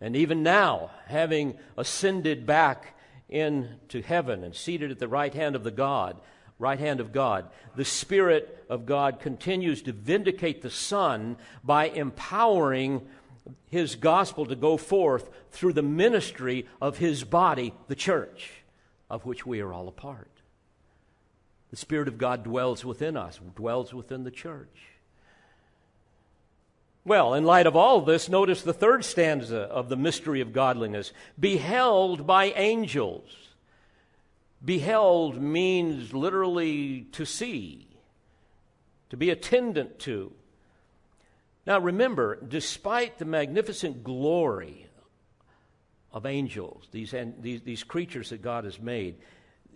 And 0.00 0.16
even 0.16 0.42
now, 0.42 0.90
having 1.06 1.56
ascended 1.76 2.46
back 2.46 2.97
into 3.28 4.02
heaven 4.02 4.44
and 4.44 4.54
seated 4.54 4.90
at 4.90 4.98
the 4.98 5.08
right 5.08 5.34
hand 5.34 5.54
of 5.56 5.64
the 5.64 5.70
God, 5.70 6.20
right 6.58 6.78
hand 6.78 7.00
of 7.00 7.12
God. 7.12 7.48
The 7.76 7.84
Spirit 7.84 8.64
of 8.68 8.86
God 8.86 9.20
continues 9.20 9.82
to 9.82 9.92
vindicate 9.92 10.62
the 10.62 10.70
Son 10.70 11.36
by 11.62 11.88
empowering 11.88 13.06
his 13.66 13.94
gospel 13.96 14.46
to 14.46 14.56
go 14.56 14.76
forth 14.76 15.30
through 15.50 15.72
the 15.72 15.82
ministry 15.82 16.66
of 16.80 16.98
his 16.98 17.24
body, 17.24 17.74
the 17.86 17.94
church, 17.94 18.50
of 19.08 19.24
which 19.24 19.46
we 19.46 19.60
are 19.60 19.72
all 19.72 19.88
a 19.88 19.92
part. 19.92 20.30
The 21.70 21.76
Spirit 21.76 22.08
of 22.08 22.18
God 22.18 22.44
dwells 22.44 22.84
within 22.84 23.16
us, 23.16 23.38
dwells 23.54 23.92
within 23.92 24.24
the 24.24 24.30
church. 24.30 24.97
Well, 27.08 27.32
in 27.32 27.44
light 27.44 27.66
of 27.66 27.74
all 27.74 28.02
this, 28.02 28.28
notice 28.28 28.60
the 28.60 28.74
third 28.74 29.02
stanza 29.02 29.60
of 29.60 29.88
the 29.88 29.96
mystery 29.96 30.42
of 30.42 30.52
godliness 30.52 31.14
beheld 31.40 32.26
by 32.26 32.50
angels. 32.50 33.34
Beheld 34.62 35.40
means 35.40 36.12
literally 36.12 37.06
to 37.12 37.24
see, 37.24 37.88
to 39.08 39.16
be 39.16 39.30
attendant 39.30 39.98
to. 40.00 40.32
Now 41.66 41.78
remember, 41.78 42.36
despite 42.46 43.16
the 43.16 43.24
magnificent 43.24 44.04
glory 44.04 44.86
of 46.12 46.26
angels, 46.26 46.88
these, 46.92 47.14
these, 47.40 47.62
these 47.62 47.84
creatures 47.84 48.28
that 48.28 48.42
God 48.42 48.64
has 48.64 48.78
made, 48.78 49.16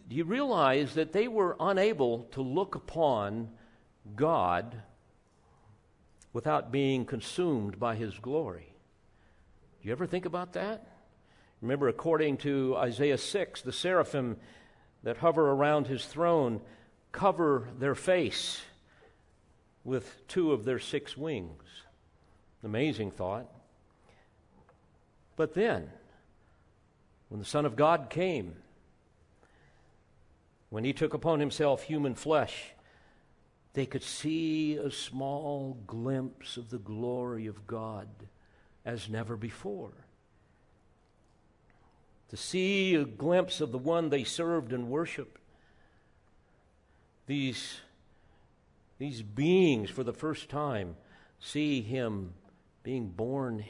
do 0.07 0.17
you 0.17 0.25
realize 0.25 0.93
that 0.97 1.15
they 1.15 1.29
were 1.29 1.57
unable 1.59 2.25
to 2.33 2.43
look 2.43 2.75
upon 2.75 3.49
God 4.15 4.83
without 6.33 6.73
being 6.73 7.05
consumed 7.05 7.79
by 7.79 7.95
his 7.95 8.19
glory. 8.19 8.75
Do 9.81 9.89
you 9.89 9.93
ever 9.93 10.07
think 10.07 10.25
about 10.25 10.55
that? 10.55 10.87
Remember, 11.61 11.89
according 11.89 12.39
to 12.39 12.77
Isaiah 12.77 13.19
6, 13.19 13.63
the 13.63 13.73
seraphim 13.73 14.37
that 15.03 15.19
hover 15.19 15.51
around 15.51 15.87
his 15.87 16.05
throne 16.05 16.61
cover 17.13 17.69
their 17.79 17.95
face 17.95 18.63
with 19.85 20.27
two 20.29 20.53
of 20.53 20.65
their 20.65 20.79
six 20.79 21.17
wings. 21.17 21.63
Amazing 22.65 23.11
thought. 23.11 23.47
But 25.37 25.55
then, 25.55 25.91
when 27.29 27.41
the 27.41 27.45
Son 27.47 27.67
of 27.67 27.77
God 27.77 28.09
came, 28.11 28.55
when 30.71 30.85
he 30.85 30.93
took 30.93 31.15
upon 31.15 31.41
himself 31.41 31.83
human 31.83 32.15
flesh, 32.15 32.73
they 33.75 33.87
could 33.87 34.03
see 34.03 34.77
a 34.77 34.91
small 34.91 35.79
glimpse 35.87 36.57
of 36.57 36.71
the 36.71 36.79
glory 36.79 37.47
of 37.47 37.67
God 37.67 38.09
as 38.85 39.09
never 39.09 39.37
before. 39.37 39.93
To 42.29 42.37
see 42.37 42.95
a 42.95 43.05
glimpse 43.05 43.61
of 43.61 43.73
the 43.73 43.79
one 43.79 44.09
they 44.09 44.25
served 44.25 44.73
and 44.73 44.89
worshiped. 44.89 45.41
These, 47.27 47.81
these 48.99 49.23
beings, 49.23 49.91
for 49.91 50.05
the 50.05 50.13
first 50.13 50.49
time, 50.49 50.97
see 51.41 51.81
him 51.81 52.35
being 52.83 53.09
born 53.09 53.65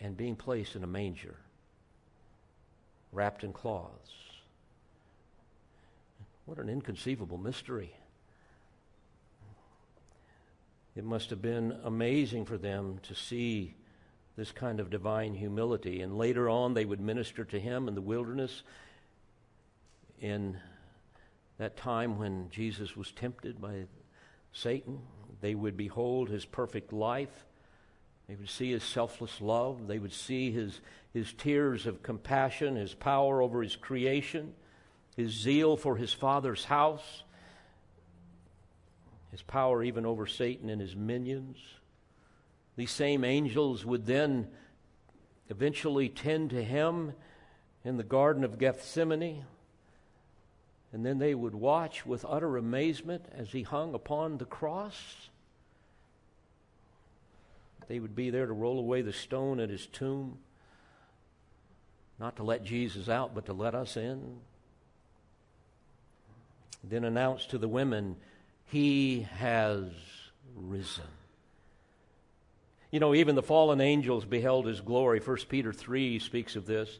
and 0.00 0.16
being 0.16 0.36
placed 0.36 0.74
in 0.74 0.82
a 0.82 0.88
manger, 0.88 1.36
wrapped 3.12 3.44
in 3.44 3.52
cloths. 3.52 4.10
What 6.44 6.58
an 6.58 6.68
inconceivable 6.68 7.38
mystery. 7.38 7.94
It 10.96 11.04
must 11.04 11.30
have 11.30 11.42
been 11.42 11.76
amazing 11.82 12.44
for 12.44 12.56
them 12.56 13.00
to 13.02 13.14
see 13.14 13.74
this 14.36 14.52
kind 14.52 14.78
of 14.78 14.90
divine 14.90 15.34
humility. 15.34 16.02
And 16.02 16.16
later 16.16 16.48
on, 16.48 16.74
they 16.74 16.84
would 16.84 17.00
minister 17.00 17.44
to 17.44 17.58
him 17.58 17.88
in 17.88 17.94
the 17.94 18.00
wilderness 18.00 18.62
in 20.20 20.56
that 21.58 21.76
time 21.76 22.18
when 22.18 22.48
Jesus 22.50 22.96
was 22.96 23.10
tempted 23.10 23.60
by 23.60 23.86
Satan. 24.52 25.00
They 25.40 25.54
would 25.54 25.76
behold 25.76 26.28
his 26.28 26.44
perfect 26.44 26.92
life. 26.92 27.44
They 28.28 28.36
would 28.36 28.48
see 28.48 28.70
his 28.70 28.84
selfless 28.84 29.40
love. 29.40 29.88
They 29.88 29.98
would 29.98 30.12
see 30.12 30.52
his, 30.52 30.80
his 31.12 31.32
tears 31.32 31.86
of 31.86 32.02
compassion, 32.02 32.76
his 32.76 32.94
power 32.94 33.42
over 33.42 33.62
his 33.62 33.76
creation, 33.76 34.54
his 35.16 35.32
zeal 35.32 35.76
for 35.76 35.96
his 35.96 36.12
Father's 36.12 36.64
house 36.64 37.24
his 39.34 39.42
power 39.42 39.82
even 39.82 40.06
over 40.06 40.28
Satan 40.28 40.70
and 40.70 40.80
his 40.80 40.94
minions. 40.94 41.56
These 42.76 42.92
same 42.92 43.24
angels 43.24 43.84
would 43.84 44.06
then 44.06 44.46
eventually 45.48 46.08
tend 46.08 46.50
to 46.50 46.62
him 46.62 47.14
in 47.84 47.96
the 47.96 48.04
Garden 48.04 48.44
of 48.44 48.60
Gethsemane. 48.60 49.44
And 50.92 51.04
then 51.04 51.18
they 51.18 51.34
would 51.34 51.56
watch 51.56 52.06
with 52.06 52.24
utter 52.28 52.56
amazement 52.56 53.24
as 53.36 53.50
he 53.50 53.62
hung 53.62 53.92
upon 53.92 54.38
the 54.38 54.44
cross. 54.44 55.28
They 57.88 57.98
would 57.98 58.14
be 58.14 58.30
there 58.30 58.46
to 58.46 58.52
roll 58.52 58.78
away 58.78 59.02
the 59.02 59.12
stone 59.12 59.58
at 59.58 59.68
his 59.68 59.86
tomb, 59.86 60.38
not 62.20 62.36
to 62.36 62.44
let 62.44 62.62
Jesus 62.62 63.08
out, 63.08 63.34
but 63.34 63.46
to 63.46 63.52
let 63.52 63.74
us 63.74 63.96
in. 63.96 64.36
Then 66.84 67.02
announce 67.02 67.46
to 67.46 67.58
the 67.58 67.66
women, 67.66 68.14
he 68.74 69.24
has 69.38 69.84
risen. 70.56 71.04
You 72.90 72.98
know, 72.98 73.14
even 73.14 73.36
the 73.36 73.42
fallen 73.42 73.80
angels 73.80 74.24
beheld 74.24 74.66
his 74.66 74.80
glory. 74.80 75.20
1 75.20 75.36
Peter 75.48 75.72
3 75.72 76.18
speaks 76.18 76.56
of 76.56 76.66
this. 76.66 76.98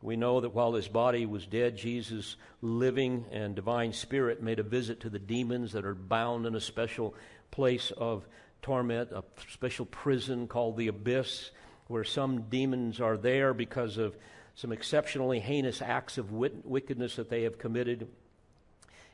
We 0.00 0.16
know 0.16 0.40
that 0.40 0.54
while 0.54 0.72
his 0.72 0.88
body 0.88 1.26
was 1.26 1.44
dead, 1.44 1.76
Jesus' 1.76 2.36
living 2.62 3.26
and 3.30 3.54
divine 3.54 3.92
spirit 3.92 4.42
made 4.42 4.60
a 4.60 4.62
visit 4.62 5.00
to 5.00 5.10
the 5.10 5.18
demons 5.18 5.72
that 5.72 5.84
are 5.84 5.94
bound 5.94 6.46
in 6.46 6.54
a 6.54 6.60
special 6.60 7.14
place 7.50 7.92
of 7.98 8.26
torment, 8.62 9.10
a 9.12 9.22
special 9.50 9.84
prison 9.84 10.48
called 10.48 10.78
the 10.78 10.88
abyss, 10.88 11.50
where 11.88 12.02
some 12.02 12.44
demons 12.48 12.98
are 12.98 13.18
there 13.18 13.52
because 13.52 13.98
of 13.98 14.16
some 14.54 14.72
exceptionally 14.72 15.38
heinous 15.38 15.82
acts 15.82 16.16
of 16.16 16.32
wickedness 16.32 17.16
that 17.16 17.28
they 17.28 17.42
have 17.42 17.58
committed. 17.58 18.08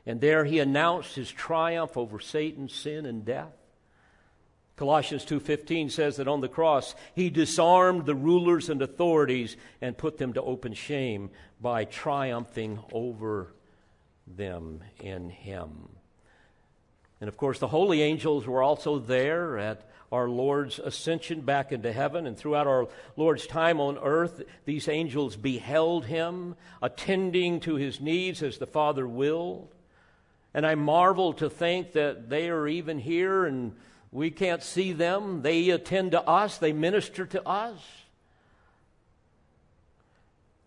And 0.07 0.21
there 0.21 0.45
he 0.45 0.59
announced 0.59 1.15
his 1.15 1.29
triumph 1.29 1.97
over 1.97 2.21
Satan, 2.21 2.69
sin, 2.69 3.05
and 3.05 3.25
death. 3.25 3.53
Colossians 4.77 5.25
2:15 5.25 5.89
says 5.89 6.15
that 6.15 6.29
on 6.29 6.39
the 6.39 6.47
cross 6.47 6.95
he 7.13 7.29
disarmed 7.29 8.05
the 8.05 8.15
rulers 8.15 8.69
and 8.69 8.81
authorities 8.81 9.57
and 9.81 9.97
put 9.97 10.17
them 10.17 10.31
to 10.33 10.41
open 10.41 10.73
shame 10.73 11.29
by 11.59 11.83
triumphing 11.83 12.79
over 12.93 13.53
them 14.25 14.81
in 15.01 15.29
him. 15.29 15.89
And 17.19 17.27
of 17.27 17.35
course 17.35 17.59
the 17.59 17.67
holy 17.67 18.01
angels 18.01 18.47
were 18.47 18.63
also 18.63 18.99
there 18.99 19.57
at 19.57 19.89
our 20.09 20.29
Lord's 20.29 20.79
ascension 20.79 21.41
back 21.41 21.73
into 21.73 21.91
heaven 21.91 22.25
and 22.25 22.37
throughout 22.37 22.67
our 22.67 22.87
Lord's 23.17 23.45
time 23.45 23.81
on 23.81 23.97
earth 23.97 24.43
these 24.63 24.87
angels 24.87 25.35
beheld 25.35 26.05
him 26.05 26.55
attending 26.81 27.59
to 27.61 27.75
his 27.75 27.99
needs 27.99 28.41
as 28.41 28.57
the 28.57 28.67
Father 28.67 29.05
willed. 29.05 29.73
And 30.53 30.65
I 30.65 30.75
marvel 30.75 31.33
to 31.33 31.49
think 31.49 31.93
that 31.93 32.29
they 32.29 32.49
are 32.49 32.67
even 32.67 32.99
here 32.99 33.45
and 33.45 33.75
we 34.11 34.31
can't 34.31 34.63
see 34.63 34.93
them. 34.93 35.41
They 35.41 35.69
attend 35.69 36.11
to 36.11 36.21
us, 36.21 36.57
they 36.57 36.73
minister 36.73 37.25
to 37.25 37.47
us. 37.47 37.79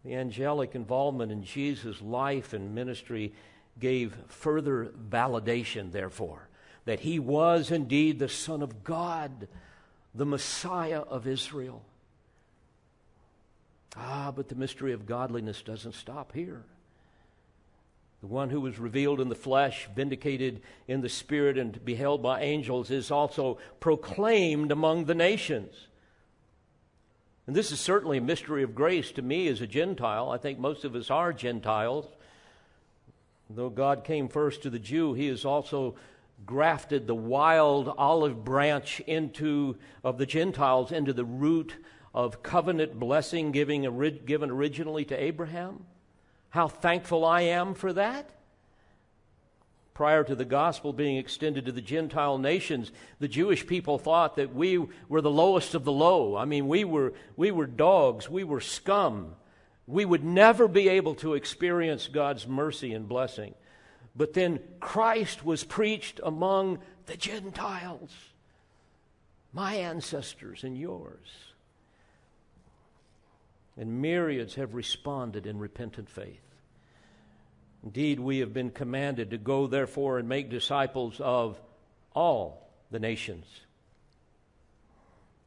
The 0.04 0.14
angelic 0.14 0.74
involvement 0.74 1.30
in 1.30 1.44
Jesus' 1.44 2.00
life 2.00 2.52
and 2.52 2.74
ministry 2.74 3.32
gave 3.78 4.14
further 4.28 4.92
validation, 5.10 5.92
therefore, 5.92 6.48
that 6.84 7.00
he 7.00 7.18
was 7.18 7.70
indeed 7.70 8.18
the 8.18 8.28
Son 8.28 8.62
of 8.62 8.82
God, 8.82 9.48
the 10.14 10.26
Messiah 10.26 11.00
of 11.00 11.26
Israel. 11.26 11.82
Ah, 13.96 14.32
but 14.34 14.48
the 14.48 14.54
mystery 14.54 14.92
of 14.92 15.06
godliness 15.06 15.62
doesn't 15.62 15.94
stop 15.94 16.32
here. 16.32 16.64
The 18.20 18.26
one 18.26 18.50
who 18.50 18.60
was 18.60 18.78
revealed 18.78 19.20
in 19.20 19.30
the 19.30 19.34
flesh, 19.34 19.88
vindicated 19.94 20.60
in 20.86 21.00
the 21.00 21.08
spirit, 21.08 21.56
and 21.56 21.82
beheld 21.84 22.22
by 22.22 22.42
angels 22.42 22.90
is 22.90 23.10
also 23.10 23.58
proclaimed 23.80 24.70
among 24.70 25.06
the 25.06 25.14
nations. 25.14 25.88
And 27.46 27.56
this 27.56 27.72
is 27.72 27.80
certainly 27.80 28.18
a 28.18 28.22
mystery 28.22 28.62
of 28.62 28.74
grace 28.74 29.10
to 29.12 29.22
me 29.22 29.48
as 29.48 29.60
a 29.60 29.66
Gentile. 29.66 30.30
I 30.30 30.36
think 30.36 30.58
most 30.58 30.84
of 30.84 30.94
us 30.94 31.10
are 31.10 31.32
Gentiles. 31.32 32.06
Though 33.48 33.70
God 33.70 34.04
came 34.04 34.28
first 34.28 34.62
to 34.62 34.70
the 34.70 34.78
Jew, 34.78 35.14
he 35.14 35.26
has 35.28 35.44
also 35.44 35.96
grafted 36.46 37.06
the 37.06 37.14
wild 37.14 37.92
olive 37.98 38.44
branch 38.44 39.00
into 39.00 39.76
of 40.04 40.18
the 40.18 40.26
Gentiles 40.26 40.92
into 40.92 41.12
the 41.12 41.24
root 41.24 41.74
of 42.14 42.42
covenant 42.42 43.00
blessing 43.00 43.50
giving, 43.50 43.82
given 44.26 44.50
originally 44.50 45.04
to 45.06 45.20
Abraham. 45.20 45.86
How 46.50 46.68
thankful 46.68 47.24
I 47.24 47.42
am 47.42 47.74
for 47.74 47.92
that. 47.92 48.28
Prior 49.94 50.24
to 50.24 50.34
the 50.34 50.44
gospel 50.44 50.92
being 50.92 51.16
extended 51.16 51.66
to 51.66 51.72
the 51.72 51.80
Gentile 51.80 52.38
nations, 52.38 52.90
the 53.18 53.28
Jewish 53.28 53.66
people 53.66 53.98
thought 53.98 54.36
that 54.36 54.54
we 54.54 54.78
were 55.08 55.20
the 55.20 55.30
lowest 55.30 55.74
of 55.74 55.84
the 55.84 55.92
low. 55.92 56.36
I 56.36 56.44
mean, 56.44 56.68
we 56.68 56.84
were, 56.84 57.12
we 57.36 57.50
were 57.50 57.66
dogs, 57.66 58.28
we 58.28 58.42
were 58.42 58.60
scum. 58.60 59.36
We 59.86 60.04
would 60.04 60.24
never 60.24 60.68
be 60.68 60.88
able 60.88 61.14
to 61.16 61.34
experience 61.34 62.08
God's 62.08 62.46
mercy 62.46 62.94
and 62.94 63.08
blessing. 63.08 63.54
But 64.16 64.32
then 64.32 64.60
Christ 64.80 65.44
was 65.44 65.64
preached 65.64 66.20
among 66.22 66.78
the 67.06 67.16
Gentiles, 67.16 68.10
my 69.52 69.74
ancestors 69.74 70.64
and 70.64 70.78
yours 70.78 71.49
and 73.80 74.02
myriads 74.02 74.56
have 74.56 74.74
responded 74.74 75.46
in 75.46 75.58
repentant 75.58 76.10
faith. 76.10 76.42
Indeed, 77.82 78.20
we 78.20 78.40
have 78.40 78.52
been 78.52 78.70
commanded 78.70 79.30
to 79.30 79.38
go, 79.38 79.66
therefore, 79.66 80.18
and 80.18 80.28
make 80.28 80.50
disciples 80.50 81.18
of 81.18 81.58
all 82.14 82.70
the 82.90 83.00
nations. 83.00 83.46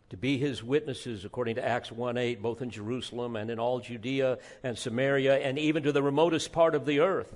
to 0.10 0.18
be 0.18 0.38
his 0.38 0.64
witnesses, 0.64 1.26
according 1.26 1.56
to 1.56 1.66
Acts 1.66 1.92
1 1.92 2.18
8, 2.18 2.42
both 2.42 2.62
in 2.62 2.70
Jerusalem 2.70 3.36
and 3.36 3.50
in 3.50 3.60
all 3.60 3.80
Judea 3.80 4.40
and 4.64 4.78
Samaria, 4.78 5.38
and 5.40 5.58
even 5.58 5.84
to 5.84 5.92
the 5.92 6.04
remotest 6.04 6.52
part 6.52 6.76
of 6.76 6.86
the 6.86 7.00
earth. 7.00 7.34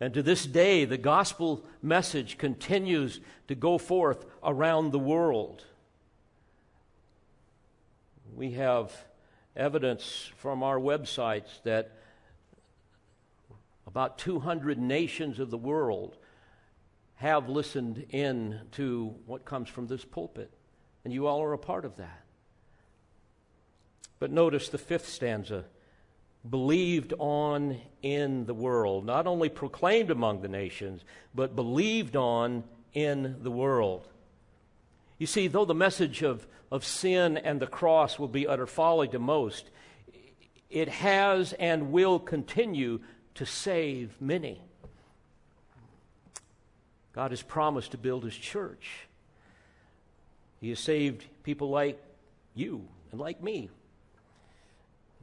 And 0.00 0.14
to 0.14 0.22
this 0.22 0.46
day, 0.46 0.86
the 0.86 0.98
gospel 0.98 1.64
message 1.82 2.38
continues 2.38 3.20
to 3.48 3.54
go 3.54 3.76
forth 3.78 4.24
around 4.42 4.92
the 4.92 4.98
world. 4.98 5.64
We 8.34 8.52
have 8.52 8.92
evidence 9.56 10.30
from 10.36 10.62
our 10.62 10.78
websites 10.78 11.62
that 11.64 11.92
about 13.86 14.18
200 14.18 14.78
nations 14.78 15.38
of 15.38 15.50
the 15.50 15.58
world 15.58 16.16
have 17.16 17.48
listened 17.48 18.06
in 18.10 18.60
to 18.72 19.14
what 19.26 19.44
comes 19.44 19.68
from 19.68 19.86
this 19.86 20.04
pulpit 20.04 20.50
and 21.04 21.12
you 21.12 21.26
all 21.26 21.42
are 21.42 21.52
a 21.52 21.58
part 21.58 21.84
of 21.84 21.96
that. 21.96 22.22
But 24.18 24.30
notice 24.30 24.68
the 24.68 24.78
fifth 24.78 25.08
stanza 25.08 25.64
believed 26.48 27.14
on 27.18 27.78
in 28.02 28.46
the 28.46 28.54
world, 28.54 29.04
not 29.04 29.26
only 29.26 29.48
proclaimed 29.48 30.10
among 30.10 30.40
the 30.40 30.48
nations, 30.48 31.04
but 31.34 31.56
believed 31.56 32.16
on 32.16 32.64
in 32.92 33.36
the 33.42 33.50
world. 33.50 34.08
You 35.20 35.26
see, 35.26 35.48
though 35.48 35.66
the 35.66 35.74
message 35.74 36.22
of, 36.22 36.46
of 36.72 36.82
sin 36.82 37.36
and 37.36 37.60
the 37.60 37.66
cross 37.66 38.18
will 38.18 38.26
be 38.26 38.46
utter 38.46 38.66
folly 38.66 39.06
to 39.08 39.18
most, 39.18 39.68
it 40.70 40.88
has 40.88 41.52
and 41.52 41.92
will 41.92 42.18
continue 42.18 43.00
to 43.34 43.44
save 43.44 44.18
many. 44.18 44.62
God 47.12 47.32
has 47.32 47.42
promised 47.42 47.90
to 47.90 47.98
build 47.98 48.24
his 48.24 48.34
church. 48.34 49.08
He 50.58 50.70
has 50.70 50.78
saved 50.78 51.26
people 51.42 51.68
like 51.68 52.02
you 52.54 52.88
and 53.12 53.20
like 53.20 53.42
me. 53.42 53.68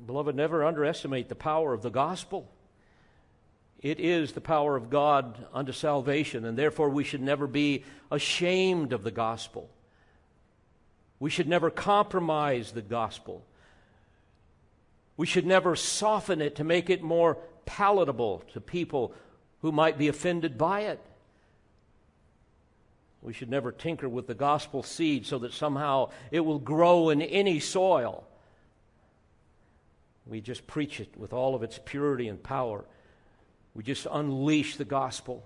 Beloved, 0.05 0.35
never 0.35 0.63
underestimate 0.63 1.27
the 1.27 1.33
power 1.33 1.73
of 1.73 1.81
the 1.81 1.89
gospel. 1.89 2.47
It 3.81 3.99
is 3.99 4.33
the 4.33 4.41
power 4.41 4.75
of 4.75 4.91
God 4.91 5.43
unto 5.51 5.71
salvation, 5.71 6.45
and 6.45 6.55
therefore 6.55 6.89
we 6.89 7.03
should 7.03 7.21
never 7.23 7.47
be 7.47 7.83
ashamed 8.11 8.93
of 8.93 9.03
the 9.03 9.09
gospel. 9.09 9.71
We 11.19 11.29
should 11.29 11.47
never 11.47 11.69
compromise 11.69 12.71
the 12.71 12.81
gospel. 12.81 13.43
We 15.15 15.25
should 15.25 15.45
never 15.45 15.75
soften 15.75 16.41
it 16.41 16.55
to 16.57 16.63
make 16.63 16.89
it 16.89 17.01
more 17.01 17.37
palatable 17.65 18.43
to 18.53 18.61
people 18.61 19.13
who 19.61 19.71
might 19.71 19.97
be 19.97 20.07
offended 20.07 20.57
by 20.57 20.81
it. 20.81 20.99
We 23.21 23.33
should 23.33 23.49
never 23.49 23.71
tinker 23.71 24.07
with 24.07 24.27
the 24.27 24.35
gospel 24.35 24.83
seed 24.83 25.25
so 25.25 25.39
that 25.39 25.53
somehow 25.53 26.11
it 26.31 26.41
will 26.41 26.59
grow 26.59 27.09
in 27.09 27.21
any 27.21 27.59
soil. 27.59 28.23
We 30.27 30.39
just 30.39 30.67
preach 30.67 30.99
it 30.99 31.09
with 31.17 31.33
all 31.33 31.55
of 31.55 31.63
its 31.63 31.79
purity 31.83 32.27
and 32.27 32.41
power. 32.41 32.85
We 33.73 33.83
just 33.83 34.07
unleash 34.11 34.77
the 34.77 34.85
gospel 34.85 35.43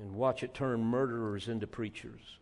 and 0.00 0.14
watch 0.14 0.42
it 0.42 0.54
turn 0.54 0.82
murderers 0.82 1.48
into 1.48 1.66
preachers. 1.66 2.38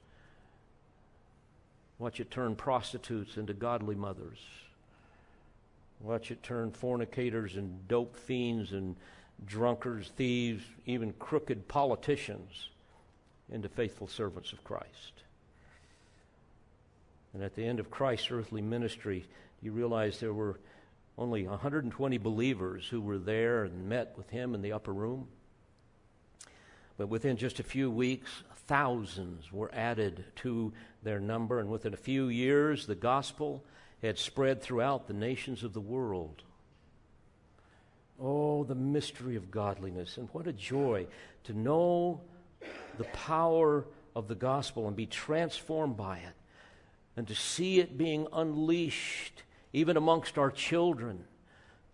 Watch 2.03 2.19
it 2.19 2.33
turn 2.33 2.57
prostitutes 2.57 3.37
into 3.37 3.55
godly 3.55 3.95
mothers. 3.95 4.41
Watch 6.01 6.33
it 6.33 6.43
turn 6.43 6.73
fornicators 6.73 7.55
and 7.55 7.87
dope 7.87 8.17
fiends 8.17 8.73
and 8.73 8.97
drunkards, 9.47 10.09
thieves, 10.17 10.65
even 10.85 11.13
crooked 11.21 11.69
politicians 11.69 12.71
into 13.49 13.69
faithful 13.69 14.09
servants 14.09 14.53
of 14.53 14.65
Christ. 14.65 15.23
And 17.35 17.45
at 17.45 17.55
the 17.55 17.65
end 17.65 17.79
of 17.79 17.89
Christ's 17.89 18.33
earthly 18.33 18.63
ministry, 18.63 19.25
you 19.63 19.71
realize 19.71 20.19
there 20.19 20.35
were 20.35 20.59
only 21.17 21.47
120 21.47 22.19
believers 22.19 22.85
who 22.89 23.01
were 23.01 23.19
there 23.19 23.63
and 23.63 23.89
met 23.89 24.15
with 24.17 24.29
him 24.29 24.57
in 24.57 24.63
the 24.63 24.73
upper 24.73 24.93
room. 24.93 25.29
But 27.03 27.09
within 27.09 27.37
just 27.37 27.59
a 27.59 27.65
few 27.65 27.91
weeks, 27.91 28.45
thousands 28.69 29.51
were 29.51 29.75
added 29.75 30.25
to 30.37 30.73
their 31.03 31.19
number, 31.19 31.59
and 31.59 31.69
within 31.69 31.95
a 31.95 31.97
few 31.97 32.29
years, 32.29 32.87
the 32.87 32.95
gospel 32.95 33.65
had 34.03 34.21
spread 34.21 34.63
throughout 34.63 35.09
the 35.09 35.13
nations 35.13 35.65
of 35.65 35.73
the 35.73 35.81
world. 35.81 36.45
Oh, 38.21 38.63
the 38.63 38.77
mystery 38.77 39.35
of 39.35 39.51
godliness, 39.51 40.17
and 40.17 40.29
what 40.31 40.47
a 40.47 40.53
joy 40.53 41.09
to 41.43 41.53
know 41.53 42.21
the 42.99 43.05
power 43.07 43.85
of 44.15 44.29
the 44.29 44.37
gospel 44.37 44.87
and 44.87 44.95
be 44.95 45.07
transformed 45.07 45.97
by 45.97 46.19
it, 46.19 46.35
and 47.17 47.27
to 47.27 47.35
see 47.35 47.81
it 47.81 47.99
being 47.99 48.29
unleashed 48.33 49.43
even 49.73 49.97
amongst 49.97 50.39
our 50.39 50.53
children, 50.53 51.25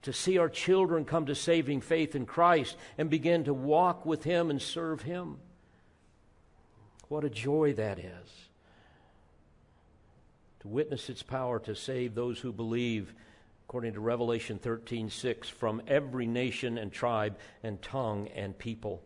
to 0.09 0.12
see 0.14 0.38
our 0.38 0.48
children 0.48 1.04
come 1.04 1.26
to 1.26 1.34
saving 1.34 1.82
faith 1.82 2.14
in 2.14 2.24
Christ 2.24 2.78
and 2.96 3.11
begin 3.11 3.44
to 3.44 3.52
walk 3.52 4.06
with 4.06 4.24
Him 4.24 4.48
and 4.48 4.61
serve 4.61 5.02
Him. 5.02 5.36
What 7.09 7.24
a 7.24 7.28
joy 7.28 7.74
that 7.74 7.98
is. 7.98 8.30
To 10.61 10.68
witness 10.68 11.11
its 11.11 11.22
power 11.22 11.59
to 11.59 11.74
save 11.74 12.14
those 12.14 12.38
who 12.38 12.54
believe, 12.54 13.12
according 13.66 13.92
to 13.92 14.00
Revelation 14.00 14.59
13 14.59 15.11
6, 15.11 15.46
from 15.50 15.82
every 15.86 16.24
nation 16.24 16.78
and 16.78 16.90
tribe 16.90 17.36
and 17.62 17.82
tongue 17.82 18.28
and 18.28 18.56
people. 18.56 19.02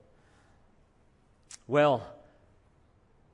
Well, 1.66 2.06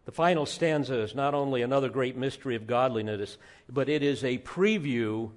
the 0.06 0.12
final 0.12 0.46
stanza 0.46 1.00
is 1.00 1.14
not 1.14 1.34
only 1.34 1.60
another 1.60 1.90
great 1.90 2.16
mystery 2.16 2.56
of 2.56 2.66
godliness, 2.66 3.36
but 3.68 3.90
it 3.90 4.02
is 4.02 4.24
a 4.24 4.38
preview 4.38 5.32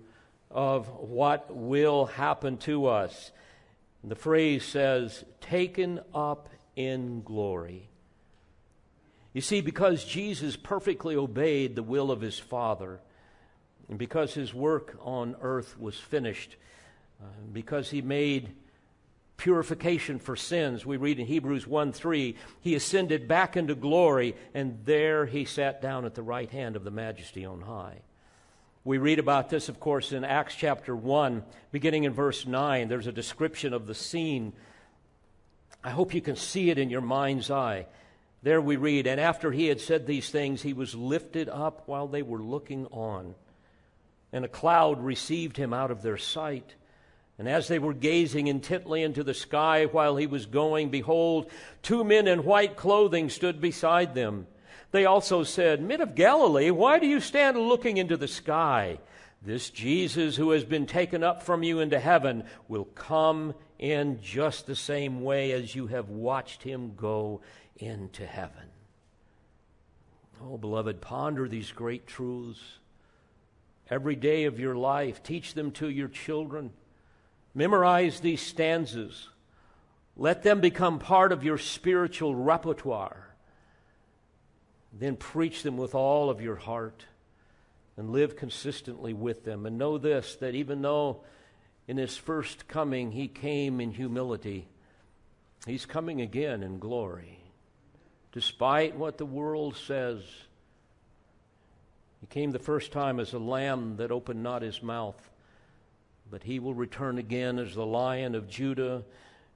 of 0.54 0.88
what 0.88 1.56
will 1.56 2.06
happen 2.06 2.58
to 2.58 2.88
us. 2.88 3.32
The 4.04 4.16
phrase 4.16 4.66
says, 4.66 5.24
taken 5.42 6.00
up 6.14 6.50
in 6.76 7.22
glory. 7.22 7.90
You 9.34 9.42
see, 9.42 9.62
because 9.62 10.04
Jesus 10.04 10.56
perfectly 10.56 11.16
obeyed 11.16 11.76
the 11.76 11.84
will 11.84 12.12
of 12.12 12.22
his 12.22 12.38
Father, 12.38 13.00
and 13.88 13.98
because 13.98 14.34
his 14.34 14.54
work 14.54 14.98
on 15.02 15.36
earth 15.42 15.80
was 15.80 15.98
finished, 15.98 16.56
uh, 17.22 17.26
because 17.54 17.92
he 17.92 18.02
made 18.02 18.50
purification 19.38 20.20
for 20.20 20.36
sins. 20.36 20.86
We 20.86 20.98
read 20.98 21.20
in 21.20 21.26
Hebrews 21.26 21.66
1 21.66 21.94
3, 21.94 22.36
he 22.60 22.76
ascended 22.76 23.28
back 23.28 23.56
into 23.56 23.76
glory, 23.76 24.36
and 24.54 24.80
there 24.86 25.26
he 25.26 25.46
sat 25.46 25.82
down 25.82 26.06
at 26.06 26.16
the 26.16 26.24
right 26.24 26.50
hand 26.50 26.76
of 26.76 26.84
the 26.84 26.92
majesty 26.92 27.46
on 27.46 27.62
high. 27.62 28.02
We 28.84 28.98
read 28.98 29.20
about 29.20 29.50
this, 29.50 29.70
of 29.70 29.80
course, 29.80 30.12
in 30.12 30.24
Acts 30.24 30.56
chapter 30.56 30.96
1, 30.96 31.44
beginning 31.72 32.06
in 32.06 32.14
verse 32.14 32.48
9. 32.48 32.88
There's 32.88 33.06
a 33.06 33.12
description 33.12 33.74
of 33.74 33.86
the 33.86 33.94
scene. 33.94 34.54
I 35.84 35.92
hope 35.92 36.16
you 36.16 36.22
can 36.22 36.36
see 36.36 36.72
it 36.72 36.80
in 36.80 36.90
your 36.90 37.02
mind's 37.02 37.52
eye. 37.52 37.86
There 38.42 38.60
we 38.60 38.78
read, 38.78 39.06
And 39.06 39.22
after 39.22 39.52
he 39.52 39.68
had 39.68 39.80
said 39.80 40.08
these 40.08 40.32
things, 40.32 40.64
he 40.64 40.74
was 40.74 40.96
lifted 40.96 41.48
up 41.48 41.84
while 41.86 42.08
they 42.08 42.24
were 42.24 42.42
looking 42.42 42.88
on. 42.88 43.36
And 44.34 44.46
a 44.46 44.48
cloud 44.48 45.04
received 45.04 45.58
him 45.58 45.74
out 45.74 45.92
of 45.92 46.02
their 46.02 46.18
sight. 46.18 46.74
And 47.38 47.48
as 47.48 47.68
they 47.68 47.78
were 47.78 47.94
gazing 47.94 48.48
intently 48.48 49.04
into 49.04 49.24
the 49.24 49.36
sky 49.36 49.86
while 49.86 50.16
he 50.16 50.26
was 50.26 50.48
going, 50.48 50.90
behold, 50.90 51.52
two 51.84 52.04
men 52.04 52.28
in 52.28 52.46
white 52.46 52.78
clothing 52.78 53.30
stood 53.30 53.62
beside 53.62 54.16
them. 54.16 54.48
They 54.92 55.06
also 55.06 55.44
said, 55.44 55.82
Men 55.82 56.02
of 56.02 56.16
Galilee, 56.16 56.70
why 56.70 57.00
do 57.00 57.08
you 57.08 57.20
stand 57.20 57.58
looking 57.58 57.98
into 57.98 58.18
the 58.18 58.28
sky? 58.28 59.00
This 59.42 59.70
Jesus 59.70 60.36
who 60.36 60.52
has 60.52 60.64
been 60.64 60.86
taken 60.86 61.24
up 61.24 61.42
from 61.42 61.64
you 61.64 61.80
into 61.80 62.00
heaven 62.00 62.44
will 62.68 62.86
come 62.86 63.56
in 63.80 64.22
just 64.22 64.68
the 64.68 64.76
same 64.76 65.22
way 65.22 65.52
as 65.54 65.74
you 65.74 65.88
have 65.88 66.10
watched 66.10 66.62
him 66.62 66.94
go 66.96 67.42
into 67.78 68.26
heaven. 68.26 68.70
Oh, 70.44 70.58
beloved, 70.58 71.02
ponder 71.02 71.48
these 71.48 71.72
great 71.72 72.06
truths 72.06 72.60
every 73.90 74.16
day 74.16 74.46
of 74.46 74.60
your 74.60 74.76
life. 74.76 75.24
Teach 75.24 75.54
them 75.54 75.72
to 75.72 75.90
your 75.90 76.08
children. 76.08 76.72
Memorize 77.56 78.20
these 78.20 78.42
stanzas. 78.42 79.30
Let 80.16 80.44
them 80.44 80.62
become 80.62 81.00
part 81.00 81.32
of 81.32 81.44
your 81.44 81.58
spiritual 81.58 82.36
repertoire. 82.36 83.31
Then 84.92 85.16
preach 85.16 85.64
them 85.64 85.78
with 85.78 85.96
all 85.96 86.30
of 86.30 86.42
your 86.42 86.56
heart 86.56 87.06
and 87.98 88.12
live 88.12 88.36
consistently 88.36 89.14
with 89.14 89.44
them. 89.44 89.66
And 89.66 89.78
know 89.78 89.98
this 89.98 90.36
that 90.38 90.56
even 90.56 90.82
though 90.82 91.24
in 91.88 91.98
his 91.98 92.18
first 92.18 92.68
coming 92.68 93.12
he 93.12 93.28
came 93.28 93.80
in 93.80 93.92
humility, 93.92 94.68
he's 95.66 95.86
coming 95.86 96.22
again 96.22 96.64
in 96.64 96.80
glory. 96.80 97.40
Despite 98.32 98.96
what 98.96 99.18
the 99.18 99.26
world 99.26 99.76
says, 99.76 100.22
he 102.20 102.28
came 102.28 102.52
the 102.52 102.60
first 102.60 102.92
time 102.92 103.20
as 103.20 103.34
a 103.34 103.40
lamb 103.40 103.98
that 103.98 104.12
opened 104.12 104.44
not 104.44 104.62
his 104.62 104.82
mouth 104.82 105.32
but 106.32 106.44
he 106.44 106.60
will 106.60 106.74
return 106.74 107.18
again 107.18 107.60
as 107.60 107.76
the 107.76 107.86
lion 107.86 108.34
of 108.34 108.48
Judah, 108.48 109.04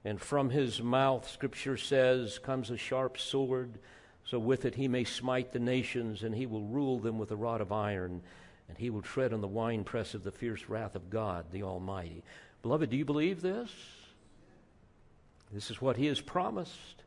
and 0.04 0.20
from 0.20 0.50
his 0.50 0.82
mouth, 0.82 1.28
Scripture 1.28 1.78
says, 1.78 2.38
comes 2.38 2.70
a 2.70 2.76
sharp 2.76 3.18
sword, 3.18 3.78
so 4.26 4.38
with 4.38 4.64
it 4.64 4.74
he 4.74 4.88
may 4.88 5.04
smite 5.04 5.52
the 5.52 5.58
nations, 5.60 6.22
and 6.22 6.34
he 6.34 6.46
will 6.46 6.62
rule 6.62 6.98
them 6.98 7.18
with 7.18 7.30
a 7.30 7.36
rod 7.36 7.60
of 7.60 7.70
iron, 7.72 8.22
and 8.68 8.76
he 8.76 8.90
will 8.90 9.02
tread 9.02 9.32
on 9.32 9.40
the 9.40 9.48
winepress 9.48 10.14
of 10.14 10.24
the 10.24 10.32
fierce 10.32 10.68
wrath 10.68 10.96
of 10.96 11.10
God, 11.10 11.46
the 11.52 11.62
Almighty. 11.62 12.22
Beloved, 12.62 12.90
do 12.90 12.96
you 12.96 13.04
believe 13.04 13.40
this? 13.40 13.70
This 15.52 15.70
is 15.70 15.80
what 15.80 15.96
he 15.96 16.06
has 16.06 16.20
promised. 16.20 17.04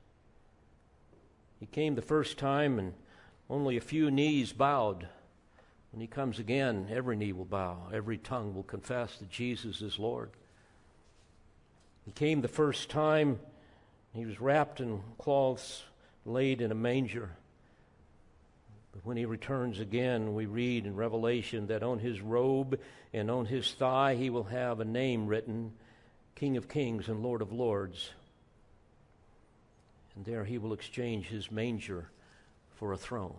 He 1.60 1.66
came 1.66 1.96
the 1.96 2.02
first 2.02 2.38
time, 2.38 2.80
and 2.80 2.94
only 3.50 3.76
a 3.76 3.82
few 3.82 4.10
knees 4.10 4.54
bowed. 4.54 5.10
When 5.92 6.00
he 6.00 6.08
comes 6.08 6.40
again, 6.40 6.88
every 6.90 7.18
knee 7.18 7.34
will 7.34 7.44
bow, 7.44 7.90
every 7.94 8.18
tongue 8.18 8.56
will 8.56 8.64
confess 8.64 9.18
that 9.18 9.30
Jesus 9.30 9.82
is 9.82 10.00
Lord. 10.00 10.30
He 12.06 12.12
came 12.12 12.40
the 12.40 12.48
first 12.48 12.90
time, 12.90 13.40
he 14.14 14.26
was 14.26 14.40
wrapped 14.40 14.80
in 14.80 15.02
cloths 15.18 15.84
laid 16.26 16.62
in 16.62 16.72
a 16.72 16.76
manger. 16.76 17.32
But 18.92 19.06
when 19.06 19.18
he 19.18 19.26
returns 19.26 19.80
again, 19.80 20.34
we 20.34 20.46
read 20.46 20.86
in 20.86 20.96
Revelation 20.96 21.68
that 21.68 21.84
on 21.84 22.00
his 22.00 22.22
robe 22.22 22.80
and 23.14 23.30
on 23.30 23.46
his 23.46 23.72
thigh 23.74 24.16
he 24.16 24.30
will 24.30 24.44
have 24.46 24.80
a 24.80 24.86
name 24.86 25.28
written 25.28 25.74
King 26.36 26.58
of 26.58 26.70
Kings 26.70 27.08
and 27.08 27.22
Lord 27.22 27.42
of 27.42 27.52
Lords. 27.52 28.12
And 30.16 30.26
there 30.26 30.44
he 30.44 30.58
will 30.58 30.74
exchange 30.74 31.28
his 31.28 31.52
manger 31.52 32.10
for 32.76 32.94
a 32.94 32.98
throne. 32.98 33.36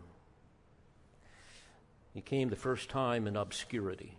He 2.14 2.20
came 2.20 2.48
the 2.48 2.56
first 2.56 2.88
time 2.88 3.26
in 3.26 3.36
obscurity. 3.36 4.16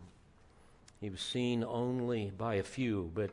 He 0.99 1.09
was 1.09 1.21
seen 1.21 1.63
only 1.63 2.31
by 2.37 2.55
a 2.55 2.63
few, 2.63 3.11
but 3.13 3.31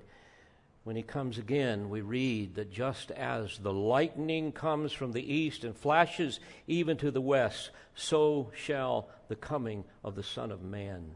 when 0.84 0.96
he 0.96 1.02
comes 1.02 1.38
again, 1.38 1.90
we 1.90 2.00
read 2.00 2.54
that 2.54 2.72
just 2.72 3.10
as 3.10 3.58
the 3.58 3.72
lightning 3.72 4.52
comes 4.52 4.92
from 4.92 5.12
the 5.12 5.34
east 5.34 5.64
and 5.64 5.76
flashes 5.76 6.40
even 6.66 6.96
to 6.96 7.10
the 7.10 7.20
west, 7.20 7.70
so 7.94 8.50
shall 8.54 9.08
the 9.28 9.36
coming 9.36 9.84
of 10.02 10.14
the 10.14 10.22
Son 10.22 10.50
of 10.50 10.62
Man 10.62 11.10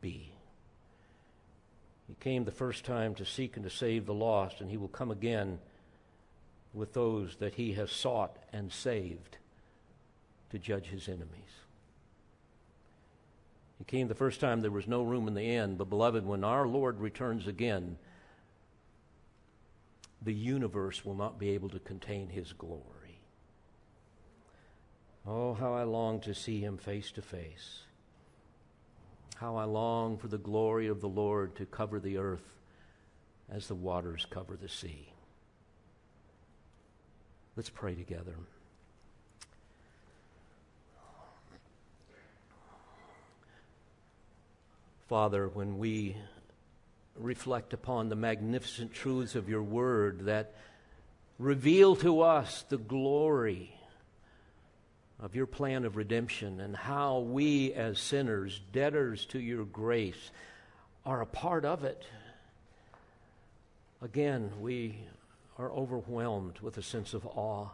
be. 0.00 0.32
He 2.06 2.14
came 2.20 2.44
the 2.44 2.52
first 2.52 2.84
time 2.84 3.14
to 3.16 3.24
seek 3.24 3.56
and 3.56 3.64
to 3.64 3.70
save 3.70 4.06
the 4.06 4.14
lost, 4.14 4.60
and 4.60 4.70
he 4.70 4.76
will 4.76 4.88
come 4.88 5.10
again 5.10 5.58
with 6.72 6.92
those 6.92 7.36
that 7.36 7.54
he 7.54 7.72
has 7.72 7.90
sought 7.90 8.36
and 8.52 8.72
saved 8.72 9.38
to 10.50 10.58
judge 10.58 10.86
his 10.86 11.08
enemies. 11.08 11.30
He 13.78 13.84
came 13.84 14.08
the 14.08 14.14
first 14.14 14.40
time 14.40 14.60
there 14.60 14.70
was 14.70 14.86
no 14.86 15.02
room 15.02 15.28
in 15.28 15.34
the 15.34 15.56
inn, 15.56 15.76
but 15.76 15.90
beloved, 15.90 16.24
when 16.24 16.44
our 16.44 16.66
Lord 16.66 17.00
returns 17.00 17.46
again, 17.46 17.98
the 20.22 20.34
universe 20.34 21.04
will 21.04 21.14
not 21.14 21.38
be 21.38 21.50
able 21.50 21.68
to 21.70 21.78
contain 21.78 22.28
his 22.28 22.52
glory. 22.52 23.20
Oh, 25.26 25.54
how 25.54 25.74
I 25.74 25.82
long 25.82 26.20
to 26.20 26.34
see 26.34 26.60
him 26.60 26.78
face 26.78 27.10
to 27.12 27.22
face. 27.22 27.80
How 29.36 29.56
I 29.56 29.64
long 29.64 30.16
for 30.16 30.28
the 30.28 30.38
glory 30.38 30.86
of 30.86 31.00
the 31.00 31.08
Lord 31.08 31.56
to 31.56 31.66
cover 31.66 32.00
the 32.00 32.16
earth 32.16 32.56
as 33.50 33.68
the 33.68 33.74
waters 33.74 34.26
cover 34.30 34.56
the 34.56 34.68
sea. 34.68 35.12
Let's 37.56 37.70
pray 37.70 37.94
together. 37.94 38.36
Father, 45.08 45.48
when 45.48 45.78
we 45.78 46.16
reflect 47.18 47.72
upon 47.72 48.08
the 48.08 48.16
magnificent 48.16 48.92
truths 48.92 49.34
of 49.34 49.48
your 49.48 49.62
word 49.62 50.26
that 50.26 50.54
reveal 51.38 51.96
to 51.96 52.22
us 52.22 52.64
the 52.68 52.78
glory 52.78 53.72
of 55.20 55.34
your 55.34 55.46
plan 55.46 55.84
of 55.84 55.96
redemption 55.96 56.60
and 56.60 56.76
how 56.76 57.18
we, 57.18 57.72
as 57.72 57.98
sinners, 57.98 58.60
debtors 58.72 59.24
to 59.26 59.38
your 59.38 59.64
grace, 59.64 60.30
are 61.04 61.22
a 61.22 61.26
part 61.26 61.64
of 61.64 61.84
it. 61.84 62.04
Again, 64.02 64.50
we 64.60 64.98
are 65.58 65.70
overwhelmed 65.70 66.58
with 66.60 66.76
a 66.76 66.82
sense 66.82 67.14
of 67.14 67.26
awe. 67.26 67.68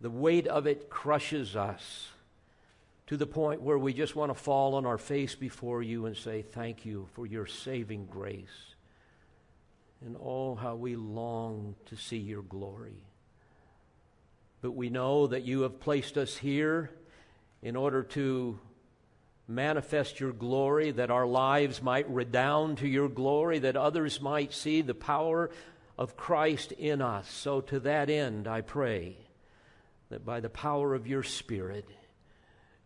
The 0.00 0.10
weight 0.10 0.46
of 0.46 0.66
it 0.66 0.88
crushes 0.88 1.56
us 1.56 2.08
to 3.08 3.16
the 3.16 3.26
point 3.26 3.62
where 3.62 3.78
we 3.78 3.94
just 3.94 4.14
want 4.14 4.30
to 4.30 4.34
fall 4.34 4.74
on 4.74 4.84
our 4.84 4.98
face 4.98 5.34
before 5.34 5.82
you 5.82 6.04
and 6.04 6.16
say, 6.16 6.42
Thank 6.42 6.84
you 6.84 7.08
for 7.14 7.26
your 7.26 7.46
saving 7.46 8.06
grace. 8.06 8.74
And 10.04 10.14
oh, 10.22 10.54
how 10.54 10.76
we 10.76 10.94
long 10.94 11.74
to 11.86 11.96
see 11.96 12.18
your 12.18 12.42
glory. 12.42 13.02
But 14.60 14.72
we 14.72 14.90
know 14.90 15.26
that 15.26 15.42
you 15.42 15.62
have 15.62 15.80
placed 15.80 16.18
us 16.18 16.36
here 16.36 16.90
in 17.62 17.76
order 17.76 18.02
to 18.02 18.60
manifest 19.48 20.20
your 20.20 20.32
glory, 20.32 20.90
that 20.90 21.10
our 21.10 21.26
lives 21.26 21.82
might 21.82 22.08
redound 22.10 22.78
to 22.78 22.86
your 22.86 23.08
glory, 23.08 23.58
that 23.60 23.76
others 23.76 24.20
might 24.20 24.52
see 24.52 24.82
the 24.82 24.94
power 24.94 25.50
of 25.96 26.16
Christ 26.16 26.72
in 26.72 27.00
us. 27.00 27.28
So, 27.30 27.62
to 27.62 27.80
that 27.80 28.10
end, 28.10 28.46
I 28.46 28.60
pray 28.60 29.16
that 30.10 30.26
by 30.26 30.40
the 30.40 30.50
power 30.50 30.94
of 30.94 31.06
your 31.06 31.22
Spirit, 31.22 31.88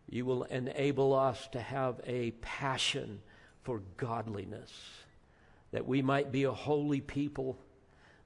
you 0.09 0.25
will 0.25 0.43
enable 0.43 1.13
us 1.13 1.47
to 1.53 1.59
have 1.59 1.99
a 2.05 2.31
passion 2.41 3.21
for 3.63 3.81
godliness, 3.97 4.71
that 5.71 5.87
we 5.87 6.01
might 6.01 6.31
be 6.31 6.43
a 6.43 6.51
holy 6.51 7.01
people, 7.01 7.57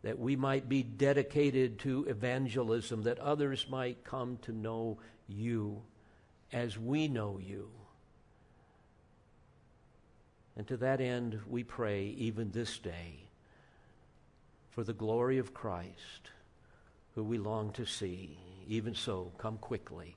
that 0.03 0.19
we 0.19 0.35
might 0.35 0.67
be 0.67 0.83
dedicated 0.83 1.79
to 1.79 2.05
evangelism, 2.05 3.03
that 3.03 3.19
others 3.19 3.67
might 3.69 4.03
come 4.03 4.37
to 4.41 4.51
know 4.51 4.97
you 5.27 5.81
as 6.51 6.77
we 6.77 7.07
know 7.07 7.39
you. 7.41 7.69
And 10.57 10.67
to 10.67 10.77
that 10.77 10.99
end, 10.99 11.39
we 11.47 11.63
pray 11.63 12.05
even 12.17 12.51
this 12.51 12.79
day 12.79 13.29
for 14.71 14.83
the 14.83 14.93
glory 14.93 15.37
of 15.37 15.53
Christ, 15.53 16.31
who 17.13 17.23
we 17.23 17.37
long 17.37 17.71
to 17.73 17.85
see. 17.85 18.37
Even 18.67 18.93
so, 18.93 19.31
come 19.37 19.57
quickly. 19.57 20.16